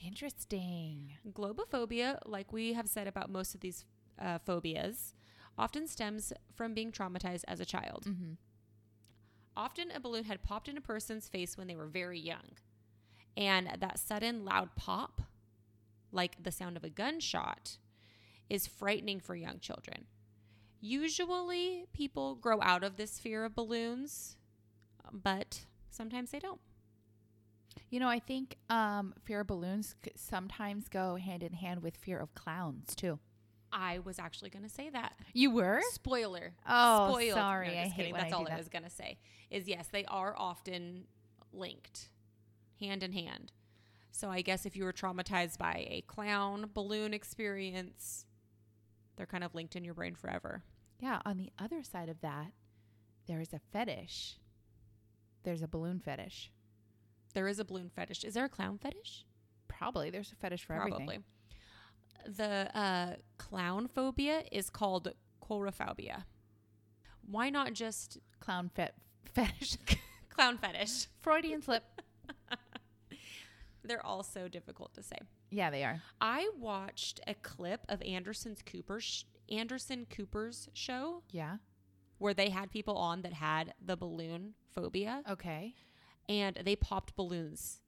Interesting. 0.05 1.13
Globophobia, 1.31 2.19
like 2.25 2.53
we 2.53 2.73
have 2.73 2.89
said 2.89 3.07
about 3.07 3.31
most 3.31 3.55
of 3.55 3.61
these 3.61 3.85
uh, 4.21 4.39
phobias, 4.39 5.15
often 5.59 5.87
stems 5.87 6.33
from 6.55 6.75
being 6.75 6.93
traumatized 6.93 7.45
as 7.49 7.61
a 7.61 7.65
child. 7.65 8.05
Mm-hmm. 8.09 8.33
Often, 9.57 9.93
a 9.95 10.01
balloon 10.01 10.25
had 10.25 10.43
popped 10.43 10.69
in 10.69 10.77
a 10.77 10.83
person's 10.83 11.29
face 11.29 11.57
when 11.57 11.67
they 11.67 11.77
were 11.77 11.87
very 11.87 12.19
young. 12.19 12.57
And 13.37 13.69
that 13.81 13.99
sudden 13.99 14.45
loud 14.45 14.75
pop, 14.77 15.23
like 16.13 16.43
the 16.43 16.53
sound 16.53 16.77
of 16.77 16.85
a 16.85 16.91
gunshot, 16.91 17.79
is 18.49 18.67
frightening 18.67 19.21
for 19.21 19.35
young 19.35 19.59
children. 19.59 20.07
Usually, 20.81 21.87
people 21.93 22.35
grow 22.35 22.61
out 22.63 22.85
of 22.85 22.97
this 22.97 23.19
fear 23.19 23.45
of 23.45 23.55
balloons, 23.55 24.37
but 25.13 25.65
sometimes 25.91 26.31
they 26.31 26.39
don't. 26.39 26.61
You 27.91 28.01
know, 28.01 28.09
I 28.09 28.19
think 28.19 28.57
um, 28.69 29.15
fear 29.25 29.41
of 29.41 29.47
balloons 29.47 29.95
sometimes 30.17 30.89
go 30.89 31.17
hand 31.17 31.43
in 31.43 31.53
hand 31.53 31.83
with 31.83 31.97
fear 31.97 32.19
of 32.19 32.35
clowns 32.35 32.95
too. 32.95 33.19
I 33.73 33.99
was 34.01 34.19
actually 34.19 34.51
going 34.51 34.63
to 34.65 34.69
say 34.71 34.91
that. 34.91 35.15
You 35.33 35.51
were? 35.51 35.81
Spoiler. 35.91 36.53
Oh, 36.69 37.11
Spoiled. 37.11 37.35
sorry. 37.35 37.69
No, 37.69 37.81
I 37.81 37.85
hate 37.89 38.15
That's 38.15 38.33
I 38.33 38.37
all 38.37 38.47
I 38.51 38.57
was 38.57 38.69
going 38.69 38.85
to 38.85 38.91
say. 38.91 39.19
Is 39.51 39.69
yes, 39.69 39.89
they 39.93 40.05
are 40.07 40.35
often 40.37 41.05
linked, 41.53 42.09
hand 42.81 43.03
in 43.03 43.13
hand. 43.13 43.53
So 44.13 44.31
I 44.31 44.41
guess 44.41 44.65
if 44.65 44.77
you 44.77 44.85
were 44.85 44.93
traumatized 44.93 45.59
by 45.59 45.87
a 45.89 46.03
clown 46.07 46.71
balloon 46.73 47.13
experience, 47.13 48.25
they're 49.17 49.27
kind 49.27 49.45
of 49.45 49.55
linked 49.55 49.77
in 49.77 49.85
your 49.85 49.95
brain 49.95 50.15
forever. 50.15 50.63
Yeah. 51.01 51.21
On 51.27 51.37
the 51.37 51.51
other 51.59 51.83
side 51.83 52.09
of 52.09 52.21
that, 52.23 52.53
there 53.27 53.41
is 53.41 53.53
a 53.53 53.61
fetish. 53.73 54.39
There's 55.43 55.63
a 55.63 55.69
balloon 55.69 56.01
fetish. 56.01 56.51
There 57.35 57.47
is 57.49 57.59
a 57.59 57.65
balloon 57.65 57.91
fetish. 57.95 58.25
Is 58.25 58.35
there 58.35 58.47
a 58.47 58.49
clown 58.49 58.79
fetish? 58.79 59.27
Probably 59.69 60.09
there's 60.11 60.33
a 60.33 60.37
fetish 60.37 60.65
for 60.65 60.75
Probably. 60.77 60.95
everything. 61.03 61.25
The 62.25 62.71
uh, 62.79 63.15
clown 63.39 63.89
phobia 63.89 64.43
is 64.53 64.71
called 64.71 65.13
coulrophobia. 65.43 66.25
Why 67.29 67.51
not 67.51 67.73
just 67.73 68.19
Clown 68.41 68.71
fet 68.75 68.95
fetish. 69.35 69.77
clown 70.31 70.59
fetish? 70.59 71.07
Freudian 71.21 71.61
slip. 71.63 71.83
They're 73.85 74.05
all 74.05 74.23
so 74.23 74.49
difficult 74.49 74.95
to 74.95 75.03
say. 75.03 75.19
Yeah, 75.51 75.71
they 75.71 75.85
are. 75.85 76.03
I 76.21 76.51
watched 76.59 77.21
a 77.27 77.35
clip 77.35 77.83
of 77.89 78.03
Anderson's 78.03 78.63
Cooper's 78.63 79.25
Anderson 79.49 80.07
Cooper's 80.11 80.69
show 80.73 81.23
Yeah. 81.31 81.59
where 82.19 82.35
they 82.35 82.51
had 82.51 82.71
people 82.73 82.97
on 82.97 83.23
that 83.23 83.33
had 83.35 83.75
the 83.85 83.97
balloon 83.97 84.55
phobia 84.75 85.23
Okay. 85.31 85.75
and 86.29 86.57
they 86.65 86.75
popped 86.75 87.15
balloons 87.15 87.81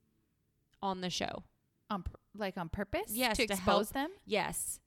on 0.81 1.01
the 1.01 1.11
show. 1.11 1.43
On 1.91 2.05
like 2.39 2.57
on 2.59 2.69
purpose. 2.69 3.11
Yes, 3.11 3.37
To 3.37 3.47
to 3.47 3.53
expose 3.53 3.91
help- 3.91 3.93
them. 3.93 4.11
Yes. 4.27 4.81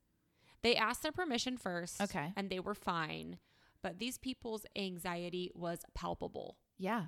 They 0.64 0.76
asked 0.76 1.02
their 1.04 1.12
permission 1.12 1.58
first. 1.58 2.00
Okay. 2.02 2.34
And 2.36 2.50
they 2.50 2.60
were 2.60 2.76
fine. 2.76 3.40
But 3.82 3.98
these 4.00 4.18
people's 4.20 4.66
anxiety 4.76 5.50
was 5.56 5.80
palpable. 5.96 6.58
Yeah. 6.78 7.06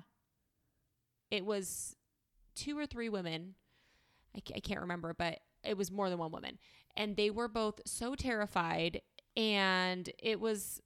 It 1.30 1.44
was 1.44 1.96
two 2.54 2.76
or 2.78 2.86
three 2.86 3.08
women. 3.08 3.54
I, 4.36 4.40
ca- 4.40 4.54
I 4.56 4.60
can't 4.60 4.80
remember, 4.80 5.14
but 5.16 5.38
it 5.62 5.76
was 5.76 5.90
more 5.90 6.10
than 6.10 6.18
one 6.18 6.32
woman. 6.32 6.58
And 6.96 7.16
they 7.16 7.30
were 7.30 7.48
both 7.48 7.80
so 7.86 8.14
terrified. 8.14 9.02
And 9.36 10.10
it 10.18 10.40
was, 10.40 10.80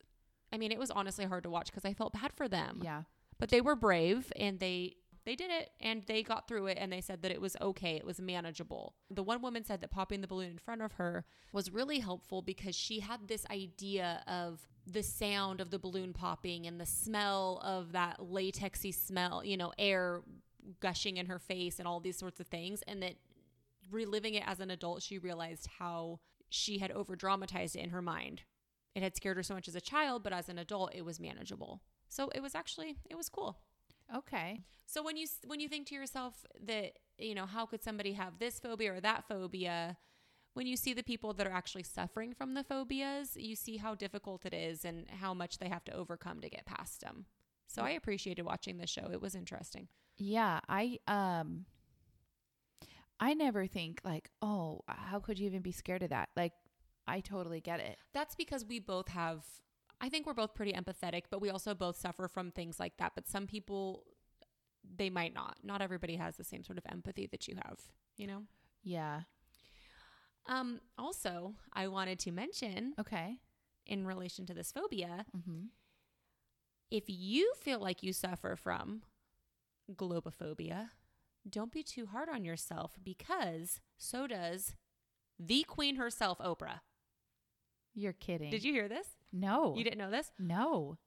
I 0.52 0.58
mean, 0.58 0.72
it 0.72 0.78
was 0.78 0.90
honestly 0.90 1.24
hard 1.24 1.44
to 1.44 1.50
watch 1.50 1.66
because 1.70 1.84
I 1.84 1.94
felt 1.94 2.12
bad 2.12 2.32
for 2.34 2.48
them. 2.48 2.80
Yeah. 2.84 3.02
But 3.38 3.50
they 3.50 3.60
were 3.60 3.76
brave 3.76 4.32
and 4.36 4.58
they 4.58 4.96
they 5.28 5.36
did 5.36 5.50
it 5.50 5.72
and 5.82 6.04
they 6.06 6.22
got 6.22 6.48
through 6.48 6.68
it 6.68 6.78
and 6.80 6.90
they 6.90 7.02
said 7.02 7.20
that 7.20 7.30
it 7.30 7.38
was 7.38 7.54
okay, 7.60 7.96
it 7.96 8.06
was 8.06 8.18
manageable. 8.18 8.94
The 9.10 9.22
one 9.22 9.42
woman 9.42 9.62
said 9.62 9.82
that 9.82 9.90
popping 9.90 10.22
the 10.22 10.26
balloon 10.26 10.52
in 10.52 10.56
front 10.56 10.80
of 10.80 10.92
her 10.92 11.26
was 11.52 11.70
really 11.70 11.98
helpful 11.98 12.40
because 12.40 12.74
she 12.74 13.00
had 13.00 13.28
this 13.28 13.44
idea 13.50 14.22
of 14.26 14.66
the 14.86 15.02
sound 15.02 15.60
of 15.60 15.70
the 15.70 15.78
balloon 15.78 16.14
popping 16.14 16.66
and 16.66 16.80
the 16.80 16.86
smell 16.86 17.60
of 17.62 17.92
that 17.92 18.20
latexy 18.20 18.94
smell, 18.94 19.44
you 19.44 19.58
know, 19.58 19.70
air 19.76 20.22
gushing 20.80 21.18
in 21.18 21.26
her 21.26 21.38
face 21.38 21.78
and 21.78 21.86
all 21.86 22.00
these 22.00 22.16
sorts 22.16 22.40
of 22.40 22.46
things 22.46 22.80
and 22.88 23.02
that 23.02 23.16
reliving 23.90 24.32
it 24.32 24.44
as 24.46 24.60
an 24.60 24.70
adult 24.70 25.02
she 25.02 25.18
realized 25.18 25.68
how 25.78 26.20
she 26.48 26.78
had 26.78 26.90
over 26.90 27.14
dramatized 27.14 27.76
it 27.76 27.80
in 27.80 27.90
her 27.90 28.00
mind. 28.00 28.44
It 28.94 29.02
had 29.02 29.14
scared 29.14 29.36
her 29.36 29.42
so 29.42 29.52
much 29.52 29.68
as 29.68 29.74
a 29.74 29.80
child, 29.82 30.22
but 30.22 30.32
as 30.32 30.48
an 30.48 30.56
adult 30.56 30.94
it 30.94 31.04
was 31.04 31.20
manageable. 31.20 31.82
So 32.08 32.30
it 32.34 32.40
was 32.40 32.54
actually 32.54 32.96
it 33.10 33.14
was 33.14 33.28
cool. 33.28 33.58
Okay. 34.14 34.64
So 34.86 35.02
when 35.02 35.16
you 35.16 35.24
s- 35.24 35.40
when 35.46 35.60
you 35.60 35.68
think 35.68 35.86
to 35.88 35.94
yourself 35.94 36.44
that 36.60 36.98
you 37.18 37.34
know 37.34 37.46
how 37.46 37.66
could 37.66 37.82
somebody 37.82 38.12
have 38.14 38.38
this 38.38 38.58
phobia 38.58 38.94
or 38.94 39.00
that 39.00 39.26
phobia, 39.28 39.98
when 40.54 40.66
you 40.66 40.76
see 40.76 40.94
the 40.94 41.02
people 41.02 41.34
that 41.34 41.46
are 41.46 41.52
actually 41.52 41.82
suffering 41.82 42.32
from 42.34 42.54
the 42.54 42.64
phobias, 42.64 43.36
you 43.36 43.54
see 43.56 43.76
how 43.76 43.94
difficult 43.94 44.46
it 44.46 44.54
is 44.54 44.84
and 44.84 45.08
how 45.10 45.34
much 45.34 45.58
they 45.58 45.68
have 45.68 45.84
to 45.84 45.92
overcome 45.92 46.40
to 46.40 46.48
get 46.48 46.66
past 46.66 47.00
them. 47.02 47.26
So 47.66 47.82
I 47.82 47.90
appreciated 47.90 48.44
watching 48.44 48.78
this 48.78 48.90
show. 48.90 49.10
It 49.12 49.20
was 49.20 49.34
interesting. 49.34 49.88
Yeah, 50.16 50.60
I 50.68 50.98
um 51.06 51.66
I 53.20 53.34
never 53.34 53.66
think 53.66 54.00
like, 54.04 54.30
"Oh, 54.40 54.82
how 54.88 55.20
could 55.20 55.38
you 55.38 55.46
even 55.46 55.62
be 55.62 55.72
scared 55.72 56.02
of 56.02 56.10
that?" 56.10 56.28
Like 56.36 56.52
I 57.06 57.20
totally 57.20 57.60
get 57.60 57.80
it. 57.80 57.98
That's 58.12 58.34
because 58.34 58.64
we 58.64 58.78
both 58.80 59.08
have 59.08 59.44
I 60.00 60.08
think 60.08 60.26
we're 60.26 60.34
both 60.34 60.54
pretty 60.54 60.72
empathetic, 60.72 61.24
but 61.30 61.40
we 61.40 61.50
also 61.50 61.74
both 61.74 61.96
suffer 61.96 62.28
from 62.28 62.50
things 62.52 62.78
like 62.78 62.96
that. 62.98 63.12
But 63.14 63.26
some 63.28 63.46
people 63.46 64.04
they 64.96 65.10
might 65.10 65.34
not. 65.34 65.58
Not 65.62 65.82
everybody 65.82 66.16
has 66.16 66.36
the 66.36 66.44
same 66.44 66.62
sort 66.64 66.78
of 66.78 66.84
empathy 66.90 67.26
that 67.26 67.46
you 67.48 67.56
have, 67.56 67.78
you 68.16 68.26
know? 68.26 68.44
Yeah. 68.82 69.22
Um 70.46 70.80
also, 70.96 71.54
I 71.72 71.88
wanted 71.88 72.18
to 72.20 72.32
mention 72.32 72.94
Okay. 72.98 73.40
in 73.86 74.06
relation 74.06 74.46
to 74.46 74.54
this 74.54 74.72
phobia, 74.72 75.26
Mhm. 75.36 75.68
if 76.90 77.04
you 77.08 77.52
feel 77.60 77.80
like 77.80 78.02
you 78.02 78.12
suffer 78.12 78.56
from 78.56 79.02
globophobia, 79.92 80.90
don't 81.48 81.72
be 81.72 81.82
too 81.82 82.06
hard 82.06 82.28
on 82.28 82.44
yourself 82.44 82.96
because 83.02 83.80
so 83.96 84.26
does 84.26 84.74
the 85.38 85.64
queen 85.64 85.96
herself, 85.96 86.38
Oprah. 86.38 86.80
You're 87.98 88.12
kidding. 88.12 88.50
Did 88.50 88.62
you 88.62 88.72
hear 88.72 88.88
this? 88.88 89.08
No. 89.32 89.74
You 89.76 89.82
didn't 89.82 89.98
know 89.98 90.10
this? 90.10 90.30
No. 90.38 90.98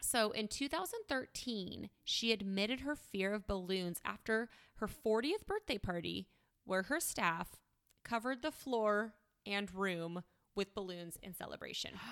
So 0.00 0.32
in 0.32 0.48
2013, 0.48 1.88
she 2.02 2.32
admitted 2.32 2.80
her 2.80 2.96
fear 2.96 3.32
of 3.32 3.46
balloons 3.46 4.00
after 4.04 4.48
her 4.76 4.88
40th 4.88 5.46
birthday 5.46 5.78
party, 5.78 6.26
where 6.64 6.82
her 6.84 6.98
staff 6.98 7.56
covered 8.04 8.42
the 8.42 8.50
floor 8.50 9.14
and 9.46 9.72
room 9.72 10.24
with 10.56 10.74
balloons 10.74 11.18
in 11.22 11.34
celebration. 11.34 11.92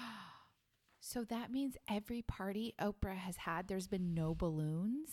So 1.05 1.25
that 1.25 1.51
means 1.51 1.77
every 1.91 2.23
party 2.23 2.75
Oprah 2.81 3.17
has 3.17 3.39
had, 3.39 3.67
there's 3.67 3.89
been 3.89 4.15
no 4.15 4.37
balloons. 4.37 5.11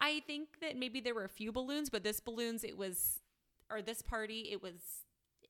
I 0.00 0.22
think 0.24 0.60
that 0.60 0.76
maybe 0.76 1.00
there 1.00 1.16
were 1.16 1.24
a 1.24 1.28
few 1.28 1.50
balloons, 1.50 1.90
but 1.90 2.04
this 2.04 2.20
balloons, 2.20 2.62
it 2.62 2.78
was, 2.78 3.18
or 3.72 3.82
this 3.82 4.02
party, 4.02 4.50
it 4.52 4.62
was 4.62 4.74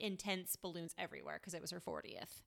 intense 0.01 0.57
balloons 0.57 0.95
everywhere 0.99 1.39
because 1.41 1.55
it 1.55 1.61
was 1.63 1.71
her 1.71 1.81
40th. 1.81 2.43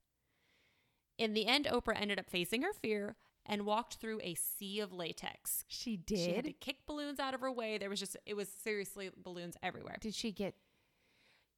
In 1.18 1.34
the 1.34 1.46
end, 1.48 1.66
Oprah 1.66 2.00
ended 2.00 2.20
up 2.20 2.30
facing 2.30 2.62
her 2.64 2.74
fear 2.74 3.16
and 3.46 3.66
walked 3.66 3.96
through 3.96 4.20
a 4.24 4.36
sea 4.36 4.80
of 4.80 4.94
latex. 4.94 5.64
She 5.68 5.98
did. 5.98 6.18
She 6.20 6.34
had 6.34 6.46
to 6.46 6.54
kick 6.54 6.86
balloons 6.86 7.20
out 7.20 7.34
of 7.34 7.42
her 7.42 7.52
way. 7.52 7.78
There 7.78 7.90
was 7.90 8.00
just, 8.00 8.18
it 8.26 8.36
was 8.36 8.48
seriously 8.50 9.10
balloons 9.16 9.56
everywhere. 9.62 9.98
Did 10.00 10.16
she 10.16 10.32
get? 10.32 10.56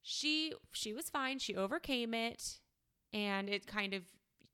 She, 0.02 0.52
she 0.72 0.92
was 0.92 1.08
fine. 1.08 1.38
She 1.38 1.56
overcame 1.56 2.12
it 2.14 2.60
and 3.12 3.48
it 3.48 3.66
kind 3.66 3.94
of 3.94 4.02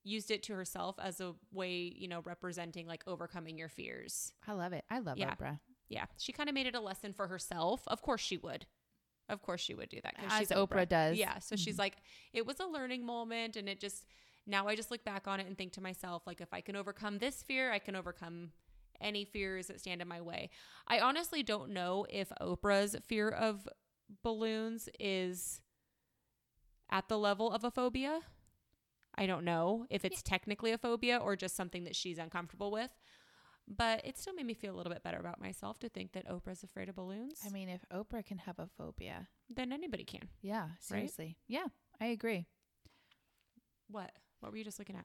used 0.04 0.30
it 0.30 0.42
to 0.44 0.54
herself 0.54 0.96
as 1.00 1.20
a 1.20 1.34
way, 1.52 1.92
you 1.96 2.08
know, 2.08 2.20
representing 2.24 2.86
like 2.86 3.02
overcoming 3.06 3.58
your 3.58 3.68
fears. 3.68 4.32
I 4.46 4.52
love 4.52 4.72
it. 4.72 4.84
I 4.90 5.00
love 5.00 5.18
Yeah. 5.18 5.34
Oprah. 5.34 5.58
Yeah, 5.88 6.04
she 6.18 6.32
kind 6.32 6.48
of 6.48 6.54
made 6.54 6.68
it 6.68 6.76
a 6.76 6.80
lesson 6.80 7.12
for 7.12 7.26
herself. 7.26 7.82
Of 7.88 8.00
course 8.00 8.20
she 8.20 8.36
would. 8.36 8.66
Of 9.30 9.42
course 9.42 9.60
she 9.60 9.74
would 9.74 9.88
do 9.88 10.00
that 10.02 10.16
because 10.16 10.38
she's 10.38 10.50
Oprah 10.50 10.88
does. 10.88 11.16
Yeah. 11.16 11.38
So 11.38 11.56
she's 11.56 11.74
mm-hmm. 11.74 11.80
like, 11.80 11.96
it 12.32 12.44
was 12.44 12.60
a 12.60 12.66
learning 12.66 13.06
moment. 13.06 13.56
And 13.56 13.68
it 13.68 13.80
just, 13.80 14.06
now 14.46 14.66
I 14.68 14.76
just 14.76 14.90
look 14.90 15.04
back 15.04 15.28
on 15.28 15.40
it 15.40 15.46
and 15.46 15.56
think 15.56 15.72
to 15.74 15.80
myself, 15.80 16.26
like, 16.26 16.40
if 16.40 16.52
I 16.52 16.60
can 16.60 16.76
overcome 16.76 17.18
this 17.18 17.42
fear, 17.42 17.72
I 17.72 17.78
can 17.78 17.96
overcome 17.96 18.50
any 19.00 19.24
fears 19.24 19.68
that 19.68 19.80
stand 19.80 20.02
in 20.02 20.08
my 20.08 20.20
way. 20.20 20.50
I 20.86 21.00
honestly 21.00 21.42
don't 21.42 21.70
know 21.72 22.06
if 22.10 22.30
Oprah's 22.40 22.96
fear 23.06 23.28
of 23.30 23.66
balloons 24.22 24.88
is 24.98 25.60
at 26.90 27.08
the 27.08 27.18
level 27.18 27.50
of 27.50 27.64
a 27.64 27.70
phobia. 27.70 28.20
I 29.14 29.26
don't 29.26 29.44
know 29.44 29.86
if 29.90 30.04
it's 30.04 30.22
technically 30.22 30.72
a 30.72 30.78
phobia 30.78 31.16
or 31.16 31.36
just 31.36 31.56
something 31.56 31.84
that 31.84 31.96
she's 31.96 32.18
uncomfortable 32.18 32.70
with. 32.70 32.90
But 33.72 34.04
it 34.04 34.18
still 34.18 34.34
made 34.34 34.46
me 34.46 34.54
feel 34.54 34.74
a 34.74 34.76
little 34.76 34.92
bit 34.92 35.04
better 35.04 35.18
about 35.18 35.40
myself 35.40 35.78
to 35.78 35.88
think 35.88 36.10
that 36.12 36.26
Oprah's 36.28 36.64
afraid 36.64 36.88
of 36.88 36.96
balloons. 36.96 37.40
I 37.46 37.50
mean, 37.50 37.68
if 37.68 37.84
Oprah 37.94 38.26
can 38.26 38.38
have 38.38 38.58
a 38.58 38.66
phobia, 38.76 39.28
then 39.48 39.72
anybody 39.72 40.02
can. 40.04 40.28
yeah, 40.42 40.70
seriously, 40.80 41.36
yeah, 41.46 41.66
I 42.00 42.06
agree. 42.06 42.46
What? 43.88 44.10
What 44.40 44.52
were 44.52 44.58
you 44.58 44.64
just 44.64 44.78
looking 44.78 44.96
at? 44.96 45.04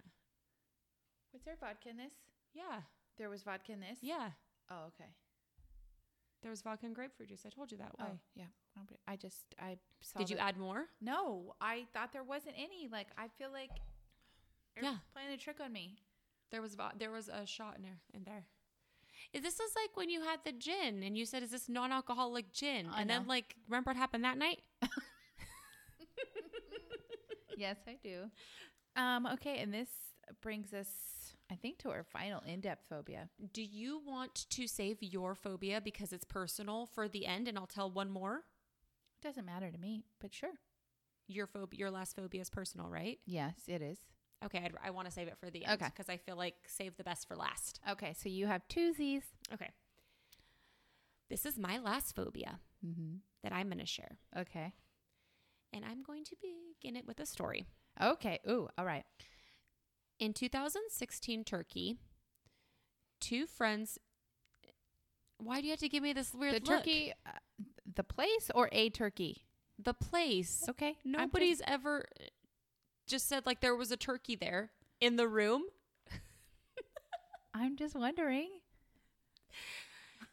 Was 1.34 1.43
there 1.43 1.55
vodka 1.59 1.89
in 1.89 1.97
this? 1.97 2.13
Yeah. 2.53 2.82
There 3.18 3.30
was 3.30 3.43
vodka 3.43 3.72
in 3.74 3.80
this. 3.82 3.99
Yeah. 4.01 4.30
Oh, 4.72 4.86
okay. 4.88 5.09
There 6.41 6.49
was 6.51 6.61
vodka 6.61 6.86
and 6.86 6.95
grapefruit 6.95 7.30
juice. 7.30 7.43
I 7.45 7.49
told 7.49 7.72
you 7.72 7.78
that. 7.80 7.91
Why? 7.95 8.05
Oh, 8.11 8.20
yeah. 8.36 8.45
I 9.07 9.16
just 9.16 9.55
I 9.59 9.78
saw. 10.01 10.20
Did 10.20 10.30
you 10.30 10.38
add 10.38 10.57
more? 10.57 10.86
No, 11.01 11.53
I 11.61 11.86
thought 11.93 12.11
there 12.13 12.24
wasn't 12.24 12.55
any. 12.57 12.88
Like 12.91 13.07
I 13.18 13.28
feel 13.38 13.51
like 13.51 13.72
you're 14.76 14.86
Yeah. 14.86 14.97
playing 15.13 15.32
a 15.34 15.38
trick 15.38 15.59
on 15.63 15.72
me. 15.72 15.97
There 16.51 16.61
was 16.61 16.76
vo- 16.76 16.91
there 16.97 17.11
was 17.11 17.28
a 17.30 17.45
shot 17.45 17.76
in 17.78 17.84
there 17.84 17.99
in 18.13 18.24
there. 18.24 18.45
Is 19.34 19.42
this 19.44 19.58
was 19.60 19.72
like 19.76 19.96
when 19.96 20.10
you 20.10 20.22
had 20.22 20.40
the 20.46 20.52
gin 20.52 21.04
and 21.04 21.18
you 21.18 21.26
said, 21.26 21.44
"Is 21.44 21.52
this 21.52 21.68
non-alcoholic 21.70 22.54
gin?" 22.54 22.88
I 22.92 23.02
and 23.02 23.10
then 23.10 23.28
like, 23.28 23.56
remember 23.68 23.90
what 23.90 23.98
happened 23.98 24.24
that 24.24 24.38
night? 24.38 24.62
yes, 27.58 27.78
I 27.88 27.98
do. 28.04 28.30
Um. 28.96 29.26
Okay, 29.26 29.60
and 29.60 29.74
this 29.74 29.90
brings 30.42 30.74
us, 30.74 30.88
I 31.52 31.56
think, 31.56 31.80
to 31.80 31.90
our 31.90 32.04
final 32.04 32.42
in-depth 32.48 32.86
phobia. 32.90 33.30
Do 33.54 33.62
you 33.62 34.02
want 34.06 34.46
to 34.50 34.68
save 34.68 34.98
your 35.02 35.36
phobia 35.36 35.82
because 35.82 36.14
it's 36.14 36.24
personal 36.26 36.86
for 36.88 37.08
the 37.08 37.26
end? 37.26 37.48
And 37.48 37.58
I'll 37.58 37.68
tell 37.68 37.92
one 37.92 38.10
more. 38.10 38.44
It 39.22 39.28
Doesn't 39.28 39.46
matter 39.46 39.72
to 39.72 39.78
me, 39.78 40.04
but 40.20 40.34
sure. 40.34 40.54
Your 41.28 41.48
phobia, 41.48 41.80
your 41.80 41.92
last 41.92 42.16
phobia 42.16 42.42
is 42.42 42.50
personal, 42.50 42.88
right? 42.88 43.20
Yes, 43.26 43.56
it 43.68 43.82
is. 43.82 43.98
Okay, 44.44 44.60
I'd, 44.60 44.74
I 44.84 44.90
want 44.92 45.08
to 45.08 45.14
save 45.14 45.28
it 45.28 45.38
for 45.40 45.50
the 45.50 45.66
end 45.66 45.82
Okay. 45.82 45.90
because 45.96 46.10
I 46.10 46.18
feel 46.18 46.36
like 46.36 46.56
save 46.68 46.98
the 46.98 47.04
best 47.04 47.28
for 47.28 47.36
last. 47.36 47.80
Okay, 47.90 48.14
so 48.14 48.30
you 48.30 48.48
have 48.48 48.68
twosies. 48.68 49.24
Okay. 49.54 49.70
This 51.30 51.46
is 51.46 51.58
my 51.58 51.78
last 51.80 52.16
phobia 52.16 52.60
Mm-hmm. 52.86 53.16
that 53.44 53.52
I'm 53.52 53.68
going 53.68 53.80
to 53.80 53.86
share. 53.88 54.18
Okay. 54.38 54.74
And 55.74 55.84
I'm 55.84 56.04
going 56.04 56.24
to 56.26 56.36
begin 56.40 56.96
it 56.96 57.08
with 57.08 57.20
a 57.20 57.26
story. 57.26 57.66
Okay. 58.02 58.40
Ooh. 58.48 58.70
All 58.78 58.86
right. 58.86 59.04
In 60.20 60.34
2016 60.34 61.44
Turkey, 61.46 61.98
two 63.20 63.48
friends. 63.48 63.98
Why 65.40 65.60
do 65.62 65.66
you 65.68 65.72
have 65.72 65.80
to 65.80 65.90
give 65.90 66.04
me 66.04 66.14
this 66.14 66.34
weird 66.34 66.54
the 66.54 66.60
look? 66.72 66.80
turkey, 66.84 67.14
uh, 67.26 67.32
the 67.96 68.04
place 68.04 68.52
or 68.54 68.70
a 68.72 68.90
turkey? 68.92 69.46
The 69.84 69.94
place. 69.96 70.64
Okay. 70.70 70.96
I'm 71.06 71.12
Nobody's 71.12 71.62
ever 71.66 72.06
just 73.06 73.28
said 73.28 73.45
like 73.45 73.62
there 73.62 73.76
was 73.76 73.91
a 73.91 73.97
turkey 73.97 74.36
there 74.36 74.72
in 74.99 75.16
the 75.16 75.28
room. 75.28 75.64
I'm 77.53 77.76
just 77.78 77.95
wondering. 77.95 78.49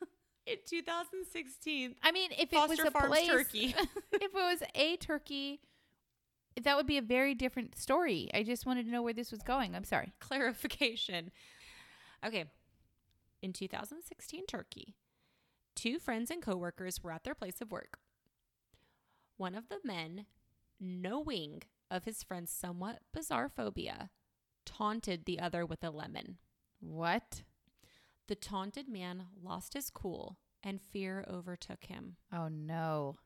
In 0.46 0.56
2016, 0.66 1.94
I 2.02 2.10
mean, 2.10 2.30
if 2.32 2.52
it 2.52 2.52
Foster 2.52 2.70
was 2.70 2.80
a 2.80 2.90
Farms 2.90 3.08
place, 3.08 3.28
turkey. 3.28 3.74
if 4.12 4.22
it 4.22 4.34
was 4.34 4.62
a 4.74 4.96
turkey, 4.96 5.60
that 6.60 6.76
would 6.76 6.86
be 6.86 6.98
a 6.98 7.02
very 7.02 7.34
different 7.34 7.76
story. 7.76 8.28
I 8.34 8.42
just 8.42 8.66
wanted 8.66 8.86
to 8.86 8.90
know 8.90 9.02
where 9.02 9.12
this 9.12 9.30
was 9.30 9.42
going. 9.42 9.76
I'm 9.76 9.84
sorry. 9.84 10.12
clarification. 10.20 11.30
Okay. 12.24 12.44
In 13.40 13.52
2016 13.52 14.46
Turkey, 14.46 14.94
two 15.74 15.98
friends 15.98 16.30
and 16.30 16.42
coworkers 16.42 17.02
were 17.02 17.12
at 17.12 17.24
their 17.24 17.34
place 17.34 17.60
of 17.60 17.72
work. 17.72 17.98
One 19.36 19.54
of 19.54 19.68
the 19.68 19.78
men, 19.84 20.26
knowing 20.78 21.62
of 21.92 22.04
his 22.04 22.22
friend's 22.22 22.50
somewhat 22.50 23.00
bizarre 23.12 23.48
phobia, 23.48 24.10
taunted 24.64 25.24
the 25.24 25.38
other 25.38 25.64
with 25.66 25.84
a 25.84 25.90
lemon. 25.90 26.38
What? 26.80 27.42
The 28.28 28.34
taunted 28.34 28.88
man 28.88 29.24
lost 29.40 29.74
his 29.74 29.90
cool 29.90 30.38
and 30.62 30.80
fear 30.80 31.24
overtook 31.28 31.84
him. 31.84 32.16
Oh 32.32 32.48
no. 32.48 33.16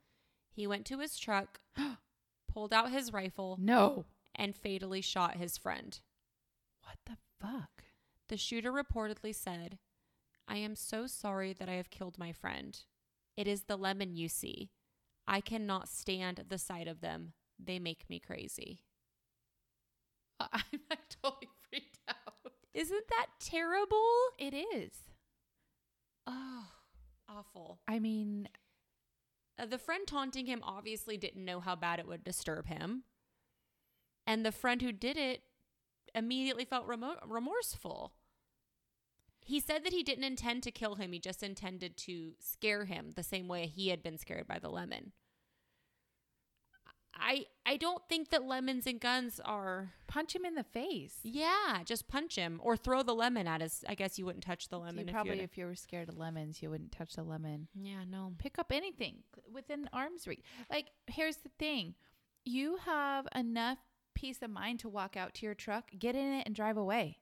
He 0.51 0.67
went 0.67 0.85
to 0.87 0.99
his 0.99 1.19
truck, 1.19 1.61
pulled 2.53 2.73
out 2.73 2.91
his 2.91 3.13
rifle, 3.13 3.57
No. 3.61 4.07
and 4.35 4.57
fatally 4.57 5.01
shot 5.03 5.37
his 5.37 5.57
friend. 5.59 6.01
What 6.83 6.97
the 7.05 7.17
fuck? 7.41 7.85
The 8.29 8.37
shooter 8.37 8.73
reportedly 8.73 9.35
said, 9.35 9.79
I 10.49 10.57
am 10.57 10.75
so 10.75 11.07
sorry 11.07 11.53
that 11.53 11.69
I 11.69 11.75
have 11.75 11.91
killed 11.91 12.19
my 12.19 12.33
friend. 12.33 12.79
It 13.37 13.47
is 13.47 13.65
the 13.65 13.77
lemon 13.77 14.17
you 14.17 14.29
see. 14.29 14.71
I 15.29 15.41
cannot 15.41 15.89
stand 15.89 16.45
the 16.49 16.59
sight 16.59 16.89
of 16.89 17.01
them. 17.01 17.35
They 17.59 17.79
make 17.79 18.09
me 18.09 18.19
crazy. 18.21 18.81
I'm 20.41 20.63
totally 21.23 21.49
freaked 21.69 21.99
out. 22.09 22.53
Isn't 22.75 23.09
that 23.09 23.27
terrible? 23.41 24.07
It 24.39 24.55
is. 24.55 24.93
Oh, 26.27 26.67
awful. 27.29 27.81
I 27.89 27.99
mean, 27.99 28.49
Uh, 29.59 29.67
the 29.67 29.79
friend 29.79 30.07
taunting 30.07 30.47
him 30.47 30.63
obviously 30.63 31.17
didn't 31.17 31.45
know 31.45 31.61
how 31.61 31.75
bad 31.77 31.99
it 31.99 32.07
would 32.07 32.23
disturb 32.25 32.67
him. 32.67 33.05
And 34.27 34.45
the 34.45 34.53
friend 34.53 34.83
who 34.83 34.93
did 34.93 35.17
it 35.17 35.43
immediately 36.15 36.65
felt 36.65 36.87
remo- 36.87 37.21
remorseful. 37.27 38.13
He 39.41 39.61
said 39.61 39.85
that 39.85 39.93
he 39.93 40.03
didn't 40.03 40.25
intend 40.25 40.63
to 40.65 40.71
kill 40.73 40.97
him, 40.97 41.13
he 41.13 41.19
just 41.21 41.43
intended 41.43 41.97
to 41.99 42.35
scare 42.41 42.85
him 42.87 43.13
the 43.13 43.23
same 43.23 43.49
way 43.49 43.67
he 43.67 43.89
had 43.89 44.03
been 44.03 44.19
scared 44.19 44.47
by 44.47 44.59
the 44.59 44.69
lemon. 44.71 45.13
I 47.19 47.47
I 47.65 47.77
don't 47.77 48.03
think 48.09 48.31
that 48.31 48.45
lemons 48.45 48.87
and 48.87 49.01
guns 49.01 49.41
are 49.45 49.93
punch 50.07 50.35
him 50.35 50.45
in 50.45 50.55
the 50.55 50.65
face. 50.65 51.19
yeah, 51.23 51.83
just 51.85 52.09
punch 52.09 52.37
him 52.37 52.61
or 52.63 52.77
throw 52.77 53.03
the 53.03 53.15
lemon 53.15 53.47
at 53.47 53.63
us. 53.63 53.85
I 53.89 53.95
guess 53.95 54.19
you 54.19 54.27
wouldn't 54.27 54.45
touch 54.45 54.69
the 54.69 54.79
lemon 54.79 54.99
you 54.99 55.05
if 55.07 55.13
probably, 55.13 55.37
you 55.39 55.43
if 55.43 55.59
you 55.59 55.67
were 55.67 55.75
scared 55.75 56.09
of 56.09 56.17
lemons, 56.17 56.63
you 56.63 56.71
wouldn't 56.71 56.93
touch 56.93 57.15
the 57.15 57.23
lemon. 57.23 57.69
Yeah, 57.75 58.05
no. 58.09 58.33
Pick 58.39 58.59
up 58.59 58.71
anything 58.73 59.23
within 59.53 59.89
arm's 59.93 60.27
reach. 60.27 60.43
Like, 60.71 60.87
here's 61.07 61.37
the 61.37 61.51
thing 61.59 61.95
you 62.45 62.79
have 62.85 63.27
enough 63.35 63.79
peace 64.15 64.39
of 64.43 64.51
mind 64.51 64.81
to 64.81 64.89
walk 64.89 65.17
out 65.17 65.35
to 65.35 65.47
your 65.47 65.55
truck, 65.55 65.91
get 65.99 66.15
in 66.15 66.33
it, 66.33 66.47
and 66.47 66.55
drive 66.55 66.77
away. 66.77 67.19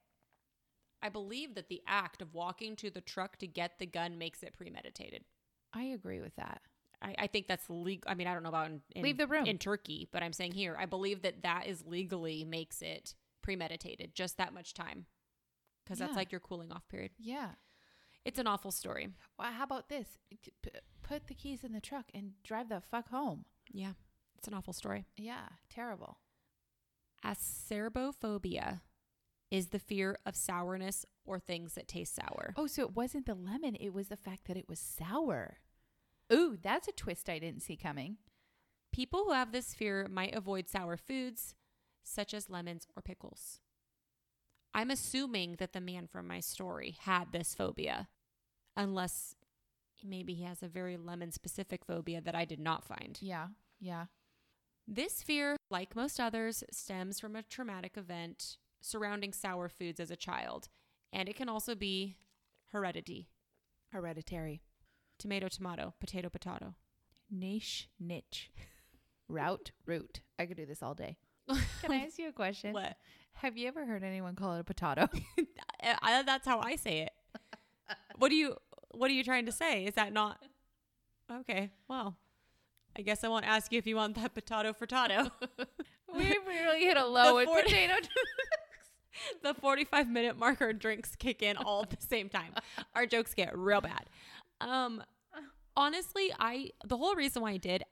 I 1.02 1.08
believe 1.08 1.54
that 1.54 1.68
the 1.68 1.82
act 1.86 2.22
of 2.22 2.32
walking 2.34 2.76
to 2.76 2.90
the 2.90 3.00
truck 3.00 3.36
to 3.38 3.46
get 3.46 3.78
the 3.78 3.86
gun 3.86 4.16
makes 4.16 4.42
it 4.42 4.54
premeditated. 4.56 5.24
I 5.72 5.82
agree 5.84 6.20
with 6.20 6.36
that. 6.36 6.62
I, 7.04 7.14
I 7.18 7.26
think 7.26 7.46
that's 7.46 7.68
legal. 7.68 8.10
I 8.10 8.14
mean, 8.14 8.26
I 8.26 8.32
don't 8.32 8.42
know 8.42 8.48
about 8.48 8.66
in, 8.66 8.80
in, 8.96 9.02
Leave 9.02 9.18
the 9.18 9.26
room. 9.26 9.44
in 9.46 9.58
Turkey, 9.58 10.08
but 10.10 10.22
I'm 10.22 10.32
saying 10.32 10.52
here, 10.52 10.76
I 10.78 10.86
believe 10.86 11.22
that 11.22 11.42
that 11.42 11.66
is 11.66 11.84
legally 11.86 12.44
makes 12.44 12.80
it 12.80 13.14
premeditated, 13.42 14.14
just 14.14 14.38
that 14.38 14.54
much 14.54 14.72
time, 14.72 15.04
because 15.84 15.98
that's 15.98 16.16
like 16.16 16.32
your 16.32 16.40
cooling 16.40 16.72
off 16.72 16.88
period. 16.88 17.10
Yeah. 17.18 17.50
It's 18.24 18.38
an 18.38 18.46
awful 18.46 18.70
story. 18.70 19.10
Well, 19.38 19.52
how 19.52 19.64
about 19.64 19.90
this? 19.90 20.08
P- 20.30 20.70
put 21.02 21.26
the 21.26 21.34
keys 21.34 21.62
in 21.62 21.72
the 21.72 21.80
truck 21.80 22.06
and 22.14 22.32
drive 22.42 22.70
the 22.70 22.80
fuck 22.80 23.10
home. 23.10 23.44
Yeah, 23.70 23.92
it's 24.38 24.48
an 24.48 24.54
awful 24.54 24.72
story. 24.72 25.04
Yeah, 25.18 25.48
terrible. 25.68 26.16
Acerbophobia 27.24 28.80
is 29.50 29.68
the 29.68 29.78
fear 29.78 30.18
of 30.24 30.36
sourness 30.36 31.04
or 31.26 31.38
things 31.38 31.74
that 31.74 31.86
taste 31.86 32.14
sour. 32.14 32.54
Oh, 32.56 32.66
so 32.66 32.82
it 32.82 32.96
wasn't 32.96 33.26
the 33.26 33.34
lemon, 33.34 33.74
it 33.76 33.92
was 33.92 34.08
the 34.08 34.16
fact 34.16 34.46
that 34.46 34.56
it 34.56 34.68
was 34.68 34.78
sour. 34.78 35.58
Ooh, 36.34 36.58
that's 36.60 36.88
a 36.88 36.92
twist 36.92 37.28
I 37.28 37.38
didn't 37.38 37.62
see 37.62 37.76
coming. 37.76 38.16
People 38.92 39.24
who 39.24 39.32
have 39.32 39.52
this 39.52 39.74
fear 39.74 40.08
might 40.10 40.34
avoid 40.34 40.68
sour 40.68 40.96
foods, 40.96 41.54
such 42.02 42.34
as 42.34 42.50
lemons 42.50 42.86
or 42.96 43.02
pickles. 43.02 43.60
I'm 44.74 44.90
assuming 44.90 45.56
that 45.58 45.72
the 45.72 45.80
man 45.80 46.08
from 46.08 46.26
my 46.26 46.40
story 46.40 46.96
had 47.00 47.30
this 47.30 47.54
phobia, 47.54 48.08
unless 48.76 49.36
maybe 50.02 50.34
he 50.34 50.42
has 50.44 50.62
a 50.62 50.68
very 50.68 50.96
lemon 50.96 51.30
specific 51.30 51.84
phobia 51.84 52.20
that 52.20 52.34
I 52.34 52.44
did 52.44 52.58
not 52.58 52.84
find. 52.84 53.16
Yeah, 53.20 53.48
yeah. 53.80 54.06
This 54.86 55.22
fear, 55.22 55.56
like 55.70 55.96
most 55.96 56.18
others, 56.18 56.64
stems 56.70 57.20
from 57.20 57.36
a 57.36 57.42
traumatic 57.42 57.96
event 57.96 58.58
surrounding 58.80 59.32
sour 59.32 59.68
foods 59.68 60.00
as 60.00 60.10
a 60.10 60.16
child, 60.16 60.68
and 61.12 61.28
it 61.28 61.36
can 61.36 61.48
also 61.48 61.74
be 61.74 62.16
heredity. 62.72 63.28
Hereditary. 63.92 64.60
Tomato, 65.24 65.48
tomato, 65.48 65.94
potato, 66.00 66.28
potato. 66.28 66.74
Niche, 67.30 67.88
niche. 67.98 68.50
Route, 69.26 69.70
root. 69.86 70.20
I 70.38 70.44
could 70.44 70.58
do 70.58 70.66
this 70.66 70.82
all 70.82 70.92
day. 70.94 71.16
Can 71.80 71.92
I 71.92 72.04
ask 72.04 72.18
you 72.18 72.28
a 72.28 72.32
question? 72.32 72.74
What? 72.74 72.96
Have 73.36 73.56
you 73.56 73.66
ever 73.68 73.86
heard 73.86 74.04
anyone 74.04 74.34
call 74.36 74.54
it 74.56 74.60
a 74.60 74.64
potato? 74.64 75.08
I, 75.82 75.96
I- 76.02 76.22
that's 76.24 76.46
how 76.46 76.60
I 76.60 76.76
say 76.76 77.00
it. 77.00 77.12
What 78.18 78.28
do 78.28 78.34
you 78.34 78.54
What 78.92 79.10
are 79.10 79.14
you 79.14 79.24
trying 79.24 79.46
to 79.46 79.52
say? 79.52 79.86
Is 79.86 79.94
that 79.94 80.12
not 80.12 80.42
okay? 81.32 81.70
Well, 81.88 82.16
I 82.94 83.00
guess 83.00 83.24
I 83.24 83.28
won't 83.28 83.46
ask 83.46 83.72
you 83.72 83.78
if 83.78 83.86
you 83.86 83.96
want 83.96 84.16
that 84.16 84.34
potato 84.34 84.74
frittato. 84.74 85.30
we 86.14 86.36
really 86.46 86.80
hit 86.80 86.98
a 86.98 87.06
low 87.06 87.36
with 87.36 87.46
forty- 87.46 87.62
potato. 87.70 87.94
the 89.42 89.54
45 89.54 90.06
minute 90.10 90.36
marker 90.38 90.74
drinks 90.74 91.16
kick 91.16 91.40
in 91.42 91.56
all 91.56 91.82
at 91.84 91.90
the 91.98 92.06
same 92.06 92.28
time. 92.28 92.52
Our 92.94 93.06
jokes 93.06 93.32
get 93.32 93.56
real 93.56 93.80
bad. 93.80 94.04
Um 94.60 95.02
honestly, 95.76 96.32
I 96.38 96.70
the 96.84 96.96
whole 96.96 97.14
reason 97.14 97.42
why 97.42 97.52
I 97.52 97.56
did 97.56 97.84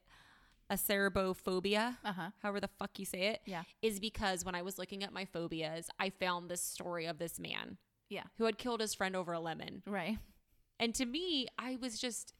a 0.70 0.74
cerebophobia, 0.76 1.96
uh 2.04 2.12
huh. 2.12 2.30
however 2.40 2.60
the 2.60 2.68
fuck 2.78 2.98
you 2.98 3.04
say 3.04 3.22
it, 3.28 3.40
Yeah. 3.44 3.64
is 3.82 4.00
because 4.00 4.44
when 4.44 4.54
I 4.54 4.62
was 4.62 4.78
looking 4.78 5.02
at 5.02 5.12
my 5.12 5.24
phobias, 5.26 5.88
I 5.98 6.10
found 6.10 6.48
this 6.50 6.62
story 6.62 7.06
of 7.06 7.18
this 7.18 7.38
man 7.38 7.76
Yeah. 8.08 8.24
who 8.38 8.44
had 8.44 8.58
killed 8.58 8.80
his 8.80 8.94
friend 8.94 9.14
over 9.14 9.32
a 9.32 9.40
lemon. 9.40 9.82
Right. 9.86 10.18
And 10.80 10.94
to 10.94 11.04
me, 11.04 11.46
I 11.58 11.76
was 11.76 11.98
just, 11.98 12.32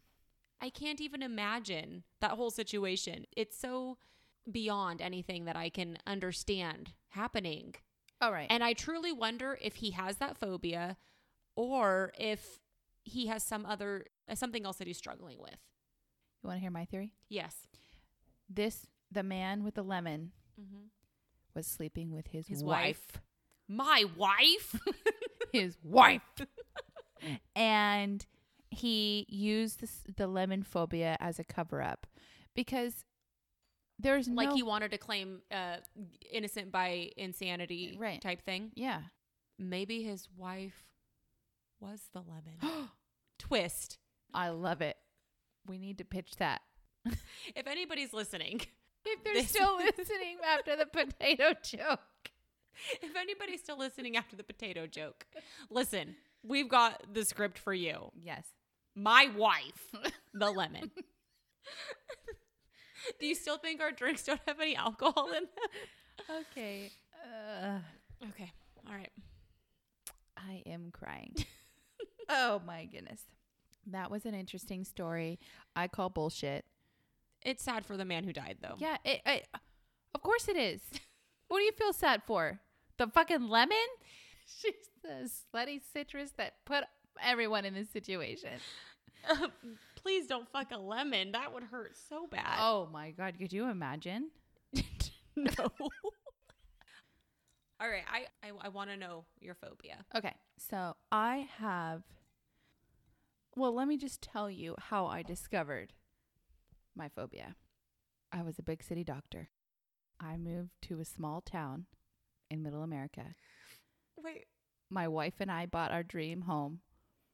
I 0.61 0.71
can't 0.71 1.01
even 1.01 1.23
imagine 1.23 2.05
that 2.21 2.33
whole 2.33 2.51
situation. 2.51 3.27
It's 3.37 3.59
so 3.59 3.99
beyond 4.51 5.03
anything 5.03 5.45
that 5.45 5.57
I 5.57 5.69
can 5.69 5.99
understand 6.07 6.93
happening. 7.11 7.75
All 8.21 8.33
right. 8.33 8.47
And 8.51 8.65
I 8.65 8.73
truly 8.73 9.13
wonder 9.13 9.59
if 9.61 9.77
he 9.77 9.91
has 9.91 10.17
that 10.17 10.39
phobia 10.39 10.97
or 11.55 12.13
if 12.19 12.61
he 13.05 13.27
has 13.27 13.43
some 13.45 13.67
other, 13.67 14.07
uh, 14.31 14.35
something 14.35 14.65
else 14.65 14.77
that 14.79 14.87
he's 14.87 14.99
struggling 14.99 15.39
with. 15.41 15.57
you 16.43 16.49
want 16.49 16.57
to 16.59 16.61
hear 16.61 16.71
my 16.71 16.85
theory? 16.85 17.13
Yes. 17.29 17.55
This, 18.49 18.87
the 19.11 19.23
man 19.23 19.65
with 19.65 19.75
the 19.75 19.83
lemon, 19.83 20.33
Mm-hmm. 20.61 20.85
was 21.55 21.67
sleeping 21.67 22.13
with 22.13 22.27
his, 22.29 22.47
His 22.47 22.63
wife. 22.63 23.07
My 23.69 24.05
wife? 24.17 24.79
his 25.53 25.79
wife. 25.83 26.21
and 27.57 28.25
he 28.71 29.27
used 29.29 29.81
this, 29.81 30.03
the 30.17 30.27
lemon 30.27 30.63
phobia 30.63 31.17
as 31.21 31.39
a 31.39 31.45
cover 31.45 31.83
up 31.83 32.07
because 32.55 33.05
there's 33.99 34.29
like 34.29 34.49
no 34.51 34.55
he 34.55 34.63
wanted 34.63 34.91
to 34.91 34.99
claim 34.99 35.41
uh, 35.51 35.77
innocent 36.31 36.71
by 36.73 37.11
insanity 37.17 37.97
Right. 37.99 38.21
type 38.21 38.43
thing. 38.45 38.71
yeah. 38.75 39.01
Maybe 39.59 40.03
his 40.03 40.29
wife 40.37 40.85
was 41.81 42.01
the 42.13 42.21
lemon. 42.21 42.89
Twist. 43.39 43.99
I 44.35 44.49
love 44.51 44.81
it. 44.81 44.97
We 45.67 45.79
need 45.79 45.99
to 45.99 46.05
pitch 46.05 46.37
that. 46.39 46.63
If 47.55 47.67
anybody's 47.67 48.13
listening, 48.13 48.61
If 49.05 49.25
they're 49.25 49.35
This- 49.35 49.49
still 49.49 49.77
listening 49.99 50.39
after 50.47 50.77
the 50.77 50.87
potato 50.87 51.53
joke. 51.63 52.01
if 53.03 53.15
anybody's 53.17 53.61
still 53.61 53.77
listening 53.79 54.17
after 54.17 54.37
the 54.37 54.45
potato 54.45 54.87
joke, 54.87 55.27
listen, 55.71 56.15
we've 56.43 56.69
got 56.69 57.03
the 57.13 57.25
script 57.25 57.59
for 57.59 57.75
you. 57.75 58.11
Yes. 58.17 58.47
My 58.95 59.29
wife, 59.37 59.93
the 60.35 60.51
lemon. 60.51 60.91
Do 63.21 63.27
you 63.27 63.35
still 63.35 63.59
think 63.59 63.81
our 63.81 63.91
drinks 63.91 64.23
don't 64.25 64.41
have 64.47 64.61
any 64.61 64.77
alcohol 64.77 65.27
in 65.29 65.33
them? 65.45 66.41
Okay. 66.53 66.91
Uh, 67.25 67.79
Okay. 68.29 68.53
All 68.89 68.95
right. 68.95 69.11
I 70.37 70.63
am 70.67 70.91
crying. 70.93 71.35
oh 72.29 72.63
my 72.65 72.85
goodness. 72.85 73.21
That 73.87 74.11
was 74.11 74.25
an 74.25 74.35
interesting 74.35 74.85
story. 74.85 75.39
I 75.75 75.89
call 75.89 76.09
bullshit. 76.09 76.65
It's 77.43 77.63
sad 77.65 77.85
for 77.85 77.97
the 77.97 78.05
man 78.05 78.25
who 78.25 78.33
died, 78.33 78.59
though. 78.61 78.77
Yeah, 78.79 78.97
it, 79.05 79.21
it, 79.27 79.49
of 80.15 80.23
course 80.23 80.49
it 80.49 80.57
is. 80.57 80.81
what 81.49 81.59
do 81.59 81.65
you 81.65 81.73
feel 81.73 81.93
sad 81.93 82.23
for? 82.27 82.61
The 82.99 83.09
fucking 83.09 83.49
lemon? 83.49 83.77
She's 84.61 84.75
the 85.03 85.31
slutty 85.55 85.81
citrus 85.93 86.33
that 86.37 86.65
put 86.65 86.85
everyone 87.23 87.65
in 87.65 87.75
this 87.75 87.91
situation. 87.91 88.51
Please 89.97 90.27
don't 90.27 90.49
fuck 90.51 90.73
a 90.73 90.79
lemon. 90.79 91.33
That 91.33 91.53
would 91.53 91.65
hurt 91.65 91.97
so 92.09 92.27
bad. 92.27 92.59
Oh 92.59 92.89
my 92.93 93.11
god, 93.11 93.35
could 93.39 93.53
you 93.53 93.69
imagine? 93.69 94.31
no. 95.37 95.53
All 97.81 97.89
right. 97.89 98.05
I, 98.13 98.27
I, 98.47 98.53
I 98.63 98.69
want 98.69 98.91
to 98.91 98.97
know 98.97 99.25
your 99.41 99.55
phobia. 99.55 99.97
Okay, 100.15 100.35
so 100.57 100.95
I 101.11 101.49
have. 101.59 102.03
Well, 103.55 103.75
let 103.75 103.87
me 103.89 103.97
just 103.97 104.23
tell 104.23 104.51
you 104.51 104.75
how 104.79 105.07
I 105.07 105.23
discovered 105.23 105.93
my 106.97 107.09
phobia. 107.09 107.55
I 108.33 108.43
was 108.43 108.59
a 108.59 108.63
big 108.63 108.83
city 108.83 109.05
doctor. 109.05 109.51
I 110.19 110.37
moved 110.37 110.71
to 110.83 111.01
a 111.01 111.05
small 111.05 111.41
town 111.43 111.87
in 112.51 112.63
middle 112.63 112.83
America. 112.83 113.35
Wait. 114.17 114.47
My 114.89 115.09
wife 115.09 115.35
and 115.41 115.51
I 115.51 115.67
bought 115.67 115.91
our 115.91 116.03
dream 116.03 116.43
home. 116.43 116.81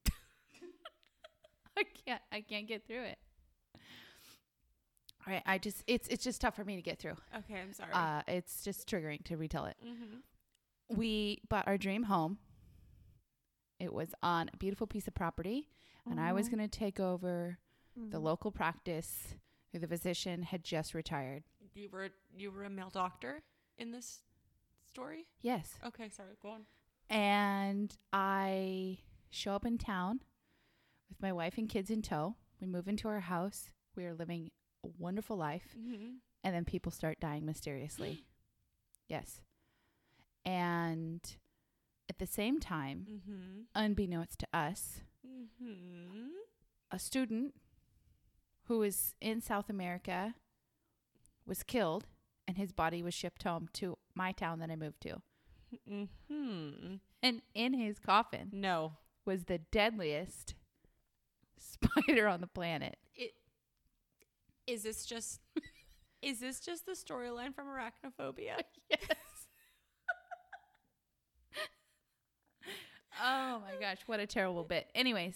I 1.76 1.84
can't 2.06 2.22
I 2.32 2.40
can't 2.40 2.66
get 2.66 2.86
through 2.86 3.02
it. 3.04 3.18
All 5.26 5.32
right, 5.34 5.42
I 5.44 5.58
just 5.58 5.82
it's 5.86 6.08
it's 6.08 6.24
just 6.24 6.40
tough 6.40 6.56
for 6.56 6.64
me 6.64 6.76
to 6.76 6.82
get 6.82 6.98
through. 6.98 7.16
Okay. 7.36 7.60
I'm 7.60 7.72
sorry. 7.72 7.90
Uh 7.92 8.22
it's 8.26 8.62
just 8.64 8.88
triggering 8.88 9.22
to 9.24 9.36
retell 9.36 9.66
it. 9.66 9.76
mm-hmm. 9.84 10.96
we 10.96 11.40
bought 11.48 11.68
our 11.68 11.76
dream 11.78 12.04
home. 12.04 12.38
It 13.78 13.92
was 13.92 14.08
on 14.22 14.50
a 14.52 14.56
beautiful 14.56 14.86
piece 14.88 15.06
of 15.06 15.14
property, 15.14 15.68
and 16.10 16.20
I 16.20 16.32
was 16.32 16.48
going 16.48 16.60
to 16.60 16.68
take 16.68 16.98
over 17.00 17.58
the 18.10 18.18
local 18.20 18.50
practice 18.52 19.34
who 19.72 19.78
the 19.78 19.88
physician 19.88 20.42
had 20.42 20.62
just 20.64 20.94
retired. 20.94 21.42
You 21.74 21.88
were 21.90 22.10
you 22.36 22.50
were 22.50 22.64
a 22.64 22.70
male 22.70 22.90
doctor 22.90 23.42
in 23.76 23.90
this 23.92 24.20
story. 24.86 25.26
Yes. 25.40 25.78
Okay. 25.86 26.08
Sorry. 26.08 26.34
Go 26.42 26.50
on. 26.50 26.62
And 27.10 27.96
I 28.12 28.98
show 29.30 29.52
up 29.52 29.64
in 29.66 29.78
town 29.78 30.20
with 31.08 31.20
my 31.22 31.32
wife 31.32 31.58
and 31.58 31.68
kids 31.68 31.90
in 31.90 32.02
tow. 32.02 32.36
We 32.60 32.66
move 32.66 32.88
into 32.88 33.08
our 33.08 33.20
house. 33.20 33.70
We 33.96 34.04
are 34.06 34.14
living 34.14 34.50
a 34.84 34.88
wonderful 34.98 35.36
life. 35.36 35.74
Mm-hmm. 35.78 36.14
And 36.44 36.54
then 36.54 36.64
people 36.64 36.92
start 36.92 37.20
dying 37.20 37.44
mysteriously. 37.46 38.24
yes. 39.08 39.40
And 40.44 41.20
at 42.08 42.18
the 42.18 42.26
same 42.26 42.58
time, 42.60 43.06
Mm-hmm. 43.10 43.60
unbeknownst 43.74 44.38
to 44.40 44.46
us, 44.52 45.00
Mm-hmm. 45.38 46.26
a 46.90 46.98
student 46.98 47.54
who 48.64 48.78
was 48.78 49.14
in 49.20 49.40
South 49.40 49.70
America 49.70 50.34
was 51.46 51.62
killed 51.62 52.06
and 52.46 52.56
his 52.56 52.72
body 52.72 53.02
was 53.02 53.14
shipped 53.14 53.42
home 53.44 53.68
to 53.74 53.96
my 54.14 54.32
town 54.32 54.58
that 54.60 54.70
I 54.70 54.76
moved 54.76 55.00
to. 55.02 55.20
Mm-hmm. 55.88 56.94
And 57.22 57.42
in 57.54 57.74
his 57.74 57.98
coffin 57.98 58.48
No. 58.52 58.94
was 59.24 59.44
the 59.44 59.58
deadliest 59.58 60.54
spider 61.58 62.26
on 62.26 62.40
the 62.40 62.46
planet. 62.46 62.96
It 63.14 63.32
is 64.66 64.82
this 64.82 65.04
just 65.06 65.40
is 66.22 66.40
this 66.40 66.60
just 66.60 66.84
the 66.86 66.92
storyline 66.92 67.54
from 67.54 67.66
Arachnophobia? 67.66 68.60
Yes. 68.90 69.00
Oh 73.22 73.62
my 73.64 73.80
gosh, 73.80 73.98
what 74.06 74.20
a 74.20 74.26
terrible 74.26 74.64
bit. 74.64 74.88
Anyways, 74.94 75.34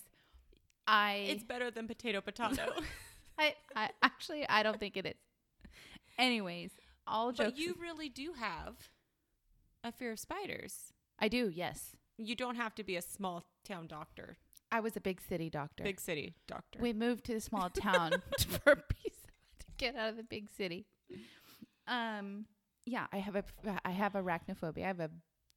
I 0.87 1.27
It's 1.29 1.45
better 1.45 1.71
than 1.71 1.87
potato 1.87 2.21
potato. 2.21 2.73
I, 3.39 3.55
I 3.75 3.91
actually 4.03 4.47
I 4.49 4.63
don't 4.63 4.79
think 4.79 4.97
it 4.97 5.07
is. 5.07 5.71
Anyways, 6.19 6.71
all 7.07 7.33
jokes 7.33 7.51
but 7.51 7.59
you 7.59 7.77
really 7.81 8.09
do 8.09 8.35
have 8.39 8.75
a 9.83 9.93
fear 9.93 10.13
of 10.13 10.19
spiders. 10.19 10.93
I 11.19 11.29
do, 11.29 11.51
yes. 11.53 11.97
You 12.19 12.35
don't 12.37 12.57
have 12.57 12.75
to 12.77 12.85
be 12.85 12.97
a 12.97 13.03
small 13.03 13.45
town 13.65 13.87
doctor, 13.87 14.37
I 14.73 14.81
was 14.81 14.97
a 14.97 15.01
big 15.01 15.21
city 15.21 15.51
doctor. 15.51 15.85
big 15.85 16.01
city 16.01 16.35
doctor. 16.49 16.79
We 16.81 16.95
moved 16.95 17.25
to 17.27 17.35
the 17.35 17.41
small 17.41 17.69
town 17.75 18.13
for 18.49 18.73
a 18.73 18.77
piece 18.77 19.21
to 19.59 19.67
get 19.77 19.95
out 19.95 20.09
of 20.09 20.17
the 20.17 20.23
big 20.23 20.49
city. 20.57 20.87
Um, 21.87 22.47
yeah, 22.87 23.07
I 23.13 23.19
have 23.19 23.37
a 23.37 23.45
I 23.85 23.91
have 23.91 24.15
arachnophobia. 24.15 24.85
I 24.85 24.87
have 24.87 25.01
a 25.01 25.11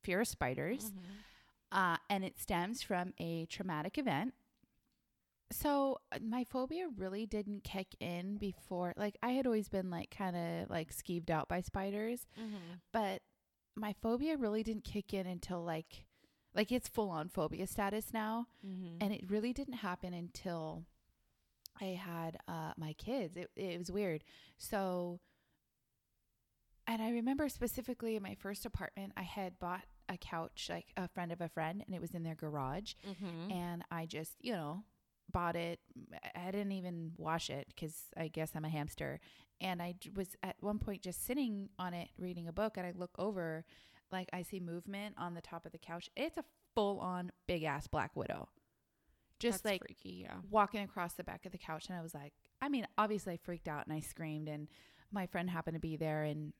fear 0.04 0.22
of 0.22 0.28
spiders. 0.28 0.92
Uh, 1.76 1.98
and 2.10 2.24
it 2.24 2.40
stems 2.40 2.82
from 2.82 3.14
a 3.20 3.46
traumatic 3.48 3.98
event. 3.98 4.34
So 5.52 6.00
uh, 6.12 6.20
my 6.26 6.44
phobia 6.46 6.88
really 6.98 7.26
didn't 7.26 7.64
kick 7.66 7.88
in 8.00 8.38
before. 8.38 8.94
Like 8.98 9.18
I 9.22 9.32
had 9.32 9.46
always 9.46 9.68
been 9.70 9.90
like 9.92 10.10
kind 10.10 10.36
of 10.36 10.70
like 10.70 10.92
skeeved 10.96 11.30
out 11.30 11.48
by 11.50 11.62
spiders, 11.62 12.26
Mm-hmm. 12.40 12.76
but 12.94 13.22
my 13.76 13.94
phobia 14.02 14.38
really 14.38 14.64
didn't 14.64 14.86
kick 14.86 15.14
in 15.14 15.28
until 15.28 15.62
like 15.64 16.06
like 16.56 16.72
it's 16.72 16.88
full 16.88 17.10
on 17.10 17.28
phobia 17.28 17.68
status 17.68 18.14
now 18.14 18.48
Mm-hmm. 18.66 18.98
and 19.02 19.14
it 19.14 19.30
really 19.30 19.52
didn't 19.52 19.74
happen 19.74 20.14
until 20.14 20.86
I 21.82 22.00
had 22.02 22.38
uh, 22.48 22.72
my 22.78 22.94
kids. 22.94 23.36
It, 23.36 23.50
it 23.58 23.78
was 23.78 23.92
weird. 23.92 24.24
So, 24.58 25.20
and 26.88 27.02
I 27.02 27.10
remember 27.10 27.50
specifically 27.50 28.16
in 28.16 28.24
my 28.24 28.36
first 28.36 28.66
apartment, 28.66 29.12
I 29.18 29.24
had 29.24 29.60
bought 29.60 29.84
a 30.10 30.18
couch, 30.18 30.68
like 30.70 30.88
a 30.98 31.08
friend 31.08 31.32
of 31.32 31.42
a 31.42 31.50
friend, 31.50 31.84
and 31.86 31.96
it 31.96 32.02
was 32.02 32.12
in 32.12 32.24
their 32.24 32.36
garage. 32.36 32.94
Mm-hmm. 33.08 33.52
And 33.52 33.84
I 33.92 34.06
just, 34.06 34.34
you 34.42 34.54
know, 34.54 34.84
bought 35.32 35.56
it. 35.56 35.80
I 36.36 36.52
didn't 36.52 36.74
even 36.74 37.12
wash 37.18 37.50
it 37.50 37.68
because 37.70 37.96
I 38.18 38.28
guess 38.28 38.52
I'm 38.56 38.66
a 38.66 38.70
hamster. 38.70 39.20
And 39.62 39.82
I 39.82 39.96
was 40.16 40.36
at 40.44 40.56
one 40.60 40.80
point 40.80 41.02
just 41.02 41.26
sitting 41.26 41.70
on 41.80 41.94
it 41.94 42.10
reading 42.18 42.48
a 42.48 42.54
book, 42.54 42.78
and 42.78 42.86
I 42.86 42.94
look 42.96 43.16
over, 43.18 43.66
like 44.12 44.30
I 44.34 44.42
see 44.42 44.60
movement 44.60 45.16
on 45.18 45.34
the 45.34 45.42
top 45.42 45.66
of 45.66 45.72
the 45.72 45.78
couch. 45.78 46.10
It's 46.16 46.38
a 46.38 46.44
full 46.76 47.00
on 47.00 47.32
big 47.48 47.64
ass 47.64 47.88
black 47.88 48.16
widow. 48.16 48.50
Just 49.40 49.64
That's 49.64 49.74
like 49.74 49.82
freaky, 49.82 50.24
yeah. 50.24 50.36
walking 50.50 50.82
across 50.82 51.14
the 51.14 51.24
back 51.24 51.46
of 51.46 51.52
the 51.52 51.58
couch 51.58 51.88
and 51.90 51.98
I 51.98 52.02
was 52.02 52.14
like, 52.14 52.34
I 52.62 52.70
mean, 52.70 52.88
obviously 52.98 53.34
I 53.34 53.38
freaked 53.38 53.68
out 53.68 53.86
and 53.86 53.94
I 53.94 54.00
screamed 54.00 54.48
and 54.48 54.70
my 55.12 55.28
friend 55.28 55.50
happened 55.50 55.76
to 55.76 55.82
be 55.82 55.98
there 55.98 56.24
and 56.24 56.54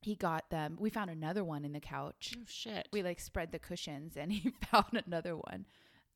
he 0.00 0.14
got 0.14 0.48
them. 0.50 0.76
We 0.80 0.90
found 0.90 1.10
another 1.10 1.44
one 1.44 1.64
in 1.64 1.72
the 1.72 1.80
couch. 1.80 2.34
Oh 2.38 2.42
shit. 2.46 2.88
We 2.92 3.02
like 3.02 3.20
spread 3.20 3.52
the 3.52 3.58
cushions 3.58 4.16
and 4.16 4.32
he 4.32 4.50
found 4.70 5.02
another 5.06 5.36
one. 5.36 5.66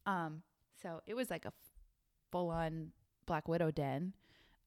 Um 0.06 0.42
so 0.82 1.00
it 1.06 1.14
was 1.14 1.30
like 1.30 1.44
a 1.44 1.52
full 2.32 2.50
on 2.50 2.92
black 3.26 3.46
widow 3.48 3.70
den. 3.70 4.12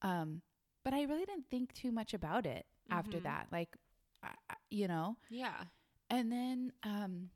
Um 0.02 0.42
but 0.84 0.94
I 0.94 1.04
really 1.04 1.26
didn't 1.26 1.50
think 1.50 1.74
too 1.74 1.92
much 1.92 2.14
about 2.14 2.46
it 2.46 2.66
after 2.90 3.18
Mhm. 3.18 3.24
that. 3.24 3.48
Like 3.52 3.76
I, 4.24 4.30
I- 4.50 4.56
you 4.70 4.88
know, 4.88 5.18
yeah. 5.30 5.64
and 6.10 6.32
then 6.32 6.72
um, 6.84 7.30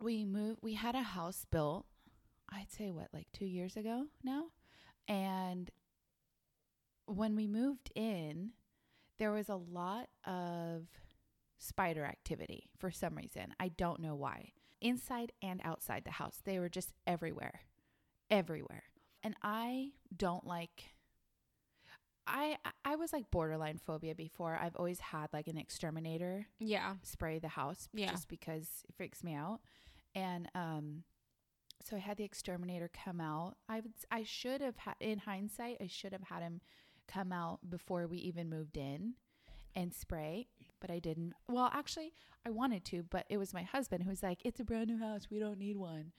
we 0.00 0.24
moved. 0.24 0.58
We 0.62 0.74
had 0.74 0.94
a 0.94 1.02
house 1.02 1.44
built. 1.50 1.86
I'd 2.50 2.70
say 2.70 2.90
what, 2.90 3.08
like 3.12 3.26
two 3.32 3.44
years 3.46 3.76
ago 3.76 4.06
now. 4.22 4.46
And 5.08 5.70
when 7.06 7.36
we 7.36 7.46
moved 7.46 7.90
in, 7.94 8.50
there 9.18 9.32
was 9.32 9.48
a 9.48 9.56
lot 9.56 10.08
of 10.24 10.86
spider 11.58 12.04
activity 12.04 12.70
for 12.78 12.90
some 12.90 13.14
reason. 13.16 13.54
I 13.58 13.68
don't 13.68 14.00
know 14.00 14.14
why. 14.14 14.52
Inside 14.80 15.32
and 15.42 15.60
outside 15.64 16.04
the 16.04 16.10
house, 16.12 16.40
they 16.44 16.58
were 16.58 16.68
just 16.68 16.92
everywhere, 17.06 17.60
everywhere. 18.30 18.84
And 19.22 19.34
I 19.42 19.92
don't 20.14 20.46
like. 20.46 20.84
I 22.26 22.56
I 22.84 22.96
was 22.96 23.12
like 23.12 23.30
borderline 23.30 23.78
phobia 23.78 24.14
before. 24.14 24.58
I've 24.60 24.76
always 24.76 24.98
had 24.98 25.28
like 25.32 25.46
an 25.46 25.56
exterminator 25.56 26.46
Yeah. 26.58 26.96
spray 27.02 27.38
the 27.38 27.48
house 27.48 27.88
Yeah. 27.92 28.10
just 28.10 28.28
because 28.28 28.68
it 28.88 28.94
freaks 28.96 29.22
me 29.22 29.34
out. 29.34 29.60
And 30.14 30.48
um 30.54 31.04
so 31.84 31.94
I 31.96 32.00
had 32.00 32.16
the 32.16 32.24
exterminator 32.24 32.90
come 32.92 33.20
out. 33.20 33.56
I 33.68 33.80
would 33.80 33.92
I 34.10 34.24
should 34.24 34.60
have 34.60 34.76
had 34.76 34.96
in 35.00 35.18
hindsight, 35.20 35.76
I 35.80 35.86
should 35.86 36.12
have 36.12 36.24
had 36.24 36.42
him 36.42 36.60
come 37.08 37.32
out 37.32 37.60
before 37.68 38.06
we 38.06 38.18
even 38.18 38.48
moved 38.48 38.76
in 38.76 39.14
and 39.74 39.92
spray, 39.92 40.48
but 40.80 40.90
I 40.90 40.98
didn't. 40.98 41.34
Well, 41.48 41.70
actually, 41.72 42.12
I 42.46 42.50
wanted 42.50 42.84
to, 42.86 43.02
but 43.02 43.26
it 43.28 43.36
was 43.36 43.52
my 43.54 43.62
husband 43.62 44.04
who 44.04 44.10
was 44.10 44.22
like, 44.22 44.40
"It's 44.44 44.60
a 44.60 44.64
brand 44.64 44.88
new 44.88 44.98
house. 44.98 45.28
We 45.30 45.38
don't 45.38 45.58
need 45.58 45.76
one." 45.76 46.12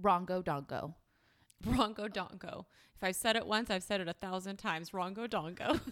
Rongo 0.00 0.42
dongo. 0.42 0.94
Rongo 1.64 2.08
Dongo. 2.08 2.64
If 2.96 3.04
I've 3.04 3.16
said 3.16 3.36
it 3.36 3.46
once, 3.46 3.70
I've 3.70 3.82
said 3.84 4.00
it 4.00 4.08
a 4.08 4.14
thousand 4.14 4.56
times. 4.56 4.90
Rongo 4.90 5.28
Dongo. 5.28 5.80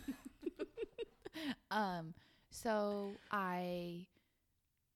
Um, 1.70 2.14
so 2.50 3.12
I 3.30 4.06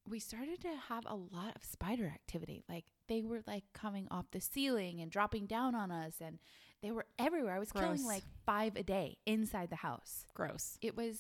we 0.09 0.19
started 0.19 0.61
to 0.61 0.69
have 0.89 1.05
a 1.07 1.15
lot 1.15 1.57
of 1.57 1.65
spider 1.65 2.07
activity. 2.07 2.65
Like 2.69 2.85
they 3.09 3.23
were 3.23 3.43
like 3.47 3.65
coming 3.73 4.07
off 4.11 4.27
the 4.33 4.41
ceiling 4.41 5.01
and 5.01 5.11
dropping 5.11 5.47
down 5.47 5.75
on 5.75 5.91
us 5.91 6.15
and 6.21 6.39
they 6.85 6.91
were 6.91 7.07
everywhere. 7.19 7.55
I 7.55 7.59
was 7.59 7.73
killing 7.73 8.05
like 8.05 8.25
5 8.45 8.77
a 8.77 8.83
day 8.83 9.17
inside 9.25 9.71
the 9.71 9.77
house. 9.77 10.27
Gross. 10.35 10.77
It 10.83 10.95
was 10.95 11.19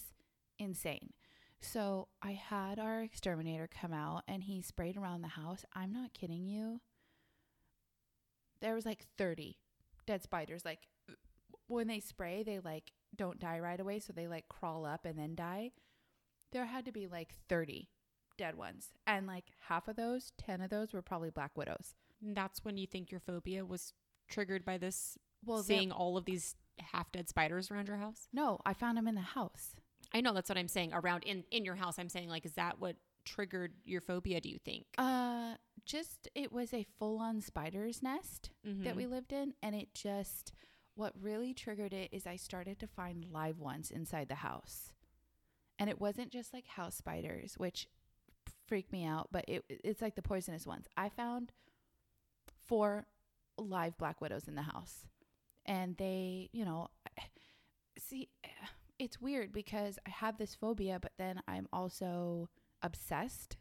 insane. 0.58 1.14
So 1.62 2.08
I 2.22 2.32
had 2.32 2.78
our 2.78 3.00
exterminator 3.00 3.66
come 3.66 3.94
out 3.94 4.24
and 4.28 4.44
he 4.44 4.60
sprayed 4.60 4.98
around 4.98 5.22
the 5.22 5.28
house. 5.28 5.64
I'm 5.72 5.90
not 5.90 6.12
kidding 6.12 6.44
you. 6.44 6.82
There 8.60 8.74
was 8.74 8.84
like 8.84 9.06
30 9.16 9.56
dead 10.06 10.22
spiders. 10.22 10.66
Like 10.66 10.80
when 11.66 11.86
they 11.86 12.00
spray, 12.00 12.42
they 12.42 12.60
like 12.60 12.92
don't 13.16 13.40
die 13.40 13.58
right 13.58 13.80
away, 13.80 14.00
so 14.00 14.12
they 14.12 14.26
like 14.26 14.48
crawl 14.50 14.84
up 14.84 15.06
and 15.06 15.18
then 15.18 15.34
die. 15.34 15.70
There 16.52 16.66
had 16.66 16.84
to 16.84 16.92
be 16.92 17.06
like 17.06 17.32
30 17.48 17.88
dead 18.36 18.54
ones. 18.56 18.88
And 19.06 19.26
like 19.26 19.46
half 19.68 19.88
of 19.88 19.96
those, 19.96 20.32
10 20.36 20.60
of 20.60 20.68
those 20.68 20.92
were 20.92 21.00
probably 21.00 21.30
black 21.30 21.56
widows. 21.56 21.94
And 22.22 22.36
that's 22.36 22.66
when 22.66 22.76
you 22.76 22.86
think 22.86 23.10
your 23.10 23.20
phobia 23.20 23.64
was 23.64 23.94
triggered 24.28 24.66
by 24.66 24.76
this 24.76 25.16
Well, 25.46 25.62
seeing 25.62 25.92
all 25.92 26.16
of 26.16 26.24
these 26.24 26.56
half 26.78 27.10
dead 27.12 27.28
spiders 27.28 27.70
around 27.70 27.88
your 27.88 27.96
house. 27.98 28.28
no, 28.32 28.60
I 28.66 28.72
found 28.74 28.96
them 28.98 29.06
in 29.08 29.14
the 29.14 29.20
house. 29.20 29.76
I 30.12 30.20
know 30.20 30.32
that's 30.32 30.48
what 30.48 30.58
I'm 30.58 30.68
saying. 30.68 30.92
Around 30.92 31.24
in 31.24 31.44
in 31.50 31.64
your 31.64 31.76
house, 31.76 31.98
I'm 31.98 32.08
saying 32.08 32.28
like, 32.28 32.44
is 32.46 32.52
that 32.54 32.80
what 32.80 32.96
triggered 33.24 33.72
your 33.84 34.00
phobia? 34.00 34.40
Do 34.40 34.48
you 34.48 34.58
think? 34.58 34.86
Uh 34.98 35.54
just 35.86 36.28
it 36.34 36.50
was 36.52 36.72
a 36.72 36.86
full-on 36.98 37.40
spider's 37.40 38.02
nest. 38.02 38.50
that 38.64 38.94
Mhm. 38.94 38.96
we 38.96 39.06
lived 39.06 39.32
in 39.32 39.54
and 39.62 39.74
it 39.74 39.94
just 39.94 40.52
what 40.94 41.12
really 41.20 41.52
triggered 41.52 41.92
it 41.92 42.08
is 42.12 42.26
I 42.26 42.36
started 42.36 42.78
to 42.78 42.86
find 42.86 43.24
live 43.32 43.58
ones 43.58 43.90
inside 43.90 44.28
the 44.28 44.36
house. 44.36 44.92
And 45.78 45.90
it 45.90 46.00
wasn't 46.00 46.30
just 46.30 46.52
like 46.54 46.66
house 46.68 46.94
spiders, 46.96 47.54
which 47.58 47.88
freaked 48.66 48.92
me 48.92 49.04
out, 49.04 49.28
but 49.32 49.44
it 49.48 49.64
it's 49.68 50.00
like 50.00 50.14
the 50.14 50.22
poisonous 50.22 50.66
ones. 50.66 50.86
I 50.96 51.08
found 51.08 51.52
four 52.66 53.06
live 53.58 53.96
black 53.98 54.20
widows 54.20 54.48
in 54.48 54.54
the 54.54 54.62
house. 54.62 55.06
And 55.66 55.96
they, 55.96 56.50
you 56.52 56.64
know, 56.64 56.88
see 57.98 58.28
it's 58.98 59.20
weird 59.20 59.52
because 59.52 59.98
I 60.06 60.10
have 60.10 60.38
this 60.38 60.54
phobia, 60.54 60.98
but 61.00 61.12
then 61.18 61.40
I'm 61.48 61.68
also 61.72 62.48
obsessed. 62.82 63.56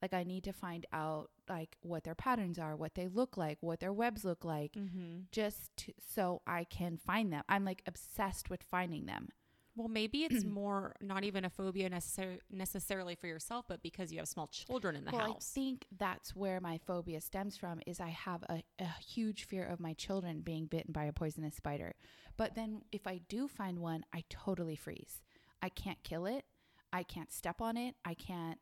Like 0.00 0.14
I 0.14 0.24
need 0.24 0.44
to 0.44 0.52
find 0.52 0.86
out 0.92 1.30
like 1.48 1.76
what 1.82 2.04
their 2.04 2.14
patterns 2.14 2.58
are, 2.58 2.74
what 2.76 2.94
they 2.94 3.06
look 3.08 3.36
like, 3.36 3.58
what 3.60 3.80
their 3.80 3.92
webs 3.92 4.24
look 4.24 4.44
like, 4.44 4.72
Mm-hmm. 4.72 5.20
just 5.30 5.76
to, 5.78 5.92
so 6.14 6.42
I 6.46 6.64
can 6.64 6.96
find 6.96 7.32
them. 7.32 7.44
I'm 7.48 7.64
like 7.64 7.82
obsessed 7.86 8.50
with 8.50 8.62
finding 8.62 9.06
them. 9.06 9.28
Well, 9.74 9.88
maybe 9.88 10.24
it's 10.24 10.44
more 10.44 10.94
not 11.00 11.24
even 11.24 11.44
a 11.44 11.50
phobia 11.50 11.88
necessar- 11.90 12.40
necessarily 12.50 13.14
for 13.14 13.26
yourself, 13.26 13.64
but 13.68 13.82
because 13.82 14.12
you 14.12 14.18
have 14.18 14.28
small 14.28 14.46
children 14.48 14.96
in 14.96 15.04
the 15.04 15.12
well, 15.12 15.32
house. 15.32 15.52
I 15.52 15.54
think 15.54 15.86
that's 15.98 16.34
where 16.36 16.60
my 16.60 16.78
phobia 16.78 17.20
stems 17.20 17.56
from. 17.56 17.80
Is 17.86 18.00
I 18.00 18.08
have 18.10 18.42
a, 18.44 18.62
a 18.78 18.88
huge 19.06 19.44
fear 19.44 19.64
of 19.64 19.80
my 19.80 19.94
children 19.94 20.40
being 20.40 20.66
bitten 20.66 20.92
by 20.92 21.04
a 21.04 21.12
poisonous 21.12 21.56
spider. 21.56 21.94
But 22.36 22.54
then 22.54 22.82
if 22.92 23.06
I 23.06 23.20
do 23.28 23.48
find 23.48 23.78
one, 23.78 24.04
I 24.14 24.24
totally 24.28 24.76
freeze. 24.76 25.22
I 25.62 25.68
can't 25.68 26.02
kill 26.02 26.26
it. 26.26 26.44
I 26.92 27.02
can't 27.02 27.32
step 27.32 27.60
on 27.62 27.76
it. 27.76 27.94
I 28.04 28.14
can't 28.14 28.58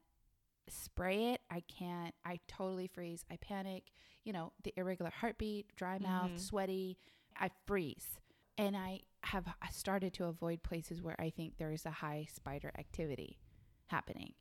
spray 0.69 1.33
it. 1.33 1.41
I 1.51 1.63
can't. 1.67 2.15
I 2.25 2.39
totally 2.47 2.87
freeze. 2.87 3.25
I 3.31 3.37
panic. 3.37 3.85
You 4.25 4.33
know, 4.33 4.53
the 4.63 4.73
irregular 4.77 5.11
heartbeat, 5.11 5.75
dry 5.77 5.99
mouth, 5.99 6.31
Mhm. 6.33 6.39
sweaty. 6.39 6.99
I 7.37 7.51
freeze. 7.67 8.19
And 8.59 8.77
I 8.77 9.01
have 9.25 9.47
started 9.71 10.13
to 10.15 10.25
avoid 10.25 10.63
places 10.63 11.03
where 11.03 11.21
I 11.21 11.31
think 11.31 11.57
there 11.59 11.73
is 11.73 11.87
a 11.87 11.91
high 11.91 12.27
spider 12.33 12.73
activity 12.79 13.39
happening. 13.87 14.33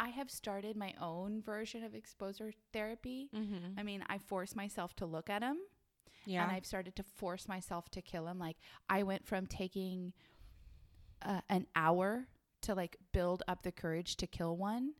I 0.00 0.08
have 0.10 0.30
started 0.30 0.76
my 0.76 0.94
own 1.00 1.42
version 1.42 1.82
of 1.82 1.94
exposure 1.94 2.52
therapy. 2.72 3.30
mm-hmm. 3.34 3.78
I 3.78 3.82
mean, 3.82 4.04
I 4.08 4.18
force 4.18 4.54
myself 4.54 4.94
to 4.96 5.06
look 5.06 5.28
at 5.28 5.40
them 5.40 5.58
Yeah. 6.24 6.44
and 6.44 6.52
I've 6.52 6.66
started 6.66 6.94
to 6.96 7.02
force 7.02 7.48
myself 7.48 7.88
to 7.90 8.02
kill 8.02 8.26
them. 8.26 8.38
Like, 8.38 8.58
I 8.88 9.02
went 9.02 9.26
from 9.26 9.46
taking 9.46 10.12
uh, 11.22 11.40
an 11.48 11.66
hour 11.74 12.28
to 12.62 12.74
like 12.74 12.96
build 13.12 13.42
up 13.48 13.62
the 13.62 13.72
courage 13.72 14.16
to 14.18 14.26
kill 14.26 14.56
one 14.56 14.92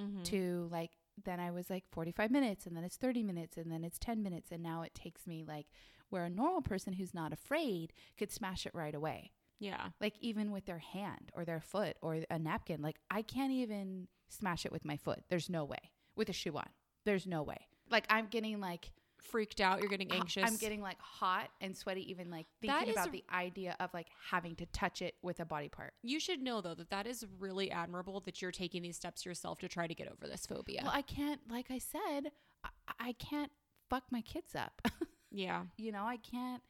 mm-hmm. 0.00 0.22
to 0.24 0.68
like, 0.70 0.92
then 1.22 1.38
I 1.40 1.50
was 1.50 1.68
like 1.68 1.84
45 1.92 2.30
minutes 2.30 2.66
and 2.66 2.76
then 2.76 2.84
it's 2.84 2.96
30 2.96 3.22
minutes 3.22 3.56
and 3.58 3.70
then 3.70 3.84
it's 3.84 3.98
10 3.98 4.22
minutes. 4.22 4.50
And 4.52 4.62
now 4.62 4.82
it 4.82 4.94
takes 4.94 5.26
me 5.26 5.44
like 5.46 5.66
where 6.10 6.24
a 6.24 6.30
normal 6.30 6.62
person 6.62 6.92
who's 6.92 7.14
not 7.14 7.32
afraid 7.32 7.92
could 8.18 8.30
smash 8.30 8.66
it 8.66 8.74
right 8.74 8.94
away 8.94 9.32
yeah. 9.58 9.88
like 10.00 10.14
even 10.20 10.50
with 10.50 10.66
their 10.66 10.78
hand 10.78 11.30
or 11.34 11.44
their 11.44 11.60
foot 11.60 11.96
or 12.02 12.18
a 12.30 12.38
napkin 12.38 12.82
like 12.82 12.96
i 13.10 13.22
can't 13.22 13.52
even 13.52 14.06
smash 14.28 14.66
it 14.66 14.72
with 14.72 14.84
my 14.84 14.96
foot 14.96 15.20
there's 15.28 15.48
no 15.48 15.64
way 15.64 15.90
with 16.16 16.28
a 16.28 16.32
shoe 16.32 16.56
on 16.56 16.68
there's 17.04 17.26
no 17.26 17.42
way 17.42 17.66
like 17.90 18.06
i'm 18.10 18.26
getting 18.26 18.60
like 18.60 18.90
freaked 19.26 19.60
out. 19.60 19.80
You're 19.80 19.88
getting 19.88 20.12
anxious. 20.12 20.44
I'm 20.46 20.56
getting 20.56 20.80
like 20.80 21.00
hot 21.00 21.48
and 21.60 21.76
sweaty, 21.76 22.10
even 22.10 22.30
like 22.30 22.46
thinking 22.60 22.90
about 22.90 23.12
the 23.12 23.24
idea 23.32 23.76
of 23.80 23.92
like 23.92 24.06
having 24.30 24.54
to 24.56 24.66
touch 24.66 25.02
it 25.02 25.14
with 25.22 25.40
a 25.40 25.44
body 25.44 25.68
part. 25.68 25.94
You 26.02 26.20
should 26.20 26.40
know 26.40 26.60
though 26.60 26.74
that 26.74 26.90
that 26.90 27.06
is 27.06 27.26
really 27.38 27.70
admirable 27.70 28.20
that 28.20 28.40
you're 28.40 28.52
taking 28.52 28.82
these 28.82 28.96
steps 28.96 29.24
yourself 29.24 29.58
to 29.60 29.68
try 29.68 29.86
to 29.86 29.94
get 29.94 30.08
over 30.08 30.26
this 30.30 30.46
phobia. 30.46 30.80
Well, 30.84 30.92
I 30.94 31.02
can't, 31.02 31.40
like 31.50 31.70
I 31.70 31.78
said, 31.78 32.30
I, 32.64 32.68
I 33.00 33.12
can't 33.12 33.50
fuck 33.88 34.04
my 34.10 34.20
kids 34.20 34.54
up. 34.54 34.80
yeah. 35.30 35.64
you 35.76 35.92
know, 35.92 36.04
I 36.04 36.16
can't. 36.18 36.62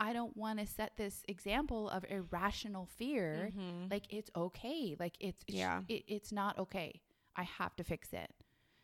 I 0.00 0.12
don't 0.12 0.36
want 0.36 0.60
to 0.60 0.66
set 0.66 0.96
this 0.96 1.24
example 1.28 1.88
of 1.88 2.04
irrational 2.08 2.86
fear. 2.86 3.50
Mhm. 3.56 3.90
Like 3.90 4.06
it's 4.12 4.30
okay. 4.36 4.94
Like 4.98 5.16
it's 5.18 5.42
it's- 5.48 5.58
Yeah. 5.58 5.82
It, 5.88 6.04
it's 6.06 6.30
not 6.32 6.56
okay. 6.58 7.00
I 7.34 7.42
have 7.42 7.74
to 7.76 7.84
fix 7.84 8.12
it. 8.12 8.32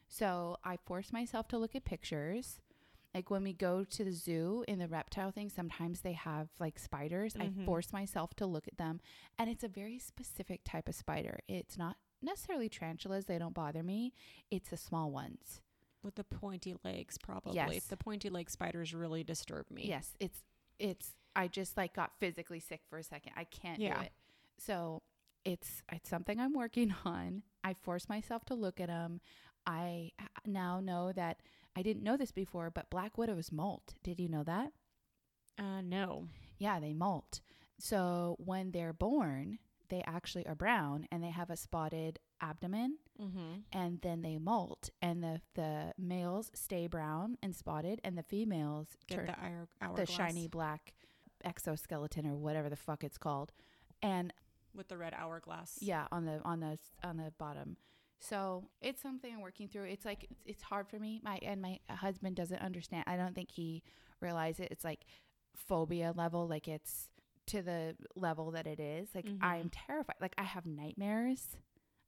So 0.08 0.56
I 0.64 0.76
force 0.76 1.12
myself 1.12 1.48
to 1.48 1.58
look 1.58 1.74
at 1.76 1.84
pictures. 1.84 2.60
Like 3.14 3.30
when 3.30 3.44
we 3.44 3.52
go 3.52 3.84
to 3.84 4.04
the 4.04 4.10
zoo 4.12 4.64
in 4.66 4.80
the 4.80 4.88
reptile 4.88 5.30
thing, 5.30 5.48
sometimes 5.50 6.00
they 6.00 6.14
have 6.14 6.48
like 6.58 6.80
spiders. 6.80 7.34
Mhm. 7.34 7.62
I 7.62 7.64
force 7.64 7.92
myself 7.92 8.34
to 8.34 8.46
look 8.46 8.66
at 8.66 8.76
them, 8.76 9.00
and 9.38 9.48
it's 9.48 9.62
a 9.62 9.68
very 9.68 10.00
specific 10.00 10.62
type 10.64 10.88
of 10.88 10.96
spider. 10.96 11.38
It's 11.46 11.78
not 11.78 11.96
necessarily 12.22 12.68
tarantulas; 12.68 13.26
they 13.26 13.38
don't 13.38 13.54
bother 13.54 13.84
me. 13.84 14.12
It's 14.50 14.70
the 14.70 14.76
small 14.76 15.12
ones. 15.12 15.60
With 16.04 16.14
the 16.16 16.24
pointy 16.24 16.74
legs, 16.84 17.16
probably. 17.18 17.54
Yes. 17.56 17.86
The 17.86 17.96
pointy 17.96 18.28
leg 18.30 18.50
spiders 18.50 18.92
really 18.94 19.24
disturb 19.24 19.70
me. 19.70 19.86
Yes, 19.88 20.14
it's 20.20 20.38
it's. 20.78 21.12
I 21.34 21.48
just 21.48 21.76
like 21.76 21.94
got 21.94 22.12
physically 22.20 22.60
sick 22.60 22.82
for 22.88 22.98
a 22.98 23.02
second. 23.02 23.32
I 23.36 23.44
can't 23.44 23.80
Yeah. 23.80 23.94
do 23.98 24.04
it. 24.04 24.12
So 24.58 25.02
it's 25.44 25.82
it's 25.90 26.08
something 26.08 26.38
I'm 26.38 26.52
working 26.52 26.94
on. 27.04 27.42
I 27.64 27.74
force 27.74 28.08
myself 28.08 28.44
to 28.46 28.54
look 28.54 28.80
at 28.80 28.88
them. 28.88 29.20
i 29.66 30.12
now 30.46 30.78
know 30.80 31.10
that 31.12 31.38
I 31.74 31.82
didn't 31.82 32.02
know 32.04 32.16
this 32.16 32.30
before, 32.32 32.70
but 32.70 32.90
black 32.90 33.16
widows 33.18 33.50
molt. 33.50 33.94
Did 34.02 34.20
you 34.20 34.28
know 34.28 34.42
that? 34.44 34.72
Uh, 35.58 35.80
no. 35.82 36.28
Yeah, 36.58 36.78
they 36.80 36.92
molt. 36.92 37.40
So 37.78 38.36
when 38.38 38.70
they're 38.70 38.92
born, 38.92 39.58
they 39.90 40.02
actually 40.06 40.46
are 40.46 40.54
brown 40.54 41.06
and 41.12 41.22
they 41.22 41.30
have 41.30 41.50
a 41.50 41.56
spotted 41.56 42.18
abdomen 42.40 42.98
Mm-hmm. 43.22 43.60
and 43.72 44.00
then 44.02 44.22
they 44.22 44.38
molt 44.38 44.90
and 45.00 45.22
the 45.22 45.40
the 45.54 45.92
males 45.96 46.50
stay 46.52 46.88
brown 46.88 47.38
and 47.44 47.54
spotted 47.54 48.00
and 48.02 48.18
the 48.18 48.24
females 48.24 48.88
Get 49.06 49.18
turn 49.18 49.26
the 49.26 49.36
hour, 49.86 49.94
the 49.94 50.04
shiny 50.04 50.48
black 50.48 50.92
exoskeleton 51.44 52.26
or 52.26 52.34
whatever 52.36 52.68
the 52.68 52.76
fuck 52.76 53.04
it's 53.04 53.18
called. 53.18 53.52
And 54.02 54.32
with 54.74 54.88
the 54.88 54.96
red 54.96 55.14
hourglass. 55.14 55.78
yeah, 55.80 56.06
on 56.10 56.24
the 56.24 56.40
on 56.44 56.60
the 56.60 56.78
on 57.02 57.16
the 57.18 57.32
bottom. 57.38 57.76
So 58.18 58.64
it's 58.80 59.00
something 59.02 59.32
I'm 59.32 59.40
working 59.42 59.68
through. 59.68 59.84
It's 59.84 60.04
like 60.04 60.24
it's, 60.30 60.42
it's 60.44 60.62
hard 60.62 60.88
for 60.88 60.98
me. 60.98 61.20
My 61.22 61.38
and 61.42 61.62
my 61.62 61.78
husband 61.88 62.36
doesn't 62.36 62.60
understand. 62.60 63.04
I 63.06 63.16
don't 63.16 63.34
think 63.34 63.50
he 63.52 63.82
realizes 64.20 64.60
it. 64.60 64.68
It's 64.72 64.82
like 64.84 65.04
phobia 65.54 66.12
level. 66.16 66.48
Like 66.48 66.66
it's 66.68 67.10
to 67.48 67.62
the 67.62 67.96
level 68.16 68.50
that 68.52 68.66
it 68.66 68.80
is. 68.80 69.14
Like 69.14 69.26
Mhm. 69.26 69.38
I'm 69.42 69.70
terrified. 69.70 70.16
Like 70.20 70.34
I 70.38 70.42
have 70.44 70.66
nightmares. 70.66 71.56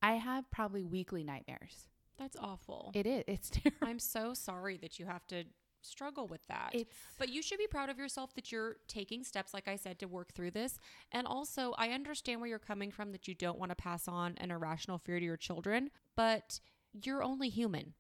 I 0.03 0.15
have 0.15 0.51
probably 0.51 0.85
weekly 0.85 1.25
nightmares. 1.25 1.89
That's 2.19 2.37
awful. 2.37 2.93
It 2.95 3.07
is. 3.07 3.25
It's 3.27 3.51
terrible. 3.51 3.87
I'm 3.89 3.99
so 3.99 4.35
sorry 4.35 4.77
that 4.79 4.99
you 4.99 5.07
have 5.07 5.27
to 5.29 5.45
struggle 5.83 6.27
with 6.27 6.45
that. 6.49 6.71
It's 6.73 6.95
But 7.19 7.29
you 7.29 7.43
should 7.43 7.59
be 7.59 7.67
proud 7.67 7.91
of 7.91 7.99
yourself 7.99 8.35
that 8.35 8.51
you're 8.51 8.77
taking 8.89 9.23
steps, 9.23 9.55
like 9.55 9.69
I 9.69 9.77
said, 9.77 9.99
to 10.01 10.07
work 10.09 10.33
through 10.33 10.51
this. 10.53 10.79
And 11.13 11.27
also, 11.27 11.75
I 11.79 11.91
understand 11.91 12.41
where 12.41 12.49
you're 12.49 12.59
coming 12.59 12.91
from 12.91 13.13
that 13.13 13.29
you 13.29 13.35
don't 13.35 13.59
want 13.59 13.71
to 13.71 13.77
pass 13.77 14.09
on 14.09 14.35
an 14.39 14.51
irrational 14.51 14.99
fear 14.99 15.19
to 15.21 15.25
your 15.25 15.37
children, 15.37 15.91
but 16.17 16.59
you're 16.93 17.23
only 17.23 17.49
human. 17.51 17.95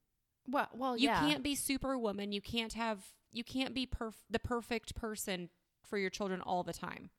well, 0.48 0.68
well, 0.74 0.96
You 0.96 1.08
yeah. 1.08 1.20
can't 1.20 1.42
be 1.44 1.54
superwoman. 1.54 2.32
You 2.32 2.40
can't 2.40 2.72
have, 2.72 3.04
you 3.32 3.44
can't 3.44 3.74
be 3.74 3.86
perf- 3.86 4.22
the 4.30 4.38
perfect 4.38 4.94
person 4.94 5.50
for 5.82 5.98
your 5.98 6.10
children 6.10 6.40
all 6.40 6.62
the 6.64 6.72
time. 6.72 7.10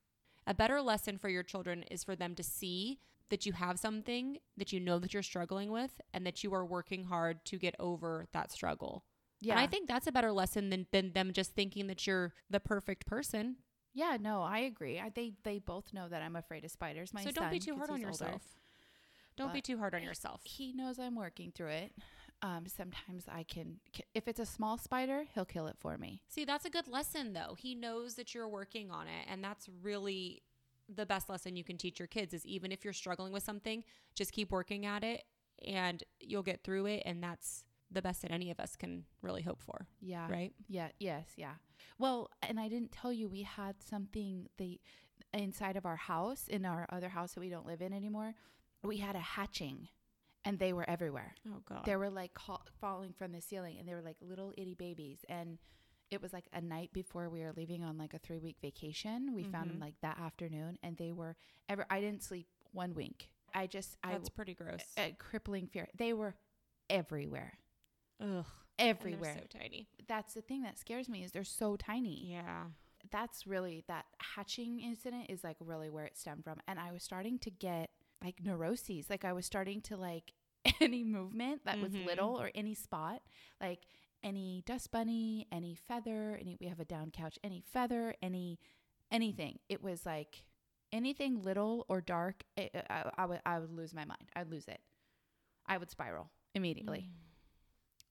A 0.47 0.53
better 0.53 0.81
lesson 0.81 1.17
for 1.17 1.29
your 1.29 1.43
children 1.43 1.83
is 1.91 2.03
for 2.03 2.15
them 2.15 2.33
to 2.35 2.43
see 2.43 2.99
that 3.29 3.45
you 3.45 3.51
have 3.51 3.77
something 3.77 4.37
that 4.55 4.71
you 4.71 4.79
know 4.79 4.97
that 4.97 5.13
you're 5.13 5.21
struggling 5.21 5.71
with 5.71 5.99
and 6.13 6.25
that 6.25 6.43
you 6.43 6.53
are 6.53 6.65
working 6.65 7.03
hard 7.03 7.43
to 7.45 7.57
get 7.57 7.75
over 7.79 8.27
that 8.31 8.51
struggle. 8.51 9.03
Yeah. 9.41 9.53
And 9.53 9.59
I 9.59 9.67
think 9.67 9.87
that's 9.87 10.07
a 10.07 10.11
better 10.11 10.31
lesson 10.31 10.69
than, 10.69 10.87
than 10.91 11.11
them 11.11 11.33
just 11.33 11.53
thinking 11.53 11.87
that 11.87 12.07
you're 12.07 12.33
the 12.49 12.61
perfect 12.61 13.05
person. 13.05 13.57
Yeah, 13.93 14.17
no, 14.19 14.41
I 14.41 14.59
agree. 14.59 14.99
I, 14.99 15.09
they 15.13 15.33
they 15.43 15.59
both 15.59 15.91
know 15.91 16.07
that 16.07 16.21
I'm 16.21 16.35
afraid 16.35 16.63
of 16.63 16.71
spiders. 16.71 17.13
My 17.13 17.23
so 17.23 17.31
don't 17.31 17.51
be 17.51 17.59
too 17.59 17.75
hard 17.75 17.89
on 17.89 17.95
older, 17.95 18.07
yourself. 18.07 18.41
Don't 19.35 19.53
be 19.53 19.61
too 19.61 19.77
hard 19.77 19.93
on 19.93 20.03
yourself. 20.03 20.41
He 20.43 20.71
knows 20.71 20.97
I'm 20.99 21.15
working 21.15 21.51
through 21.51 21.69
it. 21.69 21.91
Um, 22.43 22.65
sometimes 22.67 23.25
I 23.27 23.43
can, 23.43 23.79
if 24.13 24.27
it's 24.27 24.39
a 24.39 24.45
small 24.45 24.77
spider, 24.77 25.25
he'll 25.33 25.43
kill 25.45 25.65
it 25.67 25.75
for 25.79 25.97
me. 25.97 26.21
See, 26.27 26.45
that's 26.45 26.65
a 26.65 26.69
good 26.69 26.87
lesson 26.87 27.33
though. 27.33 27.55
He 27.57 27.73
knows 27.73 28.13
that 28.15 28.35
you're 28.35 28.47
working 28.47 28.91
on 28.91 29.07
it 29.07 29.25
and 29.29 29.43
that's 29.43 29.67
really 29.81 30.43
the 30.93 31.05
best 31.05 31.29
lesson 31.29 31.55
you 31.55 31.63
can 31.63 31.77
teach 31.77 31.99
your 31.99 32.07
kids 32.07 32.33
is 32.33 32.45
even 32.45 32.71
if 32.71 32.83
you're 32.83 32.93
struggling 32.93 33.33
with 33.33 33.41
something, 33.43 33.83
just 34.13 34.31
keep 34.31 34.51
working 34.51 34.85
at 34.85 35.03
it 35.03 35.23
and 35.65 36.03
you'll 36.19 36.43
get 36.43 36.63
through 36.63 36.85
it 36.85 37.01
and 37.05 37.23
that's 37.23 37.63
the 37.89 38.01
best 38.01 38.21
that 38.21 38.31
any 38.31 38.51
of 38.51 38.59
us 38.59 38.75
can 38.75 39.05
really 39.21 39.41
hope 39.41 39.61
for, 39.61 39.87
Yeah. 40.01 40.29
right? 40.29 40.53
Yeah. 40.67 40.89
Yes. 40.99 41.29
Yeah. 41.37 41.53
Well, 41.97 42.29
and 42.43 42.59
I 42.59 42.67
didn't 42.69 42.91
tell 42.91 43.11
you 43.11 43.27
we 43.27 43.41
had 43.43 43.75
something 43.81 44.47
the 44.57 44.79
inside 45.33 45.75
of 45.75 45.85
our 45.85 45.95
house 45.95 46.47
in 46.47 46.65
our 46.65 46.85
other 46.89 47.09
house 47.09 47.33
that 47.33 47.39
we 47.39 47.49
don't 47.49 47.65
live 47.65 47.81
in 47.81 47.93
anymore. 47.93 48.35
We 48.83 48.97
had 48.97 49.15
a 49.15 49.19
hatching, 49.19 49.87
and 50.47 50.59
they 50.59 50.73
were 50.73 50.89
everywhere. 50.89 51.33
Oh 51.47 51.61
god. 51.67 51.85
They 51.85 51.95
were 51.95 52.09
like 52.09 52.33
ca- 52.33 52.61
falling 52.79 53.13
from 53.13 53.31
the 53.31 53.41
ceiling, 53.41 53.77
and 53.79 53.87
they 53.87 53.93
were 53.93 54.01
like 54.01 54.17
little 54.21 54.53
itty 54.57 54.73
babies. 54.75 55.19
And 55.29 55.57
it 56.09 56.21
was 56.21 56.31
like 56.33 56.45
a 56.53 56.61
night 56.61 56.91
before 56.93 57.29
we 57.29 57.41
were 57.41 57.53
leaving 57.55 57.83
on 57.83 57.97
like 57.97 58.13
a 58.13 58.19
three 58.19 58.39
week 58.39 58.57
vacation. 58.61 59.33
We 59.35 59.43
found 59.43 59.69
them 59.69 59.77
Mhm. 59.77 59.81
like 59.81 59.95
that 60.01 60.17
afternoon, 60.19 60.77
and 60.83 60.97
they 60.97 61.11
were 61.11 61.35
ever. 61.69 61.85
I 61.89 61.99
didn't 62.01 62.23
sleep 62.23 62.47
one 62.71 62.93
wink. 62.93 63.29
I 63.53 63.67
just 63.67 63.97
that's 64.03 64.29
I 64.29 64.31
pretty 64.33 64.53
gross. 64.53 64.81
a 64.97 65.11
crippling 65.19 65.67
fear. 65.67 65.87
They 65.95 66.13
were 66.13 66.35
everywhere, 66.89 67.57
Ugh. 68.19 68.45
everywhere. 68.79 69.33
they're 69.33 69.43
so 69.51 69.59
tiny. 69.59 69.89
That's 70.07 70.33
the 70.33 70.41
thing 70.41 70.63
that 70.63 70.77
scares 70.77 71.09
me 71.09 71.23
is 71.23 71.31
they're 71.31 71.43
so 71.43 71.75
tiny. 71.75 72.31
Yeah. 72.31 72.65
That's 73.11 73.47
really 73.47 73.83
that 73.87 74.05
hatching 74.19 74.79
incident 74.81 75.27
is 75.29 75.43
like 75.43 75.57
really 75.59 75.89
where 75.89 76.05
it 76.05 76.17
stemmed 76.17 76.43
from. 76.43 76.59
And 76.67 76.77
I 76.79 76.91
was 76.91 77.03
starting 77.03 77.39
to 77.39 77.49
get 77.49 77.89
like 78.23 78.35
neuroses. 78.43 79.09
Like 79.09 79.25
I 79.25 79.33
was 79.33 79.45
starting 79.45 79.81
to 79.81 79.97
like 79.97 80.33
any 80.81 81.03
movement 81.03 81.61
that 81.65 81.79
was 81.79 81.93
Mhm. 81.93 82.05
little 82.05 82.39
or 82.39 82.51
any 82.55 82.73
spot, 82.73 83.21
like 83.61 83.85
any 84.23 84.63
dust 84.65 84.91
bunny, 84.91 85.47
any 85.51 85.75
feather, 85.75 86.37
any 86.39 86.57
we 86.59 86.67
have 86.67 86.79
a 86.79 86.85
down 86.85 87.11
couch, 87.11 87.37
any 87.43 87.61
feather, 87.61 88.15
any 88.21 88.59
anything. 89.11 89.59
It 89.69 89.81
was 89.81 90.05
like 90.05 90.43
anything 90.91 91.41
little 91.41 91.85
or 91.89 92.01
dark. 92.01 92.43
It, 92.55 92.75
I, 92.89 93.09
I 93.17 93.25
would 93.25 93.41
I 93.45 93.59
would 93.59 93.71
lose 93.71 93.93
my 93.93 94.05
mind. 94.05 94.29
I'd 94.35 94.49
lose 94.49 94.67
it. 94.67 94.81
I 95.67 95.77
would 95.77 95.91
spiral 95.91 96.31
immediately. 96.55 97.09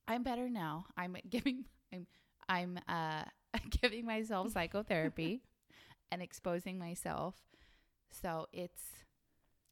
I'm 0.08 0.22
better 0.22 0.48
now. 0.48 0.86
I'm 0.96 1.16
giving 1.28 1.64
I'm 1.92 2.06
I'm 2.48 2.78
uh 2.88 3.24
giving 3.82 4.04
myself 4.06 4.52
psychotherapy 4.52 5.42
and 6.12 6.22
exposing 6.22 6.78
myself. 6.78 7.34
So 8.22 8.46
it's 8.52 8.82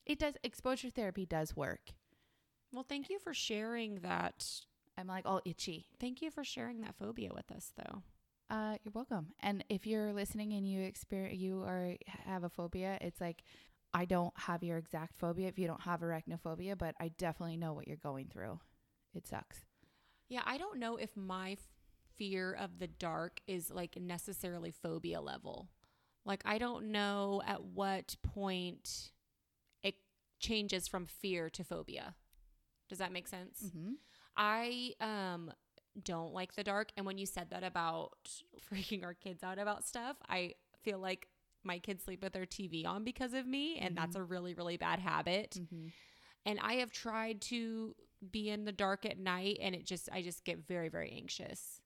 it 0.06 0.18
does 0.18 0.34
exposure 0.42 0.90
therapy 0.90 1.26
does 1.26 1.56
work. 1.56 1.92
Well, 2.72 2.84
thank 2.88 3.08
you 3.10 3.18
for 3.18 3.32
sharing 3.34 3.96
that. 4.00 4.46
I'm 4.98 5.06
like 5.06 5.26
all 5.26 5.40
itchy. 5.44 5.86
Thank 6.00 6.22
you 6.22 6.30
for 6.30 6.44
sharing 6.44 6.80
that 6.82 6.96
phobia 6.96 7.30
with 7.34 7.50
us 7.50 7.72
though. 7.76 8.02
Uh 8.50 8.76
you're 8.84 8.92
welcome. 8.94 9.28
And 9.40 9.64
if 9.68 9.86
you're 9.86 10.12
listening 10.12 10.52
and 10.52 10.68
you 10.68 10.82
experience 10.82 11.38
you 11.40 11.62
are 11.62 11.96
have 12.26 12.44
a 12.44 12.48
phobia, 12.48 12.98
it's 13.00 13.20
like 13.20 13.42
I 13.92 14.04
don't 14.04 14.32
have 14.36 14.62
your 14.62 14.76
exact 14.76 15.16
phobia 15.16 15.48
if 15.48 15.58
you 15.58 15.66
don't 15.68 15.82
have 15.82 16.00
arachnophobia, 16.00 16.76
but 16.76 16.94
I 16.98 17.08
definitely 17.08 17.56
know 17.56 17.72
what 17.72 17.86
you're 17.86 17.96
going 17.96 18.26
through. 18.26 18.58
It 19.14 19.26
sucks. 19.26 19.64
Yeah, 20.28 20.42
I 20.44 20.58
don't 20.58 20.80
know 20.80 20.96
if 20.96 21.16
my 21.16 21.52
f- 21.52 21.58
fear 22.16 22.54
of 22.54 22.80
the 22.80 22.88
dark 22.88 23.40
is 23.46 23.70
like 23.70 23.96
necessarily 24.00 24.72
phobia 24.72 25.20
level. 25.20 25.68
Like, 26.24 26.42
I 26.44 26.58
don't 26.58 26.86
know 26.90 27.42
at 27.46 27.62
what 27.62 28.16
point 28.22 29.12
changes 30.46 30.88
from 30.88 31.06
fear 31.06 31.48
to 31.50 31.64
phobia. 31.64 32.14
Does 32.88 32.98
that 32.98 33.12
make 33.12 33.28
sense? 33.28 33.62
Mm-hmm. 33.64 33.92
I 34.36 34.92
um 35.00 35.52
don't 36.02 36.32
like 36.34 36.54
the 36.54 36.64
dark, 36.64 36.88
and 36.96 37.06
when 37.06 37.18
you 37.18 37.26
said 37.26 37.50
that 37.50 37.62
about 37.64 38.10
freaking 38.70 39.04
our 39.04 39.14
kids 39.14 39.42
out 39.42 39.58
about 39.58 39.84
stuff, 39.84 40.16
I 40.28 40.54
feel 40.82 40.98
like 40.98 41.28
my 41.62 41.78
kids 41.78 42.04
sleep 42.04 42.22
with 42.22 42.32
their 42.32 42.46
TV 42.46 42.84
on 42.84 43.04
because 43.04 43.32
of 43.32 43.46
me, 43.46 43.78
and 43.78 43.96
that's 43.96 44.16
Mhm. 44.16 44.20
a 44.20 44.24
really 44.24 44.54
really 44.54 44.76
bad 44.76 44.98
habit 44.98 45.58
Mm-hmm. 45.60 45.88
and 46.46 46.60
I 46.60 46.74
have 46.74 46.90
tried 46.92 47.40
to 47.52 47.94
be 48.30 48.48
in 48.50 48.64
the 48.64 48.72
dark 48.72 49.04
at 49.06 49.18
night 49.18 49.58
and 49.62 49.74
it 49.74 49.84
just 49.86 50.08
I 50.12 50.22
just 50.22 50.44
get 50.44 50.66
very 50.66 50.88
very 50.88 51.10
anxious. 51.12 51.80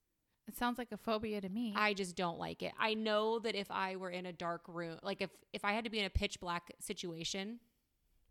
It 0.47 0.57
sounds 0.57 0.77
like 0.79 0.91
a 0.91 0.97
phobia 0.97 1.39
to 1.41 1.49
me. 1.49 1.73
I 1.75 1.93
just 1.93 2.15
don't 2.15 2.39
like 2.39 2.63
it. 2.63 2.73
I 2.79 2.93
know 2.95 3.39
that 3.39 3.55
if 3.55 3.69
I 3.69 3.95
were 3.97 4.09
in 4.09 4.25
a 4.25 4.33
dark 4.33 4.63
room, 4.67 4.97
like 5.03 5.21
if 5.21 5.29
if 5.53 5.63
I 5.63 5.73
had 5.73 5.83
to 5.83 5.89
be 5.91 5.99
in 5.99 6.05
a 6.05 6.09
pitch 6.21 6.39
black 6.39 6.73
situation 6.79 7.59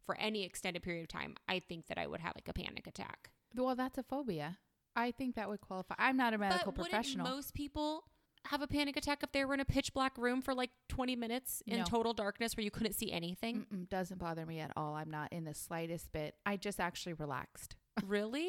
for 0.09 0.17
any 0.19 0.43
extended 0.43 0.83
period 0.83 1.03
of 1.03 1.09
time, 1.09 1.35
I 1.47 1.59
think 1.59 1.87
that 1.89 1.99
I 1.99 2.07
would 2.07 2.21
have 2.21 2.33
like 2.35 2.49
a 2.49 2.55
panic 2.55 2.87
attack. 2.87 3.29
well, 3.55 3.77
that's 3.77 3.99
a 3.99 4.03
phobia. 4.03 4.57
I 4.97 5.11
think 5.11 5.35
that 5.37 5.51
would 5.51 5.61
qualify. 5.61 5.95
I'm 5.99 6.17
not 6.17 6.33
a 6.33 6.39
medical 6.39 6.73
but 6.73 6.87
professional. 6.89 7.27
most 7.29 7.53
people 7.53 8.05
have 8.47 8.63
a 8.63 8.67
panic 8.67 8.97
attack 8.97 9.23
if 9.23 9.33
they 9.33 9.45
were 9.45 9.53
in 9.53 9.61
a 9.61 9.67
pitch 9.67 9.93
black 9.93 10.17
room 10.17 10.41
for 10.41 10.55
like 10.55 10.71
20 10.89 11.15
minutes 11.15 11.63
in 11.67 11.79
No. 11.81 11.85
total 11.85 12.15
darkness 12.15 12.57
where 12.57 12.65
you 12.65 12.71
couldn't 12.71 12.95
see 12.95 13.13
anything? 13.13 13.67
Mm-mm, 13.71 13.89
doesn't 13.91 14.19
bother 14.19 14.47
me 14.47 14.61
at 14.61 14.73
all. 14.77 14.95
I'm 14.95 15.11
not 15.11 15.31
in 15.31 15.45
the 15.45 15.53
slightest 15.55 16.11
bit. 16.13 16.37
I 16.47 16.57
just 16.57 16.81
actually 16.81 17.13
relaxed. 17.13 17.77
really? 18.07 18.49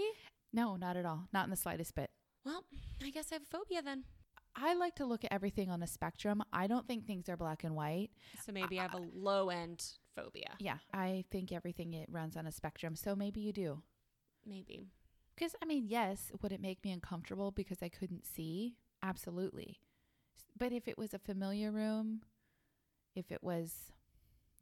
No, 0.53 0.77
not 0.77 0.95
at 0.95 1.05
all. 1.05 1.27
Not 1.33 1.43
in 1.43 1.49
the 1.49 1.57
slightest 1.57 1.93
bit. 1.93 2.09
Well, 2.45 2.63
I 3.03 3.09
guess 3.09 3.27
I 3.31 3.35
have 3.35 3.43
a 3.43 3.57
phobia 3.57 3.81
then. 3.81 4.05
I 4.55 4.73
like 4.73 4.95
to 4.95 5.05
look 5.05 5.23
at 5.23 5.31
everything 5.31 5.69
on 5.69 5.83
a 5.83 5.87
spectrum. 5.87 6.41
I 6.51 6.65
don't 6.67 6.87
think 6.87 7.05
things 7.05 7.29
are 7.29 7.37
black 7.37 7.63
and 7.63 7.75
white. 7.75 8.09
So 8.45 8.51
maybe 8.51 8.79
I 8.79 8.83
have 8.83 8.95
a 8.95 9.05
low 9.13 9.49
end 9.49 9.83
phobia. 10.23 10.51
Yeah, 10.59 10.77
I 10.93 11.25
think 11.31 11.51
everything 11.51 11.93
it 11.93 12.09
runs 12.11 12.35
on 12.37 12.45
a 12.47 12.51
spectrum. 12.51 12.95
So 12.95 13.15
maybe 13.15 13.39
you 13.41 13.53
do. 13.53 13.81
Maybe. 14.45 14.91
Because 15.35 15.55
I 15.61 15.65
mean, 15.65 15.85
yes, 15.87 16.31
would 16.41 16.51
it 16.51 16.61
make 16.61 16.83
me 16.83 16.91
uncomfortable 16.91 17.51
because 17.51 17.81
I 17.81 17.89
couldn't 17.89 18.25
see? 18.25 18.75
Absolutely. 19.01 19.79
But 20.57 20.73
if 20.73 20.87
it 20.87 20.97
was 20.97 21.13
a 21.13 21.19
familiar 21.19 21.71
room, 21.71 22.21
if 23.15 23.31
it 23.31 23.41
was, 23.41 23.91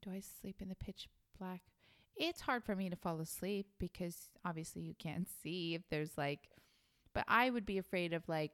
do 0.02 0.12
I 0.12 0.20
sleep 0.42 0.62
in 0.62 0.70
the 0.70 0.76
pitch 0.76 1.08
black? 1.40 1.62
It's 2.16 2.42
hard 2.42 2.64
for 2.64 2.76
me 2.76 2.90
to 2.90 2.96
fall 2.96 3.20
asleep 3.20 3.68
because 3.80 4.30
obviously 4.46 4.82
you 4.84 4.96
can't 4.98 5.28
see 5.44 5.76
if 5.76 5.82
there's 5.90 6.18
like, 6.18 6.50
but 7.14 7.26
I 7.28 7.50
would 7.50 7.66
be 7.66 7.78
afraid 7.78 8.14
of 8.14 8.28
like, 8.28 8.52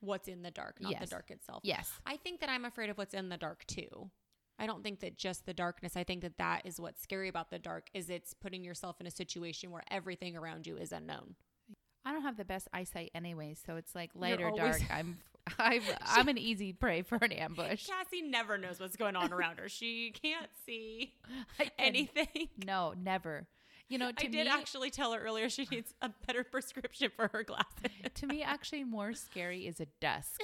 What's 0.00 0.26
in 0.26 0.42
the 0.42 0.50
dark, 0.50 0.80
not 0.80 0.98
the 0.98 1.06
dark 1.06 1.30
itself. 1.30 1.60
yes, 1.62 1.88
I 2.04 2.16
think 2.16 2.40
that 2.40 2.48
I'm 2.50 2.64
afraid 2.64 2.90
of 2.90 2.98
what's 2.98 3.14
in 3.14 3.28
the 3.28 3.36
dark 3.36 3.64
too. 3.66 4.10
I 4.62 4.66
don't 4.66 4.82
think 4.82 5.00
that 5.00 5.18
just 5.18 5.44
the 5.44 5.52
darkness. 5.52 5.96
I 5.96 6.04
think 6.04 6.22
that 6.22 6.38
that 6.38 6.62
is 6.64 6.78
what's 6.80 7.02
scary 7.02 7.28
about 7.28 7.50
the 7.50 7.58
dark 7.58 7.88
is 7.92 8.08
it's 8.08 8.32
putting 8.32 8.62
yourself 8.64 9.00
in 9.00 9.06
a 9.06 9.10
situation 9.10 9.70
where 9.72 9.82
everything 9.90 10.36
around 10.36 10.66
you 10.66 10.76
is 10.76 10.92
unknown. 10.92 11.34
I 12.04 12.12
don't 12.12 12.22
have 12.22 12.36
the 12.36 12.44
best 12.44 12.68
eyesight 12.72 13.10
anyway, 13.14 13.54
so 13.66 13.76
it's 13.76 13.94
like 13.94 14.10
You're 14.14 14.22
light 14.22 14.40
or 14.40 14.48
always- 14.50 14.78
dark. 14.78 14.82
I'm, 14.90 15.18
I'm, 15.58 15.82
I'm 16.06 16.28
an 16.28 16.38
easy 16.38 16.72
prey 16.72 17.02
for 17.02 17.16
an 17.20 17.32
ambush. 17.32 17.88
Cassie 17.88 18.22
never 18.22 18.56
knows 18.56 18.78
what's 18.78 18.96
going 18.96 19.16
on 19.16 19.32
around 19.32 19.58
her. 19.58 19.68
She 19.68 20.12
can't 20.12 20.48
see 20.64 21.12
can- 21.58 21.70
anything. 21.80 22.48
No, 22.64 22.94
never. 22.96 23.48
You 23.88 23.98
know, 23.98 24.12
to 24.12 24.26
I 24.26 24.30
did 24.30 24.46
me, 24.46 24.52
actually 24.52 24.90
tell 24.90 25.12
her 25.12 25.20
earlier 25.20 25.50
she 25.50 25.66
needs 25.70 25.92
a 26.00 26.10
better 26.26 26.44
prescription 26.44 27.10
for 27.14 27.28
her 27.32 27.42
glasses. 27.42 27.90
to 28.14 28.26
me 28.28 28.42
actually 28.42 28.84
more 28.84 29.12
scary 29.12 29.66
is 29.66 29.80
a 29.80 29.86
dusk 30.00 30.40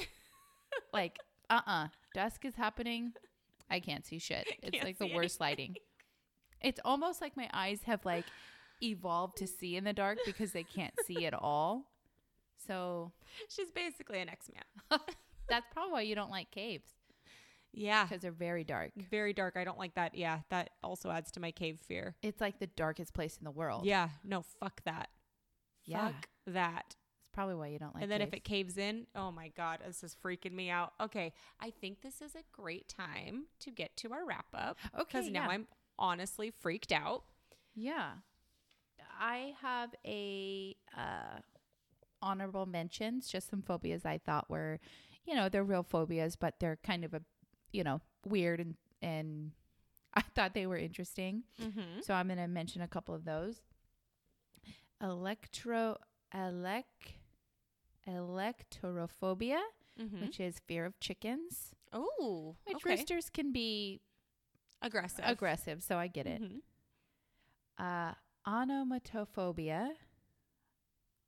like 0.93 1.19
uh-uh 1.49 1.89
dusk 2.15 2.45
is 2.45 2.57
happening 2.57 3.13
i 3.71 3.81
can't 3.81 4.07
see 4.07 4.19
shit 4.19 4.47
it's 4.63 4.73
Can't 4.73 4.85
like 4.85 4.99
the 4.99 5.13
worst 5.15 5.41
lighting 5.41 5.77
it's 6.61 6.81
almost 6.85 7.21
like 7.21 7.37
my 7.37 7.49
eyes 7.53 7.81
have 7.85 8.05
like 8.05 8.25
evolved 8.83 9.37
to 9.39 9.47
see 9.47 9.77
in 9.77 9.85
the 9.85 9.93
dark 9.93 10.19
because 10.27 10.53
they 10.53 10.65
can't 10.65 10.95
see 11.07 11.27
at 11.27 11.35
all 11.35 11.85
so 12.67 13.13
She's 13.49 13.71
basically 13.71 14.21
an 14.21 14.29
X-Man. 14.29 15.01
that's 15.49 15.67
probably 15.73 15.93
why 15.93 16.01
you 16.03 16.15
don't 16.15 16.31
like 16.31 16.51
caves 16.51 16.89
Yeah. 17.73 18.05
because 18.05 18.21
they're 18.23 18.31
very 18.33 18.65
dark 18.65 18.91
Very 19.11 19.33
dark. 19.33 19.57
I 19.57 19.65
don't 19.65 19.79
like 19.79 19.95
that. 19.95 20.15
Yeah, 20.15 20.41
that 20.51 20.71
also 20.83 21.11
adds 21.11 21.31
to 21.33 21.41
my 21.41 21.51
cave 21.51 21.79
fear. 21.87 22.17
it's 22.23 22.41
like 22.41 22.59
the 22.59 22.67
darkest 22.67 23.15
place 23.15 23.37
in 23.39 23.45
the 23.45 23.51
world 23.51 23.85
Yeah, 23.87 24.09
no, 24.25 24.43
fuck 24.61 24.83
that. 24.85 25.09
Yeah. 25.85 26.09
Fuck 26.09 26.29
that. 26.49 26.97
Probably 27.39 27.55
why 27.55 27.69
you 27.69 27.79
don't 27.79 27.95
like 27.95 28.03
and 28.03 28.11
then 28.11 28.21
if 28.21 28.35
it 28.35 28.43
caves 28.43 28.77
in, 28.79 29.07
oh 29.15 29.31
my 29.31 29.47
God, 29.57 29.79
this 29.87 30.03
is 30.03 30.17
freaking 30.25 30.51
me 30.51 30.71
out. 30.71 30.93
Okay, 31.01 31.33
I 31.61 31.71
think 31.71 32.03
this 32.03 32.21
is 32.21 32.35
a 32.35 32.43
great 32.51 32.89
time 32.89 33.45
to 33.61 33.71
get 33.71 33.97
to 33.99 34.13
our 34.13 34.27
wrap 34.27 34.47
up. 34.53 34.77
Okay, 34.93 35.05
because 35.07 35.25
Okay, 35.27 35.33
now 35.33 35.45
yeah. 35.45 35.51
I'm 35.51 35.69
honestly 36.01 36.51
freaked 36.51 36.91
out. 36.91 37.23
Yeah. 37.77 38.11
I 39.21 39.55
have 39.63 39.95
a 40.05 40.75
uh, 40.97 41.39
honorable 42.21 42.67
mentions, 42.67 43.29
just 43.29 43.49
some 43.49 43.63
phobias 43.63 44.05
I 44.05 44.19
thought 44.19 44.51
were, 44.51 44.81
you 45.25 45.37
know, 45.37 45.49
they're 45.49 45.63
real 45.63 45.85
phobias, 45.85 46.35
but 46.35 46.55
they're 46.59 46.79
kind 46.83 47.05
of 47.05 47.15
a, 47.15 47.23
you 47.73 47.85
know, 47.85 48.01
weird 48.27 48.59
and 48.59 48.75
and 49.01 49.53
I 50.15 50.23
thought 50.23 50.55
they 50.55 50.67
were 50.67 50.77
interesting. 50.77 51.45
Mm-hmm. 51.63 52.01
So 52.03 52.15
I'm 52.15 52.27
going 52.27 52.39
to 52.39 52.49
mention 52.49 52.83
a 52.83 52.89
couple 52.89 53.15
of 53.15 53.25
those. 53.25 53.63
Electro 55.01 55.99
elec 56.35 56.83
electorophobia, 58.09 59.61
Mm-hmm. 60.01 60.21
which 60.23 60.39
is 60.39 60.61
fear 60.67 60.85
of 60.87 60.99
chickens. 61.01 61.75
Oh, 61.93 62.55
Which 62.67 62.77
okay. 62.77 62.91
roosters 62.91 63.29
can 63.31 63.51
be 63.51 64.01
aggressive. 64.81 65.25
aggressive, 65.27 65.83
so 65.83 65.97
I 65.99 66.07
get 66.07 66.27
it. 66.27 66.41
Mhm. 66.41 66.61
uh, 67.79 68.15
onomatophobia. 68.47 69.91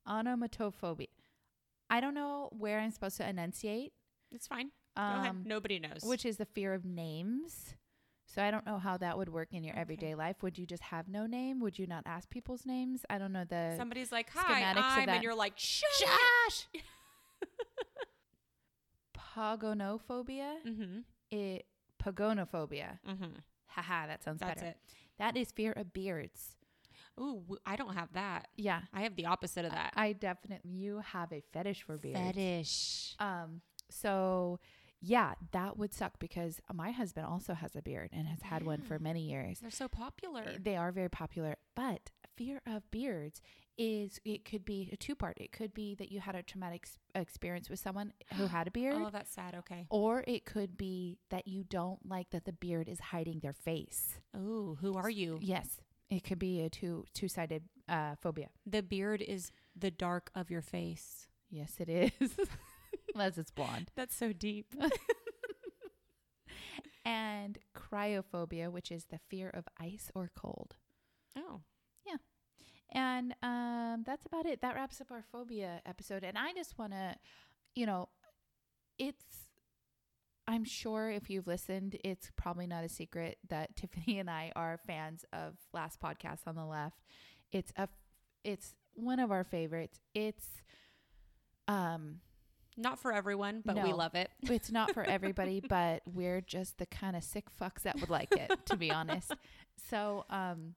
Onomatophobia. 0.07 1.07
I 1.89 1.99
don't 1.99 2.13
know 2.13 2.49
where 2.57 2.79
I'm 2.79 2.91
supposed 2.91 3.17
to 3.17 3.27
enunciate. 3.27 3.93
It's 4.31 4.47
fine. 4.47 4.71
Go 4.95 5.01
Um, 5.03 5.19
ahead. 5.19 5.45
Nobody 5.45 5.79
knows. 5.79 6.03
which 6.03 6.25
is 6.25 6.37
the 6.37 6.45
fear 6.45 6.73
of 6.73 6.85
names. 6.85 7.75
So 8.33 8.41
I 8.41 8.49
don't 8.49 8.65
know 8.65 8.77
how 8.79 8.95
that 8.97 9.17
would 9.17 9.27
work 9.29 9.49
in 9.51 9.63
your 9.63 9.73
Okay. 9.73 9.81
everyday 9.81 10.15
life. 10.15 10.37
Would 10.41 10.57
you 10.57 10.65
just 10.65 10.83
have 10.83 11.09
no 11.09 11.25
name? 11.25 11.59
Would 11.59 11.77
you 11.77 11.85
not 11.85 12.03
ask 12.05 12.29
people's 12.29 12.65
names? 12.65 13.05
I 13.09 13.17
don't 13.17 13.33
know 13.33 13.43
the 13.43 13.73
somebody's 13.77 14.11
like, 14.11 14.29
"Hi, 14.33 14.63
I'm," 14.63 15.09
and 15.09 15.21
you're 15.23 15.35
like, 15.35 15.53
"Shut." 15.57 15.89
Josh. 15.99 16.67
Pagonophobia. 19.35 20.55
mm-hmm. 20.65 20.99
It 21.29 21.65
pagonophobia. 22.03 22.99
Mm-hmm. 23.07 23.25
Haha, 23.67 24.07
that 24.07 24.23
sounds 24.23 24.39
That's 24.39 24.61
better. 24.61 24.71
it. 24.71 24.77
That 25.17 25.37
is 25.37 25.51
fear 25.51 25.71
of 25.73 25.93
beards. 25.93 26.55
Ooh, 27.19 27.43
I 27.65 27.75
don't 27.75 27.93
have 27.95 28.13
that. 28.13 28.47
Yeah. 28.57 28.81
I 28.93 29.01
have 29.01 29.15
the 29.15 29.25
opposite 29.27 29.65
of 29.65 29.71
that. 29.71 29.93
I 29.95 30.13
definitely 30.13 30.71
you 30.71 30.99
have 30.99 31.31
a 31.31 31.41
fetish 31.53 31.83
for 31.83 31.97
beards. 31.97 32.19
Fetish. 32.19 33.15
Um, 33.19 33.61
so 33.89 34.59
yeah, 35.01 35.33
that 35.51 35.77
would 35.77 35.93
suck 35.93 36.19
because 36.19 36.59
my 36.73 36.91
husband 36.91 37.25
also 37.25 37.53
has 37.53 37.75
a 37.75 37.81
beard 37.81 38.09
and 38.13 38.27
has 38.27 38.41
had 38.43 38.63
one 38.63 38.81
for 38.81 38.99
many 38.99 39.21
years. 39.29 39.59
They're 39.59 39.71
so 39.71 39.87
popular. 39.87 40.43
They 40.61 40.75
are 40.77 40.91
very 40.91 41.09
popular, 41.09 41.55
but 41.75 42.11
fear 42.37 42.61
of 42.67 42.89
beards 42.91 43.41
is 43.77 44.19
it 44.25 44.45
could 44.45 44.63
be 44.63 44.89
a 44.93 44.95
two 44.97 45.15
part. 45.15 45.37
It 45.39 45.51
could 45.51 45.73
be 45.73 45.95
that 45.95 46.11
you 46.11 46.19
had 46.19 46.35
a 46.35 46.43
traumatic 46.43 46.87
experience 47.15 47.69
with 47.69 47.79
someone 47.79 48.13
who 48.37 48.45
had 48.47 48.67
a 48.67 48.71
beard, 48.79 48.95
Oh, 48.99 49.09
that's 49.11 49.33
sad. 49.33 49.55
Okay. 49.55 49.87
or 49.89 50.23
it 50.27 50.45
could 50.45 50.77
be 50.77 51.17
that 51.29 51.47
you 51.47 51.63
don't 51.63 52.05
like 52.07 52.29
that 52.31 52.45
the 52.45 52.53
beard 52.53 52.87
is 52.87 52.99
hiding 52.99 53.39
their 53.39 53.53
face. 53.53 54.19
Oh, 54.37 54.77
who 54.81 54.95
are 54.95 55.09
you? 55.09 55.39
Yes, 55.41 55.81
it 56.09 56.23
could 56.23 56.37
be 56.39 56.61
a 56.61 56.69
two 56.69 57.05
two 57.13 57.27
sided 57.27 57.63
uh, 57.89 58.15
phobia. 58.21 58.49
The 58.67 58.83
beard 58.83 59.21
is 59.21 59.51
the 59.75 59.89
dark 59.91 60.29
of 60.35 60.51
your 60.51 60.61
face. 60.61 61.27
Yes, 61.49 61.73
it 61.79 61.89
is, 61.89 62.11
unless 63.13 63.37
it's 63.37 63.51
blonde. 63.51 63.91
That's 63.95 64.15
so 64.15 64.33
deep. 64.33 64.73
and 67.05 67.57
cryophobia, 67.75 68.71
which 68.71 68.91
is 68.91 69.05
the 69.05 69.19
fear 69.29 69.49
of 69.49 69.67
ice 69.79 70.11
or 70.15 70.31
cold. 70.35 70.75
Oh. 71.37 71.61
Yeah. 72.05 72.17
And 72.93 73.33
um, 73.41 74.03
that's 74.05 74.25
about 74.25 74.45
it. 74.45 74.61
That 74.61 74.75
wraps 74.75 74.99
up 74.99 75.11
our 75.11 75.23
phobia 75.31 75.81
episode. 75.85 76.23
And 76.23 76.37
I 76.37 76.51
just 76.53 76.77
want 76.77 76.91
to, 76.91 77.15
you 77.73 77.85
know, 77.85 78.09
it's, 78.99 79.23
I'm 80.47 80.65
sure 80.65 81.09
if 81.09 81.29
you've 81.29 81.47
listened, 81.47 81.97
it's 82.03 82.31
probably 82.35 82.67
not 82.67 82.83
a 82.83 82.89
secret 82.89 83.37
that 83.47 83.75
Tiffany 83.75 84.19
and 84.19 84.29
I 84.29 84.51
are 84.55 84.79
fans 84.85 85.23
of 85.31 85.53
Last 85.73 86.01
Podcast 86.01 86.47
on 86.47 86.55
the 86.55 86.65
Left. 86.65 86.99
It's 87.51 87.71
a, 87.77 87.87
it's 88.43 88.75
one 88.93 89.19
of 89.19 89.31
our 89.31 89.45
favorites. 89.45 90.01
It's, 90.13 90.61
um, 91.67 92.19
Not 92.81 92.99
for 92.99 93.13
everyone, 93.13 93.61
but 93.63 93.81
we 93.83 93.93
love 93.93 94.15
it. 94.15 94.29
it's 94.41 94.71
not 94.71 94.93
for 94.93 95.03
everybody, 95.03 95.61
but 95.69 96.01
we're 96.05 96.41
just 96.41 96.77
the 96.77 96.85
kind 96.85 97.15
of 97.15 97.23
sick 97.23 97.45
fucks 97.59 97.83
that 97.83 97.99
would 97.99 98.09
like 98.09 98.31
it, 98.31 98.51
to 98.65 98.75
be 98.75 98.91
honest. 98.91 99.33
So, 99.89 100.25
um, 100.29 100.75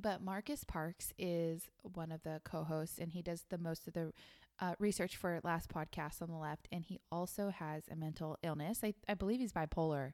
but 0.00 0.22
Marcus 0.22 0.64
Parks 0.64 1.12
is 1.18 1.70
one 1.82 2.12
of 2.12 2.22
the 2.22 2.40
co-hosts, 2.44 2.98
and 2.98 3.12
he 3.12 3.22
does 3.22 3.44
the 3.50 3.58
most 3.58 3.86
of 3.86 3.94
the 3.94 4.12
uh, 4.60 4.74
research 4.78 5.16
for 5.16 5.40
Last 5.42 5.68
Podcast 5.68 6.22
on 6.22 6.28
the 6.28 6.36
Left, 6.36 6.68
and 6.72 6.84
he 6.84 7.00
also 7.10 7.50
has 7.50 7.84
a 7.90 7.96
mental 7.96 8.38
illness. 8.42 8.80
I, 8.82 8.94
I 9.08 9.14
believe 9.14 9.40
he's 9.40 9.52
bipolar, 9.52 10.12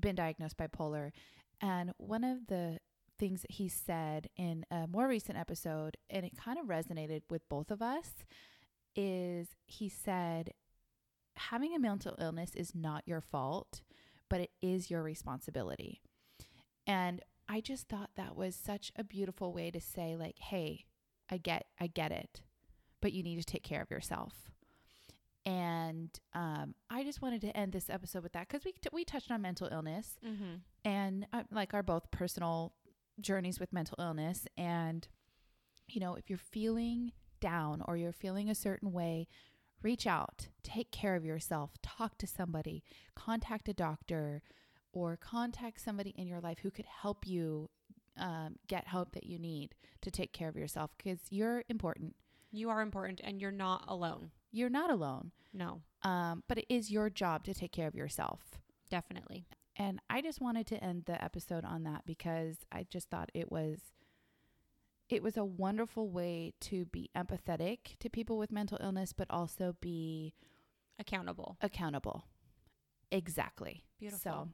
been 0.00 0.14
diagnosed 0.14 0.56
bipolar, 0.56 1.12
and 1.60 1.92
one 1.98 2.24
of 2.24 2.46
the 2.48 2.78
things 3.18 3.42
that 3.42 3.52
he 3.52 3.68
said 3.68 4.28
in 4.36 4.64
a 4.70 4.86
more 4.86 5.08
recent 5.08 5.38
episode, 5.38 5.96
and 6.10 6.24
it 6.24 6.32
kind 6.36 6.58
of 6.58 6.66
resonated 6.66 7.22
with 7.30 7.48
both 7.48 7.70
of 7.70 7.80
us, 7.80 8.10
is 8.96 9.48
he 9.66 9.88
said 9.88 10.52
having 11.36 11.74
a 11.74 11.78
mental 11.78 12.14
illness 12.20 12.54
is 12.54 12.74
not 12.74 13.02
your 13.06 13.20
fault, 13.20 13.82
but 14.28 14.40
it 14.40 14.50
is 14.62 14.90
your 14.90 15.02
responsibility. 15.02 16.00
And 16.86 17.20
I 17.48 17.60
just 17.60 17.88
thought 17.88 18.10
that 18.16 18.36
was 18.36 18.54
such 18.54 18.92
a 18.96 19.04
beautiful 19.04 19.52
way 19.52 19.70
to 19.70 19.80
say 19.80 20.16
like, 20.16 20.38
"Hey, 20.38 20.84
I 21.30 21.38
get 21.38 21.66
I 21.80 21.86
get 21.88 22.12
it, 22.12 22.42
but 23.00 23.12
you 23.12 23.22
need 23.22 23.36
to 23.36 23.44
take 23.44 23.62
care 23.64 23.82
of 23.82 23.90
yourself." 23.90 24.50
And 25.46 26.08
um, 26.32 26.74
I 26.88 27.04
just 27.04 27.20
wanted 27.20 27.42
to 27.42 27.54
end 27.56 27.72
this 27.72 27.90
episode 27.90 28.22
with 28.22 28.32
that 28.32 28.48
because 28.48 28.64
we 28.64 28.72
t- 28.72 28.88
we 28.92 29.04
touched 29.04 29.30
on 29.30 29.42
mental 29.42 29.68
illness 29.70 30.16
Mm-hmm. 30.26 30.54
and 30.86 31.26
uh, 31.34 31.42
like 31.50 31.74
our 31.74 31.82
both 31.82 32.10
personal 32.10 32.74
journeys 33.20 33.60
with 33.60 33.72
mental 33.72 33.96
illness 34.00 34.46
and 34.56 35.06
you 35.86 36.00
know 36.00 36.14
if 36.14 36.28
you're 36.28 36.38
feeling 36.38 37.12
down 37.44 37.82
or 37.86 37.96
you're 37.96 38.12
feeling 38.24 38.48
a 38.48 38.54
certain 38.54 38.90
way, 38.92 39.28
reach 39.82 40.06
out, 40.06 40.48
take 40.62 40.90
care 40.90 41.14
of 41.14 41.24
yourself, 41.24 41.70
talk 41.82 42.16
to 42.18 42.26
somebody, 42.26 42.82
contact 43.14 43.68
a 43.68 43.74
doctor, 43.74 44.42
or 44.92 45.16
contact 45.16 45.80
somebody 45.80 46.14
in 46.16 46.26
your 46.26 46.40
life 46.40 46.58
who 46.62 46.70
could 46.70 46.86
help 47.02 47.26
you 47.26 47.68
um, 48.16 48.56
get 48.68 48.86
help 48.86 49.12
that 49.12 49.24
you 49.26 49.38
need 49.38 49.74
to 50.00 50.10
take 50.10 50.32
care 50.32 50.48
of 50.48 50.56
yourself 50.56 50.90
because 50.96 51.18
you're 51.30 51.64
important. 51.68 52.14
You 52.50 52.70
are 52.70 52.80
important 52.80 53.20
and 53.24 53.40
you're 53.40 53.50
not 53.66 53.84
alone. 53.88 54.30
You're 54.52 54.70
not 54.70 54.88
alone, 54.90 55.32
No, 55.52 55.80
um, 56.02 56.44
but 56.48 56.58
it 56.58 56.66
is 56.68 56.90
your 56.90 57.10
job 57.10 57.44
to 57.44 57.52
take 57.54 57.72
care 57.72 57.88
of 57.88 57.94
yourself. 57.96 58.40
definitely. 58.88 59.46
And 59.76 59.98
I 60.08 60.22
just 60.22 60.40
wanted 60.40 60.68
to 60.68 60.82
end 60.82 61.06
the 61.06 61.22
episode 61.22 61.64
on 61.64 61.82
that 61.82 62.02
because 62.06 62.58
I 62.70 62.86
just 62.88 63.10
thought 63.10 63.30
it 63.34 63.50
was 63.50 63.80
it 65.08 65.22
was 65.22 65.36
a 65.36 65.44
wonderful 65.44 66.08
way 66.10 66.52
to 66.60 66.84
be 66.86 67.10
empathetic 67.16 67.98
to 68.00 68.08
people 68.08 68.38
with 68.38 68.50
mental 68.52 68.78
illness 68.82 69.12
but 69.12 69.26
also 69.30 69.76
be 69.80 70.34
Accountable. 70.98 71.56
accountable. 71.60 72.24
Exactly. 73.10 73.84
Beautiful. 73.98 74.32
So 74.32 74.48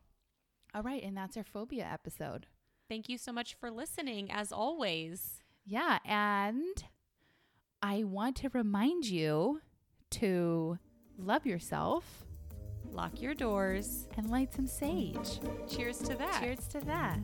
all 0.75 0.83
right, 0.83 1.03
and 1.03 1.17
that's 1.17 1.37
our 1.37 1.45
phobia 1.45 1.89
episode. 1.91 2.47
Thank 2.89 3.09
you 3.09 3.19
so 3.19 3.33
much 3.33 3.55
for 3.55 3.71
listening, 3.71 4.31
as 4.31 4.53
always. 4.53 5.43
Yeah, 5.65 5.99
and 6.05 6.85
I 7.83 8.05
want 8.05 8.37
to 8.37 8.51
remind 8.53 9.07
you 9.07 9.61
to 10.11 10.79
love 11.19 11.47
yourself 11.47 12.25
Lock 12.93 13.21
your 13.23 13.35
doors. 13.35 14.09
and 14.17 14.31
light 14.31 14.53
some 14.53 14.67
sage. 14.67 15.41
Cheers 15.69 15.99
to 15.99 16.15
that. 16.17 16.41
Cheers 16.43 16.67
to 16.69 16.81
that. 16.81 17.19